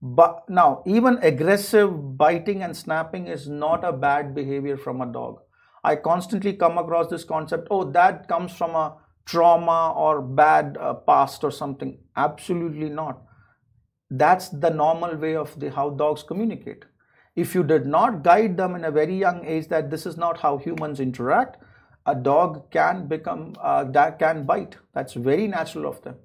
But 0.00 0.48
now, 0.48 0.82
even 0.86 1.18
aggressive 1.22 2.16
biting 2.16 2.62
and 2.62 2.76
snapping 2.76 3.26
is 3.26 3.48
not 3.48 3.84
a 3.84 3.92
bad 3.92 4.32
behavior 4.34 4.76
from 4.76 5.00
a 5.00 5.06
dog. 5.06 5.40
I 5.82 5.96
constantly 5.96 6.52
come 6.52 6.78
across 6.78 7.08
this 7.08 7.24
concept. 7.24 7.66
Oh, 7.70 7.84
that 7.90 8.28
comes 8.28 8.52
from 8.52 8.74
a 8.76 8.96
trauma 9.26 9.92
or 9.96 10.20
bad 10.20 10.76
uh, 10.80 10.94
past 10.94 11.44
or 11.44 11.50
something. 11.50 11.98
Absolutely 12.16 12.88
not. 12.88 13.22
That's 14.10 14.48
the 14.48 14.70
normal 14.70 15.16
way 15.16 15.34
of 15.34 15.58
the 15.58 15.70
how 15.70 15.90
dogs 15.90 16.22
communicate. 16.22 16.84
If 17.34 17.54
you 17.54 17.64
did 17.64 17.86
not 17.86 18.22
guide 18.22 18.56
them 18.56 18.74
in 18.76 18.84
a 18.84 18.90
very 18.90 19.16
young 19.18 19.44
age 19.44 19.68
that 19.68 19.90
this 19.90 20.06
is 20.06 20.16
not 20.16 20.38
how 20.40 20.58
humans 20.58 21.00
interact, 21.00 21.56
a 22.06 22.14
dog 22.14 22.70
can 22.70 23.06
become 23.08 23.54
uh, 23.60 23.84
that 23.84 24.18
can 24.18 24.44
bite. 24.44 24.76
That's 24.94 25.14
very 25.14 25.48
natural 25.48 25.86
of 25.86 26.02
them. 26.02 26.16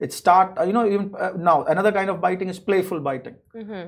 It 0.00 0.12
start 0.12 0.58
uh, 0.58 0.64
you 0.64 0.72
know 0.72 0.86
even 0.86 1.14
uh, 1.18 1.32
now 1.36 1.64
another 1.64 1.92
kind 1.92 2.10
of 2.10 2.20
biting 2.20 2.48
is 2.48 2.58
playful 2.58 3.00
biting. 3.00 3.36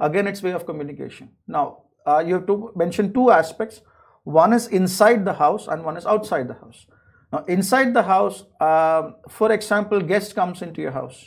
Again, 0.00 0.26
it's 0.26 0.42
way 0.42 0.52
of 0.52 0.66
communication. 0.66 1.30
Now 1.48 1.84
uh, 2.06 2.22
you 2.24 2.34
have 2.34 2.46
to 2.46 2.72
mention 2.76 3.12
two 3.12 3.30
aspects. 3.30 3.80
One 4.24 4.52
is 4.52 4.66
inside 4.68 5.24
the 5.24 5.32
house 5.32 5.66
and 5.66 5.82
one 5.84 5.96
is 5.96 6.06
outside 6.06 6.46
the 6.46 6.54
house. 6.54 6.86
Now 7.32 7.44
inside 7.46 7.94
the 7.94 8.02
house, 8.02 8.44
um, 8.60 9.16
for 9.28 9.52
example, 9.52 10.00
guest 10.00 10.34
comes 10.34 10.62
into 10.62 10.80
your 10.80 10.90
house. 10.90 11.24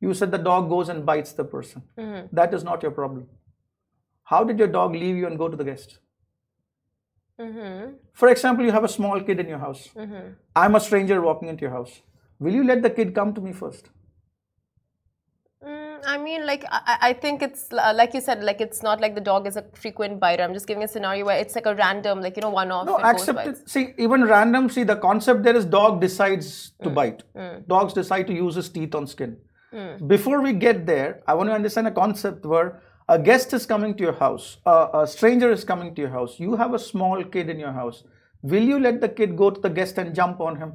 You 0.00 0.14
said 0.14 0.30
the 0.30 0.38
dog 0.38 0.68
goes 0.68 0.88
and 0.88 1.04
bites 1.04 1.32
the 1.32 1.44
person. 1.44 1.82
Mm-hmm. 1.98 2.34
That 2.34 2.54
is 2.54 2.64
not 2.64 2.82
your 2.82 2.92
problem. 2.92 3.28
How 4.24 4.44
did 4.44 4.58
your 4.58 4.68
dog 4.68 4.92
leave 4.92 5.16
you 5.16 5.26
and 5.26 5.38
go 5.38 5.48
to 5.48 5.56
the 5.56 5.64
guest? 5.64 5.98
Mm-hmm. 7.40 7.92
For 8.12 8.28
example, 8.28 8.64
you 8.64 8.72
have 8.72 8.84
a 8.84 8.88
small 8.88 9.20
kid 9.20 9.40
in 9.40 9.48
your 9.48 9.58
house. 9.58 9.88
Mm-hmm. 9.96 10.32
I'm 10.54 10.74
a 10.74 10.80
stranger 10.80 11.20
walking 11.20 11.48
into 11.48 11.62
your 11.62 11.70
house. 11.70 12.00
Will 12.38 12.54
you 12.54 12.64
let 12.64 12.82
the 12.82 12.90
kid 12.90 13.14
come 13.14 13.34
to 13.34 13.40
me 13.40 13.52
first? 13.52 13.88
Mm, 16.00 16.08
I 16.14 16.18
mean, 16.18 16.46
like 16.46 16.64
I, 16.70 16.98
I- 17.00 17.12
think 17.12 17.42
it's 17.42 17.72
uh, 17.72 17.92
like 17.94 18.14
you 18.14 18.20
said, 18.20 18.42
like 18.42 18.60
it's 18.60 18.82
not 18.82 19.00
like 19.00 19.14
the 19.14 19.20
dog 19.20 19.46
is 19.46 19.56
a 19.56 19.64
frequent 19.74 20.20
biter. 20.20 20.42
I'm 20.42 20.54
just 20.54 20.66
giving 20.66 20.82
a 20.84 20.88
scenario 20.88 21.24
where 21.26 21.38
it's 21.38 21.54
like 21.54 21.66
a 21.66 21.74
random, 21.74 22.20
like 22.20 22.36
you 22.36 22.42
know, 22.42 22.50
one-off. 22.50 22.86
No, 22.86 22.96
it 22.98 23.04
accept 23.04 23.46
it. 23.46 23.68
See, 23.68 23.94
even 23.98 24.24
random, 24.24 24.68
see, 24.70 24.84
the 24.84 24.96
concept 24.96 25.42
there 25.42 25.56
is 25.56 25.64
dog 25.64 26.00
decides 26.00 26.72
to 26.82 26.90
bite. 26.90 27.22
Dogs 27.68 27.92
decide 27.92 28.26
to 28.28 28.32
use 28.34 28.54
his 28.54 28.68
teeth 28.68 28.94
on 28.94 29.06
skin. 29.06 29.36
Before 30.06 30.40
we 30.42 30.52
get 30.52 30.86
there, 30.86 31.22
I 31.28 31.34
want 31.34 31.48
to 31.50 31.54
understand 31.54 31.86
a 31.86 31.92
concept 31.92 32.44
where 32.44 32.82
a 33.08 33.18
guest 33.18 33.52
is 33.52 33.66
coming 33.66 33.94
to 33.96 34.02
your 34.02 34.12
house, 34.14 34.58
a, 34.66 34.88
a 34.94 35.06
stranger 35.06 35.50
is 35.52 35.64
coming 35.64 35.94
to 35.94 36.00
your 36.00 36.10
house, 36.10 36.38
you 36.40 36.56
have 36.56 36.74
a 36.74 36.78
small 36.78 37.22
kid 37.24 37.48
in 37.50 37.58
your 37.58 37.72
house. 37.72 38.02
Will 38.42 38.62
you 38.62 38.78
let 38.80 39.00
the 39.00 39.08
kid 39.08 39.36
go 39.36 39.50
to 39.50 39.60
the 39.60 39.68
guest 39.68 39.98
and 39.98 40.14
jump 40.14 40.40
on 40.40 40.56
him? 40.56 40.72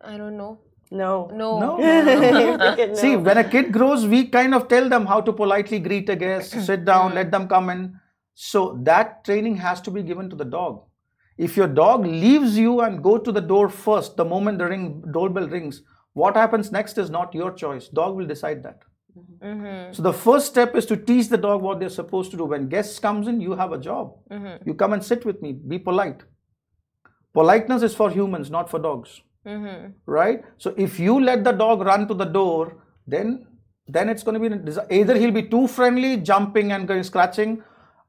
I 0.00 0.16
don't 0.16 0.36
know. 0.36 0.58
No. 0.94 1.28
No. 1.32 1.58
No. 2.86 2.94
See, 2.94 3.16
when 3.16 3.38
a 3.38 3.44
kid 3.44 3.72
grows, 3.72 4.06
we 4.06 4.28
kind 4.28 4.54
of 4.54 4.68
tell 4.68 4.88
them 4.88 5.06
how 5.06 5.20
to 5.20 5.32
politely 5.32 5.80
greet 5.80 6.08
a 6.08 6.16
guest, 6.16 6.52
sit 6.66 6.84
down, 6.84 7.14
let 7.14 7.30
them 7.30 7.48
come 7.48 7.70
in. 7.70 8.00
So 8.34 8.78
that 8.82 9.24
training 9.24 9.56
has 9.56 9.80
to 9.82 9.90
be 9.90 10.02
given 10.02 10.30
to 10.30 10.36
the 10.36 10.44
dog. 10.44 10.82
If 11.36 11.56
your 11.56 11.66
dog 11.66 12.06
leaves 12.06 12.56
you 12.56 12.80
and 12.80 13.02
go 13.02 13.18
to 13.18 13.32
the 13.32 13.40
door 13.40 13.68
first, 13.68 14.16
the 14.16 14.24
moment 14.24 14.58
the 14.58 14.68
ring 14.68 15.02
doorbell 15.12 15.48
rings, 15.48 15.82
what 16.12 16.36
happens 16.36 16.70
next 16.70 16.96
is 16.96 17.10
not 17.10 17.34
your 17.34 17.52
choice. 17.52 17.88
Dog 17.88 18.16
will 18.16 18.26
decide 18.26 18.62
that. 18.62 18.82
Mm-hmm. 19.42 19.92
So 19.92 20.02
the 20.02 20.12
first 20.12 20.46
step 20.46 20.76
is 20.76 20.86
to 20.86 20.96
teach 20.96 21.28
the 21.28 21.36
dog 21.36 21.62
what 21.62 21.80
they're 21.80 21.88
supposed 21.88 22.30
to 22.32 22.36
do. 22.36 22.44
When 22.44 22.68
guests 22.68 23.00
comes 23.00 23.26
in, 23.26 23.40
you 23.40 23.52
have 23.56 23.72
a 23.72 23.78
job. 23.78 24.16
Mm-hmm. 24.30 24.68
You 24.68 24.74
come 24.74 24.92
and 24.92 25.04
sit 25.04 25.24
with 25.24 25.42
me. 25.42 25.52
Be 25.52 25.78
polite. 25.78 26.22
Politeness 27.32 27.82
is 27.82 27.94
for 27.94 28.10
humans, 28.10 28.50
not 28.50 28.70
for 28.70 28.78
dogs 28.78 29.20
Mm-hmm. 29.46 29.88
right 30.06 30.42
so 30.56 30.74
if 30.76 30.98
you 30.98 31.22
let 31.22 31.44
the 31.44 31.52
dog 31.52 31.80
run 31.80 32.08
to 32.08 32.14
the 32.14 32.24
door 32.24 32.78
then 33.06 33.46
then 33.86 34.08
it's 34.08 34.22
going 34.22 34.40
to 34.40 34.48
be 34.48 34.80
either 34.90 35.18
he'll 35.18 35.30
be 35.30 35.42
too 35.42 35.68
friendly 35.68 36.16
jumping 36.16 36.72
and 36.72 36.88
going 36.88 37.02
scratching 37.02 37.62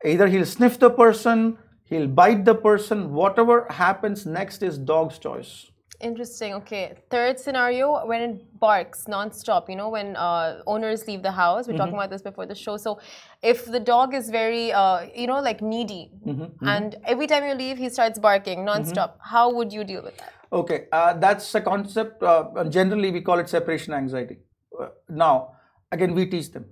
either 0.06 0.28
he'll 0.28 0.46
sniff 0.46 0.80
the 0.80 0.90
person 0.90 1.58
he'll 1.84 2.08
bite 2.08 2.46
the 2.46 2.56
person 2.56 3.14
whatever 3.14 3.68
happens 3.70 4.26
next 4.26 4.64
is 4.64 4.78
dog's 4.78 5.20
choice 5.20 5.72
Interesting. 6.02 6.54
Okay. 6.56 6.94
Third 7.10 7.40
scenario 7.40 8.06
when 8.06 8.22
it 8.22 8.60
barks 8.60 9.08
non-stop. 9.08 9.70
You 9.70 9.76
know, 9.76 9.90
when 9.90 10.16
uh, 10.16 10.62
owners 10.68 11.08
leave 11.08 11.24
the 11.24 11.32
house. 11.32 11.68
We're 11.68 11.78
talking 11.78 11.94
mm-hmm. 11.94 12.00
about 12.00 12.10
this 12.10 12.22
before 12.22 12.46
the 12.46 12.56
show. 12.56 12.78
So, 12.78 13.00
if 13.42 13.66
the 13.66 13.80
dog 13.80 14.14
is 14.14 14.30
very, 14.30 14.72
uh, 14.72 15.08
you 15.16 15.28
know, 15.28 15.40
like 15.40 15.62
needy, 15.62 16.12
mm-hmm. 16.26 16.68
and 16.68 16.96
every 17.06 17.28
time 17.28 17.46
you 17.46 17.54
leave, 17.54 17.78
he 17.78 17.90
starts 17.90 18.20
barking 18.20 18.66
non-stop. 18.66 19.20
How 19.22 19.52
would 19.54 19.72
you 19.72 19.84
deal 19.84 20.04
with 20.04 20.18
that? 20.18 20.34
Okay, 20.52 20.86
uh, 20.92 21.14
that's 21.14 21.54
a 21.56 21.62
concept. 21.62 22.22
Uh, 22.24 22.64
generally, 22.70 23.12
we 23.12 23.22
call 23.22 23.40
it 23.40 23.50
separation 23.50 23.94
anxiety. 23.94 24.38
Uh, 24.80 24.88
now, 25.10 25.56
again, 25.92 26.14
we 26.14 26.26
teach 26.26 26.52
them. 26.52 26.66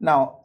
Now, 0.00 0.44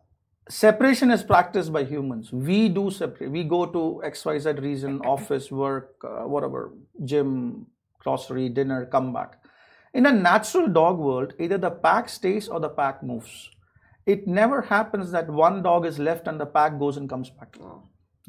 separation 0.50 1.12
is 1.12 1.24
practiced 1.24 1.72
by 1.72 1.84
humans. 1.84 2.32
We 2.32 2.70
do 2.70 2.90
separate. 2.90 3.32
We 3.32 3.44
go 3.44 3.66
to 3.66 4.02
XYZ 4.06 4.62
reason, 4.62 5.02
office, 5.02 5.52
work, 5.52 5.96
uh, 6.04 6.28
whatever, 6.28 6.74
gym, 7.06 7.68
grocery, 8.00 8.50
dinner, 8.50 8.86
come 8.86 9.14
back. 9.14 9.40
In 9.94 10.06
a 10.08 10.12
natural 10.12 10.68
dog 10.68 10.98
world, 10.98 11.34
either 11.40 11.58
the 11.58 11.70
pack 11.70 12.10
stays 12.10 12.48
or 12.48 12.60
the 12.60 12.70
pack 12.70 13.04
moves. 13.04 13.50
It 14.06 14.28
never 14.28 14.62
happens 14.62 15.12
that 15.12 15.30
one 15.30 15.62
dog 15.64 15.86
is 15.86 16.00
left 16.00 16.28
and 16.28 16.40
the 16.40 16.46
pack 16.46 16.80
goes 16.80 16.98
and 16.98 17.08
comes 17.08 17.30
back. 17.30 17.56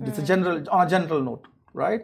It's 0.03 0.19
a 0.19 0.23
general 0.23 0.63
on 0.71 0.87
a 0.87 0.91
general 0.91 1.21
note, 1.23 1.47
right? 1.73 2.03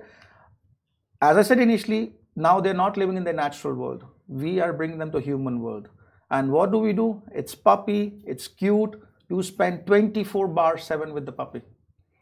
As 1.20 1.36
I 1.36 1.42
said 1.42 1.60
initially, 1.60 2.14
now 2.40 2.60
they're 2.60 2.74
not 2.74 2.96
living 2.96 3.16
in 3.16 3.24
their 3.24 3.34
natural 3.34 3.74
world. 3.74 4.04
We 4.28 4.60
are 4.60 4.72
bringing 4.72 4.98
them 4.98 5.12
to 5.12 5.20
human 5.20 5.60
world. 5.60 5.88
And 6.30 6.50
what 6.52 6.70
do 6.70 6.78
we 6.78 6.92
do? 6.92 7.22
It's 7.34 7.54
puppy, 7.54 8.22
it's 8.24 8.46
cute. 8.48 9.00
You 9.28 9.42
spend 9.42 9.86
24 9.86 10.48
bar 10.48 10.78
7 10.78 11.12
with 11.12 11.26
the 11.26 11.32
puppy. 11.32 11.62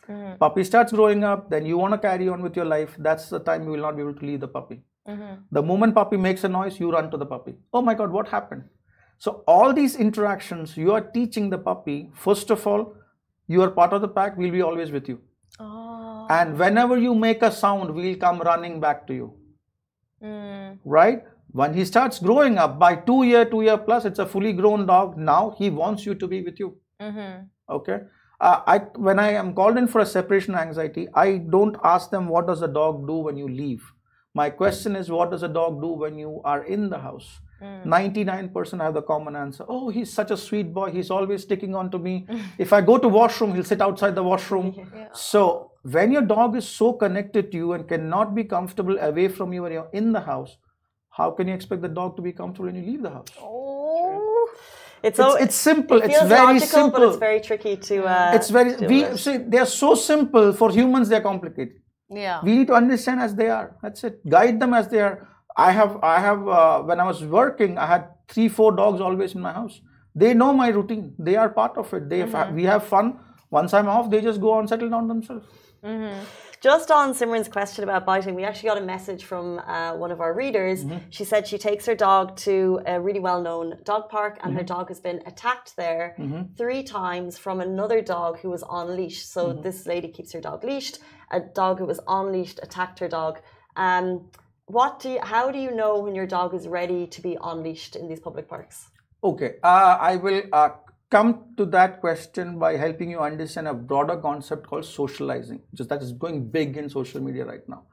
Mm-hmm. 0.08 0.38
Puppy 0.38 0.64
starts 0.64 0.92
growing 0.92 1.24
up, 1.24 1.50
then 1.50 1.66
you 1.66 1.76
want 1.76 1.92
to 1.92 1.98
carry 1.98 2.28
on 2.28 2.42
with 2.42 2.56
your 2.56 2.64
life. 2.64 2.94
That's 2.98 3.28
the 3.28 3.40
time 3.40 3.64
you 3.64 3.70
will 3.70 3.80
not 3.80 3.96
be 3.96 4.02
able 4.02 4.14
to 4.14 4.26
leave 4.26 4.40
the 4.40 4.48
puppy. 4.48 4.80
Mm-hmm. 5.06 5.34
The 5.52 5.62
moment 5.62 5.94
puppy 5.94 6.16
makes 6.16 6.44
a 6.44 6.48
noise, 6.48 6.80
you 6.80 6.90
run 6.90 7.10
to 7.10 7.16
the 7.16 7.26
puppy. 7.26 7.56
Oh 7.72 7.82
my 7.82 7.94
God, 7.94 8.10
what 8.10 8.28
happened? 8.28 8.64
So, 9.18 9.42
all 9.46 9.72
these 9.72 9.96
interactions, 9.96 10.76
you 10.76 10.92
are 10.92 11.00
teaching 11.00 11.50
the 11.50 11.58
puppy, 11.58 12.10
first 12.14 12.50
of 12.50 12.66
all, 12.66 12.94
you 13.46 13.62
are 13.62 13.70
part 13.70 13.92
of 13.92 14.00
the 14.00 14.08
pack, 14.08 14.36
we'll 14.36 14.52
be 14.52 14.62
always 14.62 14.92
with 14.92 15.08
you. 15.08 15.20
Oh. 15.58 16.26
And 16.30 16.58
whenever 16.58 16.96
you 16.96 17.14
make 17.14 17.42
a 17.42 17.50
sound, 17.50 17.94
we'll 17.94 18.16
come 18.16 18.40
running 18.40 18.80
back 18.80 19.06
to 19.08 19.14
you. 19.14 19.34
Mm. 20.22 20.78
Right? 20.84 21.24
When 21.52 21.74
he 21.74 21.84
starts 21.84 22.18
growing 22.18 22.58
up, 22.58 22.78
by 22.78 22.96
two 22.96 23.22
year, 23.22 23.44
two 23.44 23.62
year 23.62 23.78
plus, 23.78 24.04
it's 24.04 24.18
a 24.18 24.26
fully 24.26 24.52
grown 24.52 24.86
dog. 24.86 25.16
Now 25.16 25.54
he 25.58 25.70
wants 25.70 26.04
you 26.04 26.14
to 26.14 26.28
be 26.28 26.42
with 26.42 26.60
you. 26.60 26.76
Mm-hmm. 27.00 27.44
Okay. 27.70 28.00
Uh, 28.40 28.60
I 28.66 28.78
when 28.96 29.18
I 29.18 29.32
am 29.32 29.54
called 29.54 29.78
in 29.78 29.88
for 29.88 30.00
a 30.00 30.06
separation 30.06 30.54
anxiety, 30.54 31.08
I 31.14 31.38
don't 31.38 31.76
ask 31.82 32.10
them 32.10 32.28
what 32.28 32.46
does 32.46 32.62
a 32.62 32.68
dog 32.68 33.06
do 33.06 33.14
when 33.14 33.36
you 33.36 33.48
leave. 33.48 33.82
My 34.34 34.50
question 34.50 34.94
is 34.94 35.10
what 35.10 35.30
does 35.30 35.42
a 35.42 35.48
dog 35.48 35.80
do 35.80 35.88
when 35.88 36.18
you 36.18 36.40
are 36.44 36.62
in 36.62 36.90
the 36.90 36.98
house? 36.98 37.40
99% 37.62 38.80
have 38.80 38.94
the 38.94 39.02
common 39.02 39.36
answer. 39.36 39.64
Oh, 39.68 39.88
he's 39.88 40.12
such 40.12 40.30
a 40.30 40.36
sweet 40.36 40.72
boy. 40.72 40.90
He's 40.90 41.10
always 41.10 41.42
sticking 41.42 41.74
on 41.74 41.90
to 41.90 41.98
me. 41.98 42.26
if 42.58 42.72
I 42.72 42.80
go 42.80 42.98
to 42.98 43.08
washroom, 43.08 43.54
he'll 43.54 43.64
sit 43.64 43.80
outside 43.80 44.14
the 44.14 44.22
washroom. 44.22 44.74
So 45.12 45.72
when 45.82 46.12
your 46.12 46.22
dog 46.22 46.56
is 46.56 46.68
so 46.68 46.92
connected 46.92 47.50
to 47.52 47.56
you 47.56 47.72
and 47.72 47.88
cannot 47.88 48.34
be 48.34 48.44
comfortable 48.44 48.98
away 48.98 49.28
from 49.28 49.52
you 49.52 49.62
when 49.62 49.72
you're 49.72 49.90
in 49.92 50.12
the 50.12 50.20
house, 50.20 50.56
how 51.10 51.30
can 51.30 51.48
you 51.48 51.54
expect 51.54 51.82
the 51.82 51.88
dog 51.88 52.16
to 52.16 52.22
be 52.22 52.32
comfortable 52.32 52.66
when 52.66 52.76
you 52.76 52.86
leave 52.90 53.02
the 53.02 53.10
house? 53.10 53.28
Oh. 53.40 54.48
It's, 55.02 55.16
It's, 55.16 55.16
so, 55.18 55.36
it's 55.36 55.54
simple. 55.54 55.98
it 56.02 56.10
It's 56.10 56.22
very 56.28 56.54
logical, 56.54 56.66
simple. 56.68 57.00
but 57.00 57.08
it's 57.08 57.16
very 57.18 57.40
tricky 57.40 57.76
to. 57.76 58.04
Uh, 58.04 58.32
it's 58.34 58.50
very. 58.50 58.74
We 58.92 59.04
it. 59.04 59.16
see 59.18 59.36
they 59.36 59.58
are 59.58 59.66
so 59.84 59.94
simple 59.94 60.52
for 60.52 60.70
humans 60.72 61.08
they're 61.08 61.20
complicated 61.32 61.74
Yeah. 62.10 62.40
we 62.42 62.56
need 62.58 62.66
to 62.72 62.74
understand 62.74 63.20
as 63.20 63.32
they 63.40 63.48
are 63.58 63.76
that's 63.82 64.02
it 64.08 64.14
guide 64.36 64.58
them 64.62 64.72
as 64.74 64.88
they 64.88 65.00
are 65.08 65.28
i 65.66 65.70
have 65.78 65.92
i 66.14 66.16
have 66.28 66.48
uh, 66.60 66.80
when 66.88 67.00
i 67.04 67.06
was 67.12 67.20
working 67.38 67.78
i 67.84 67.86
had 67.94 68.04
three 68.34 68.48
four 68.58 68.70
dogs 68.80 69.00
always 69.08 69.34
in 69.38 69.40
my 69.48 69.52
house 69.60 69.80
they 70.22 70.32
know 70.40 70.50
my 70.64 70.68
routine 70.78 71.04
they 71.28 71.36
are 71.42 71.48
part 71.60 71.76
of 71.82 71.92
it 71.98 72.08
they 72.12 72.20
Mm-hmm. 72.24 72.54
we 72.60 72.64
have 72.72 72.84
fun 72.94 73.06
once 73.58 73.74
i'm 73.78 73.88
off 73.96 74.10
they 74.14 74.20
just 74.30 74.40
go 74.46 74.52
on 74.58 74.68
settle 74.74 74.90
down 74.96 75.08
themselves 75.14 75.46
Just 76.68 76.90
on 76.90 77.12
Simran's 77.18 77.48
question 77.56 77.84
about 77.84 78.04
biting, 78.04 78.34
we 78.38 78.44
actually 78.48 78.68
got 78.70 78.78
a 78.78 78.86
message 78.94 79.22
from 79.30 79.44
uh, 79.60 79.92
one 80.04 80.10
of 80.14 80.20
our 80.24 80.32
readers. 80.34 80.78
Mm-hmm. 80.84 81.04
She 81.16 81.24
said 81.30 81.46
she 81.46 81.58
takes 81.66 81.86
her 81.90 81.94
dog 81.94 82.34
to 82.46 82.80
a 82.94 82.94
really 83.00 83.20
well 83.28 83.40
known 83.48 83.66
dog 83.90 84.08
park 84.14 84.34
and 84.42 84.48
Mm-hmm. 84.50 84.58
her 84.58 84.64
dog 84.74 84.88
has 84.92 85.00
been 85.08 85.20
attacked 85.30 85.70
there 85.82 86.04
three 86.60 86.82
times 86.82 87.38
from 87.44 87.60
another 87.68 88.00
dog 88.14 88.40
who 88.40 88.50
was 88.56 88.64
on 88.78 88.84
leash. 88.98 89.20
So 89.34 89.40
Mm-hmm. 89.44 89.62
this 89.66 89.78
lady 89.92 90.08
keeps 90.16 90.30
her 90.36 90.42
dog 90.48 90.64
leashed. 90.70 90.98
A 91.38 91.40
dog 91.60 91.74
who 91.78 91.86
was 91.92 92.00
on 92.18 92.24
leashed 92.36 92.58
attacked 92.66 92.98
her 93.04 93.10
dog. 93.20 93.34
Um, 93.86 94.06
what 94.68 95.00
do 95.00 95.10
you, 95.10 95.20
how 95.20 95.50
do 95.50 95.58
you 95.58 95.72
know 95.72 95.98
when 95.98 96.14
your 96.14 96.26
dog 96.26 96.54
is 96.54 96.68
ready 96.68 97.06
to 97.06 97.20
be 97.20 97.36
unleashed 97.42 97.96
in 97.96 98.08
these 98.08 98.20
public 98.20 98.48
parks? 98.48 98.88
Okay, 99.24 99.56
uh, 99.62 99.98
I 100.00 100.16
will 100.16 100.42
uh, 100.52 100.70
come 101.10 101.54
to 101.56 101.64
that 101.66 102.00
question 102.00 102.58
by 102.58 102.76
helping 102.76 103.10
you 103.10 103.18
understand 103.18 103.66
a 103.66 103.74
broader 103.74 104.16
concept 104.16 104.66
called 104.66 104.84
socializing, 104.84 105.62
just 105.74 105.88
that 105.88 106.02
is 106.02 106.12
going 106.12 106.48
big 106.48 106.76
in 106.76 106.88
social 106.88 107.20
media 107.20 107.44
right 107.44 107.68
now. 107.68 107.84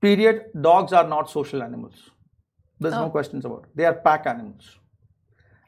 Period. 0.00 0.46
Dogs 0.60 0.92
are 0.92 1.06
not 1.06 1.30
social 1.30 1.62
animals. 1.62 2.10
There's 2.80 2.94
no 2.94 3.08
questions 3.08 3.44
about 3.44 3.64
it. 3.64 3.76
They 3.76 3.84
are 3.84 3.94
pack 3.94 4.26
animals. 4.26 4.78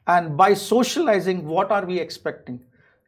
And 0.05 0.37
by 0.37 0.53
socializing, 0.53 1.45
what 1.45 1.71
are 1.71 1.85
we 1.85 1.99
expecting? 1.99 2.61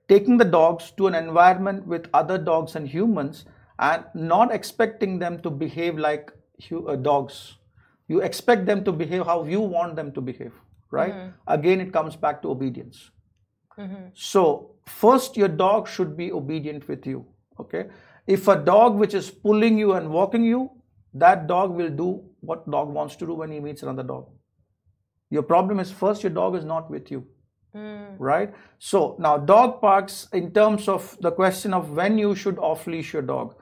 Taking 0.08 0.38
the 0.38 0.46
dogs 0.46 0.92
to 0.98 1.08
an 1.08 1.16
environment 1.16 1.86
with 1.86 2.08
other 2.14 2.38
dogs 2.38 2.76
and 2.76 2.88
humans 2.88 3.46
and 3.80 4.06
not 4.14 4.54
expecting 4.54 5.20
them 5.20 5.40
to 5.42 5.50
behave 5.50 5.98
like 5.98 6.32
hu- 6.32 6.41
Uh, 6.72 6.96
dogs. 6.96 7.56
You 8.08 8.22
expect 8.22 8.66
them 8.66 8.84
to 8.84 8.92
behave 8.92 9.26
how 9.26 9.46
you 9.46 9.62
want 9.62 9.96
them 9.96 10.12
to 10.14 10.22
behave, 10.22 10.54
right? 10.92 11.14
Mm-hmm. 11.14 11.30
Again, 11.48 11.82
it 11.82 11.94
comes 11.94 12.16
back 12.16 12.42
to 12.42 12.50
obedience. 12.50 13.10
Mm-hmm. 13.78 14.08
So, 14.14 14.76
first, 14.86 15.38
your 15.38 15.48
dog 15.48 15.88
should 15.88 16.18
be 16.18 16.32
obedient 16.32 16.88
with 16.88 17.08
you, 17.08 17.26
okay? 17.60 17.86
If 18.28 18.48
a 18.48 18.58
dog 18.58 18.96
which 18.96 19.14
is 19.14 19.32
pulling 19.32 19.78
you 19.78 19.94
and 19.94 20.10
walking 20.10 20.44
you, 20.44 20.70
that 21.14 21.48
dog 21.48 21.72
will 21.72 21.90
do 21.90 22.24
what 22.42 22.70
dog 22.70 22.90
wants 22.90 23.16
to 23.18 23.26
do 23.26 23.34
when 23.34 23.52
he 23.52 23.60
meets 23.60 23.82
another 23.84 24.04
dog. 24.04 24.28
Your 25.30 25.44
problem 25.44 25.80
is 25.80 25.90
first, 25.90 26.22
your 26.24 26.32
dog 26.32 26.56
is 26.56 26.66
not 26.66 26.92
with 26.92 27.10
you 27.12 27.26
mm. 27.76 28.16
right? 28.18 28.54
So 28.80 29.16
now 29.20 29.38
dog 29.38 29.82
parks, 29.82 30.28
in 30.34 30.52
terms 30.52 30.88
of 30.88 31.18
the 31.22 31.32
question 31.32 31.74
of 31.74 31.92
when 31.92 32.18
you 32.18 32.36
should 32.36 32.58
off 32.60 32.88
leash 32.88 33.14
your 33.14 33.22
dog. 33.22 33.56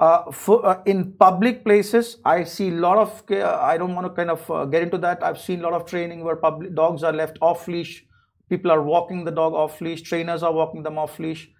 Uh, 0.00 0.30
for, 0.32 0.64
uh, 0.64 0.82
in 0.86 1.12
public 1.12 1.62
places, 1.62 2.16
I 2.24 2.44
see 2.44 2.68
a 2.68 2.72
lot 2.72 2.96
of. 2.96 3.22
Uh, 3.30 3.58
I 3.60 3.76
don't 3.76 3.94
want 3.94 4.06
to 4.06 4.10
kind 4.10 4.30
of 4.30 4.50
uh, 4.50 4.64
get 4.64 4.82
into 4.82 4.96
that. 4.98 5.22
I've 5.22 5.38
seen 5.38 5.60
a 5.60 5.62
lot 5.62 5.74
of 5.74 5.84
training 5.84 6.24
where 6.24 6.36
public 6.36 6.74
dogs 6.74 7.02
are 7.02 7.12
left 7.12 7.36
off 7.42 7.68
leash. 7.68 8.06
People 8.48 8.70
are 8.70 8.82
walking 8.82 9.24
the 9.24 9.30
dog 9.30 9.52
off 9.52 9.80
leash. 9.82 10.00
Trainers 10.00 10.42
are 10.42 10.52
walking 10.52 10.82
them 10.82 10.96
off 10.96 11.18
leash. 11.18 11.50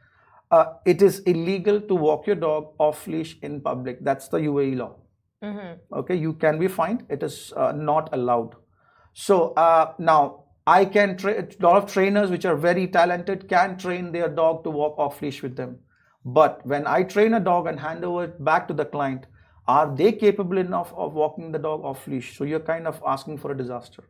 Uh, 0.50 0.64
it 0.86 1.02
is 1.02 1.20
illegal 1.20 1.80
to 1.82 1.94
walk 1.94 2.26
your 2.26 2.34
dog 2.34 2.72
off 2.78 3.06
leash 3.06 3.36
in 3.42 3.60
public. 3.60 4.02
That's 4.02 4.28
the 4.28 4.38
UAE 4.38 4.78
law. 4.78 4.96
Okay, 5.92 6.16
you 6.16 6.32
can 6.32 6.58
be 6.58 6.66
fined. 6.66 7.04
It 7.10 7.22
is 7.22 7.52
uh, 7.56 7.72
not 7.72 8.08
allowed. 8.12 8.56
So 9.12 9.52
uh, 9.52 9.92
now 9.98 10.44
I 10.66 10.86
can 10.86 11.16
train 11.16 11.48
a 11.60 11.62
lot 11.62 11.76
of 11.76 11.92
trainers 11.92 12.30
which 12.30 12.44
are 12.46 12.56
very 12.56 12.86
talented 12.86 13.48
can 13.48 13.76
train 13.76 14.12
their 14.12 14.28
dog 14.28 14.64
to 14.64 14.70
walk 14.70 14.98
off 14.98 15.20
leash 15.20 15.42
with 15.42 15.56
them. 15.56 15.78
But 16.24 16.64
when 16.66 16.86
I 16.86 17.02
train 17.02 17.34
a 17.34 17.40
dog 17.40 17.66
and 17.66 17.80
hand 17.80 18.04
over 18.04 18.24
it 18.24 18.44
back 18.44 18.68
to 18.68 18.74
the 18.74 18.84
client, 18.84 19.26
are 19.66 19.94
they 19.94 20.12
capable 20.12 20.58
enough 20.58 20.92
of 20.94 21.14
walking 21.14 21.52
the 21.52 21.58
dog 21.58 21.84
off 21.84 22.06
leash? 22.06 22.36
So 22.36 22.44
you're 22.44 22.60
kind 22.60 22.86
of 22.86 23.02
asking 23.06 23.38
for 23.38 23.52
a 23.52 23.56
disaster. 23.56 24.04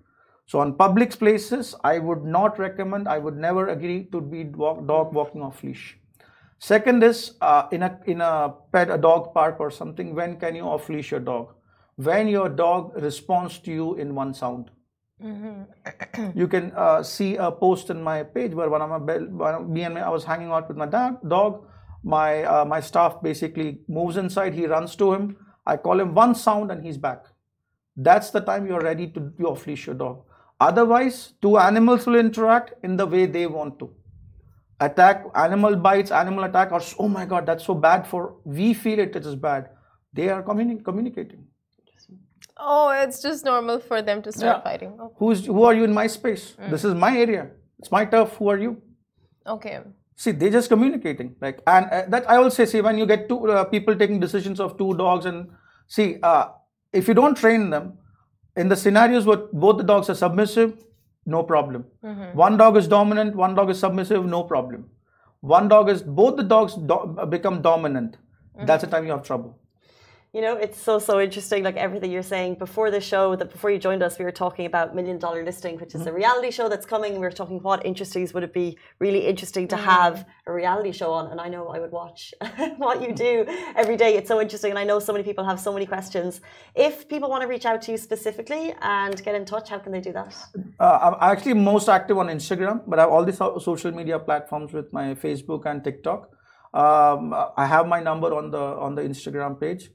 So 0.47 0.59
on 0.59 0.75
public 0.75 1.17
places, 1.17 1.77
I 1.85 1.99
would 1.99 2.25
not 2.25 2.59
recommend. 2.59 3.07
I 3.07 3.19
would 3.19 3.37
never 3.37 3.69
agree 3.69 4.05
to 4.11 4.21
be 4.21 4.45
walk, 4.45 4.87
dog 4.87 5.13
walking 5.13 5.43
off 5.43 5.63
leash. 5.63 5.97
Second 6.59 7.03
is 7.05 7.35
uh, 7.41 7.69
in 7.71 7.83
a 7.83 7.99
in 8.07 8.21
a 8.21 8.55
pet 8.73 8.91
a 8.91 8.99
dog 8.99 9.33
park 9.33 9.61
or 9.61 9.71
something. 9.71 10.15
When 10.15 10.37
can 10.39 10.57
you 10.57 10.65
off 10.65 10.89
leash 10.89 11.11
your 11.11 11.21
dog? 11.21 11.55
When 11.97 12.29
your 12.29 12.49
dog 12.49 13.01
responds 13.01 13.59
to 13.61 13.73
you 13.73 13.95
in 13.95 14.15
one 14.15 14.35
sound. 14.35 14.71
you 16.35 16.49
can 16.49 16.73
uh, 16.75 17.03
see 17.03 17.37
a 17.37 17.51
post 17.51 17.91
in 17.91 18.03
my 18.03 18.23
page 18.23 18.53
where 18.53 18.69
one 18.71 18.83
of 18.83 18.91
my 18.91 18.99
one 18.99 19.55
of, 19.55 19.69
me 19.69 19.83
and 19.83 19.95
my, 19.95 20.03
I 20.03 20.09
was 20.09 20.25
hanging 20.25 20.51
out 20.51 20.69
with 20.69 20.77
my 20.77 20.87
dad, 20.87 21.19
dog. 21.29 21.67
My 22.03 22.43
uh, 22.45 22.65
my 22.65 22.81
staff 22.81 23.21
basically 23.23 23.81
moves 23.89 24.17
inside. 24.17 24.55
He 24.55 24.67
runs 24.67 24.97
to 24.97 25.13
him. 25.13 25.37
I 25.67 25.77
call 25.77 26.01
him 26.01 26.15
one 26.15 26.35
sound 26.35 26.71
and 26.71 26.85
he's 26.85 26.97
back. 26.99 27.27
That's 27.97 28.31
the 28.31 28.41
time 28.41 28.67
you're 28.67 28.81
ready 28.81 29.09
to 29.09 29.33
you 29.39 29.49
off 29.49 29.67
leash 29.67 29.87
your 29.87 29.95
dog. 29.95 30.23
Otherwise, 30.59 31.35
two 31.43 31.59
animals 31.59 32.07
will 32.07 32.17
interact 32.17 32.73
in 32.83 32.97
the 32.97 33.07
way 33.07 33.27
they 33.27 33.47
want 33.47 33.79
to. 33.79 33.91
Attack, 34.81 35.25
animal 35.35 35.77
bites, 35.77 36.11
animal 36.11 36.45
attack, 36.45 36.73
or 36.73 36.81
oh 36.99 37.09
my 37.09 37.27
god, 37.27 37.45
that's 37.45 37.65
so 37.65 37.75
bad 37.75 38.07
for 38.07 38.37
we 38.45 38.73
feel 38.73 38.99
it, 38.99 39.15
it 39.15 39.27
is 39.27 39.35
bad. 39.37 39.69
They 40.15 40.29
are 40.31 40.43
communi- 40.43 40.83
communicating. 40.83 41.45
Oh, 42.63 42.91
it's 42.91 43.23
just 43.23 43.45
normal 43.45 43.81
for 43.81 44.03
them 44.03 44.23
to 44.23 44.33
start 44.33 44.59
Yeah. 44.59 44.63
fighting. 44.63 44.99
Who's 45.17 45.47
who 45.47 45.63
are 45.65 45.75
you 45.75 45.85
in 45.85 45.93
my 45.93 46.07
space? 46.07 46.57
This 46.71 46.85
is 46.85 46.95
my 46.95 47.17
area. 47.17 47.51
It's 47.79 47.91
my 47.91 48.05
turf. 48.07 48.37
Who 48.39 48.49
are 48.49 48.59
you? 48.59 48.83
okay. 49.47 49.81
See, 50.23 50.33
they're 50.33 50.55
just 50.55 50.69
communicating. 50.69 51.29
Like, 51.41 51.61
and 51.75 51.87
uh, 51.91 52.05
that 52.13 52.29
I 52.29 52.39
will 52.39 52.51
say, 52.51 52.67
see, 52.67 52.81
when 52.87 52.99
you 52.99 53.07
get 53.07 53.27
two 53.29 53.39
uh, 53.51 53.65
people 53.75 53.95
taking 54.01 54.21
decisions 54.25 54.61
of 54.65 54.77
two 54.81 54.89
dogs, 54.99 55.25
and 55.31 55.49
see, 55.87 56.07
uh, 56.23 56.49
if 56.93 57.09
you 57.09 57.15
don't 57.15 57.37
train 57.43 57.71
them, 57.75 57.87
in 58.63 58.69
the 58.73 58.77
scenarios 58.77 59.25
where 59.31 59.39
both 59.65 59.79
the 59.79 59.87
dogs 59.93 60.11
are 60.11 60.19
submissive, 60.23 60.75
no 61.35 61.43
problem. 61.53 61.87
One 62.43 62.59
dog 62.63 62.77
is 62.77 62.87
dominant, 62.97 63.35
one 63.45 63.55
dog 63.55 63.71
is 63.71 63.79
submissive, 63.87 64.27
no 64.27 64.43
problem. 64.53 64.85
One 65.41 65.69
dog 65.69 65.89
is 65.95 66.03
both 66.03 66.37
the 66.43 66.47
dogs 66.53 66.75
do- 66.93 67.17
become 67.37 67.63
dominant. 67.63 68.19
That's 68.67 68.85
the 68.85 68.91
time 68.95 69.07
you 69.07 69.13
have 69.13 69.23
trouble. 69.23 69.57
You 70.33 70.43
know, 70.43 70.55
it's 70.57 70.81
so 70.81 71.01
so 71.01 71.21
interesting. 71.21 71.65
Like 71.65 71.77
everything 71.77 72.13
you're 72.13 72.23
saying 72.23 72.55
before 72.55 72.93
the 72.93 73.01
show, 73.01 73.35
that 73.35 73.51
before 73.51 73.69
you 73.73 73.79
joined 73.79 74.01
us, 74.01 74.17
we 74.17 74.25
were 74.25 74.31
talking 74.31 74.65
about 74.65 74.95
Million 74.95 75.19
Dollar 75.19 75.45
Listing, 75.45 75.77
which 75.81 75.97
is 75.97 76.07
a 76.07 76.13
reality 76.13 76.53
show 76.53 76.69
that's 76.69 76.87
coming. 76.87 77.15
We 77.15 77.19
were 77.19 77.33
talking 77.33 77.59
what 77.65 77.85
industries 77.85 78.33
would 78.33 78.45
it 78.45 78.53
be 78.53 78.79
really 79.01 79.27
interesting 79.27 79.67
to 79.67 79.77
have 79.77 80.25
a 80.47 80.53
reality 80.53 80.93
show 80.93 81.13
on, 81.13 81.33
and 81.33 81.41
I 81.41 81.49
know 81.49 81.67
I 81.67 81.81
would 81.81 81.91
watch 81.91 82.33
what 82.77 83.03
you 83.03 83.13
do 83.13 83.45
every 83.75 83.97
day. 83.97 84.17
It's 84.17 84.29
so 84.29 84.41
interesting, 84.41 84.71
and 84.71 84.79
I 84.79 84.85
know 84.85 85.01
so 85.01 85.13
many 85.13 85.25
people 85.25 85.45
have 85.45 85.59
so 85.59 85.73
many 85.73 85.85
questions. 85.85 86.41
If 86.77 87.09
people 87.09 87.29
want 87.29 87.43
to 87.43 87.49
reach 87.49 87.67
out 87.67 87.83
to 87.83 87.91
you 87.91 87.99
specifically 87.99 88.73
and 88.83 89.21
get 89.25 89.35
in 89.35 89.45
touch, 89.45 89.69
how 89.71 89.81
can 89.81 89.91
they 89.91 90.01
do 90.01 90.13
that? 90.13 90.33
Uh, 90.79 90.99
I'm 91.03 91.33
actually 91.33 91.55
most 91.55 91.89
active 91.89 92.17
on 92.19 92.29
Instagram, 92.29 92.83
but 92.87 93.01
I 93.01 93.03
have 93.03 93.11
all 93.11 93.25
these 93.25 93.39
social 93.39 93.91
media 93.91 94.21
platforms 94.21 94.73
with 94.73 94.93
my 94.93 95.07
Facebook 95.17 95.67
and 95.67 95.83
TikTok. 95.83 96.31
Um, 96.73 97.35
I 97.57 97.67
have 97.67 97.89
my 97.89 97.99
number 97.99 98.33
on 98.33 98.53
the 98.53 98.65
on 98.87 98.95
the 98.95 99.03
Instagram 99.03 99.59
page. 99.59 99.91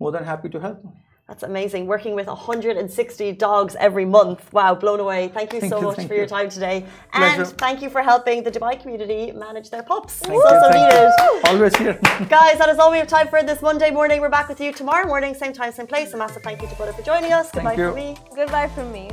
More 0.00 0.10
than 0.10 0.24
happy 0.24 0.48
to 0.48 0.60
help. 0.60 0.84
That's 1.30 1.44
amazing. 1.44 1.86
Working 1.86 2.16
with 2.16 2.26
160 2.26 3.32
dogs 3.32 3.76
every 3.78 4.04
month. 4.04 4.52
Wow, 4.52 4.74
blown 4.74 4.98
away. 4.98 5.28
Thank 5.28 5.52
you 5.52 5.60
Thank 5.60 5.72
so 5.72 5.78
you, 5.78 5.86
much 5.86 6.04
for 6.08 6.14
you. 6.14 6.20
your 6.20 6.26
time 6.26 6.48
today. 6.48 6.84
Pleasure. 7.14 7.42
And 7.42 7.52
thank 7.64 7.82
you 7.82 7.88
for 7.88 8.02
helping 8.02 8.42
the 8.42 8.50
Dubai 8.50 8.80
community 8.82 9.30
manage 9.30 9.70
their 9.70 9.84
pups. 9.84 10.14
Thank 10.16 10.42
so, 10.42 10.52
you, 10.52 10.60
so 10.60 10.70
needed. 10.70 11.10
Always 11.44 11.76
here. 11.76 11.92
Guys, 12.28 12.58
that 12.58 12.68
is 12.68 12.80
all 12.80 12.90
we 12.90 12.98
have 12.98 13.06
time 13.06 13.28
for 13.28 13.44
this 13.44 13.62
Monday 13.62 13.92
morning. 13.92 14.20
We're 14.20 14.28
back 14.28 14.48
with 14.48 14.60
you 14.60 14.72
tomorrow 14.72 15.06
morning, 15.06 15.34
same 15.34 15.52
time, 15.52 15.70
same 15.70 15.86
place. 15.86 16.12
A 16.14 16.16
massive 16.16 16.42
thank 16.42 16.62
you 16.62 16.68
to 16.68 16.74
Buddha 16.74 16.94
for 16.94 17.02
joining 17.02 17.32
us. 17.32 17.52
Goodbye 17.52 17.76
from 17.76 17.94
me. 17.94 18.16
Goodbye 18.34 18.66
from 18.66 18.90
me. 18.90 19.10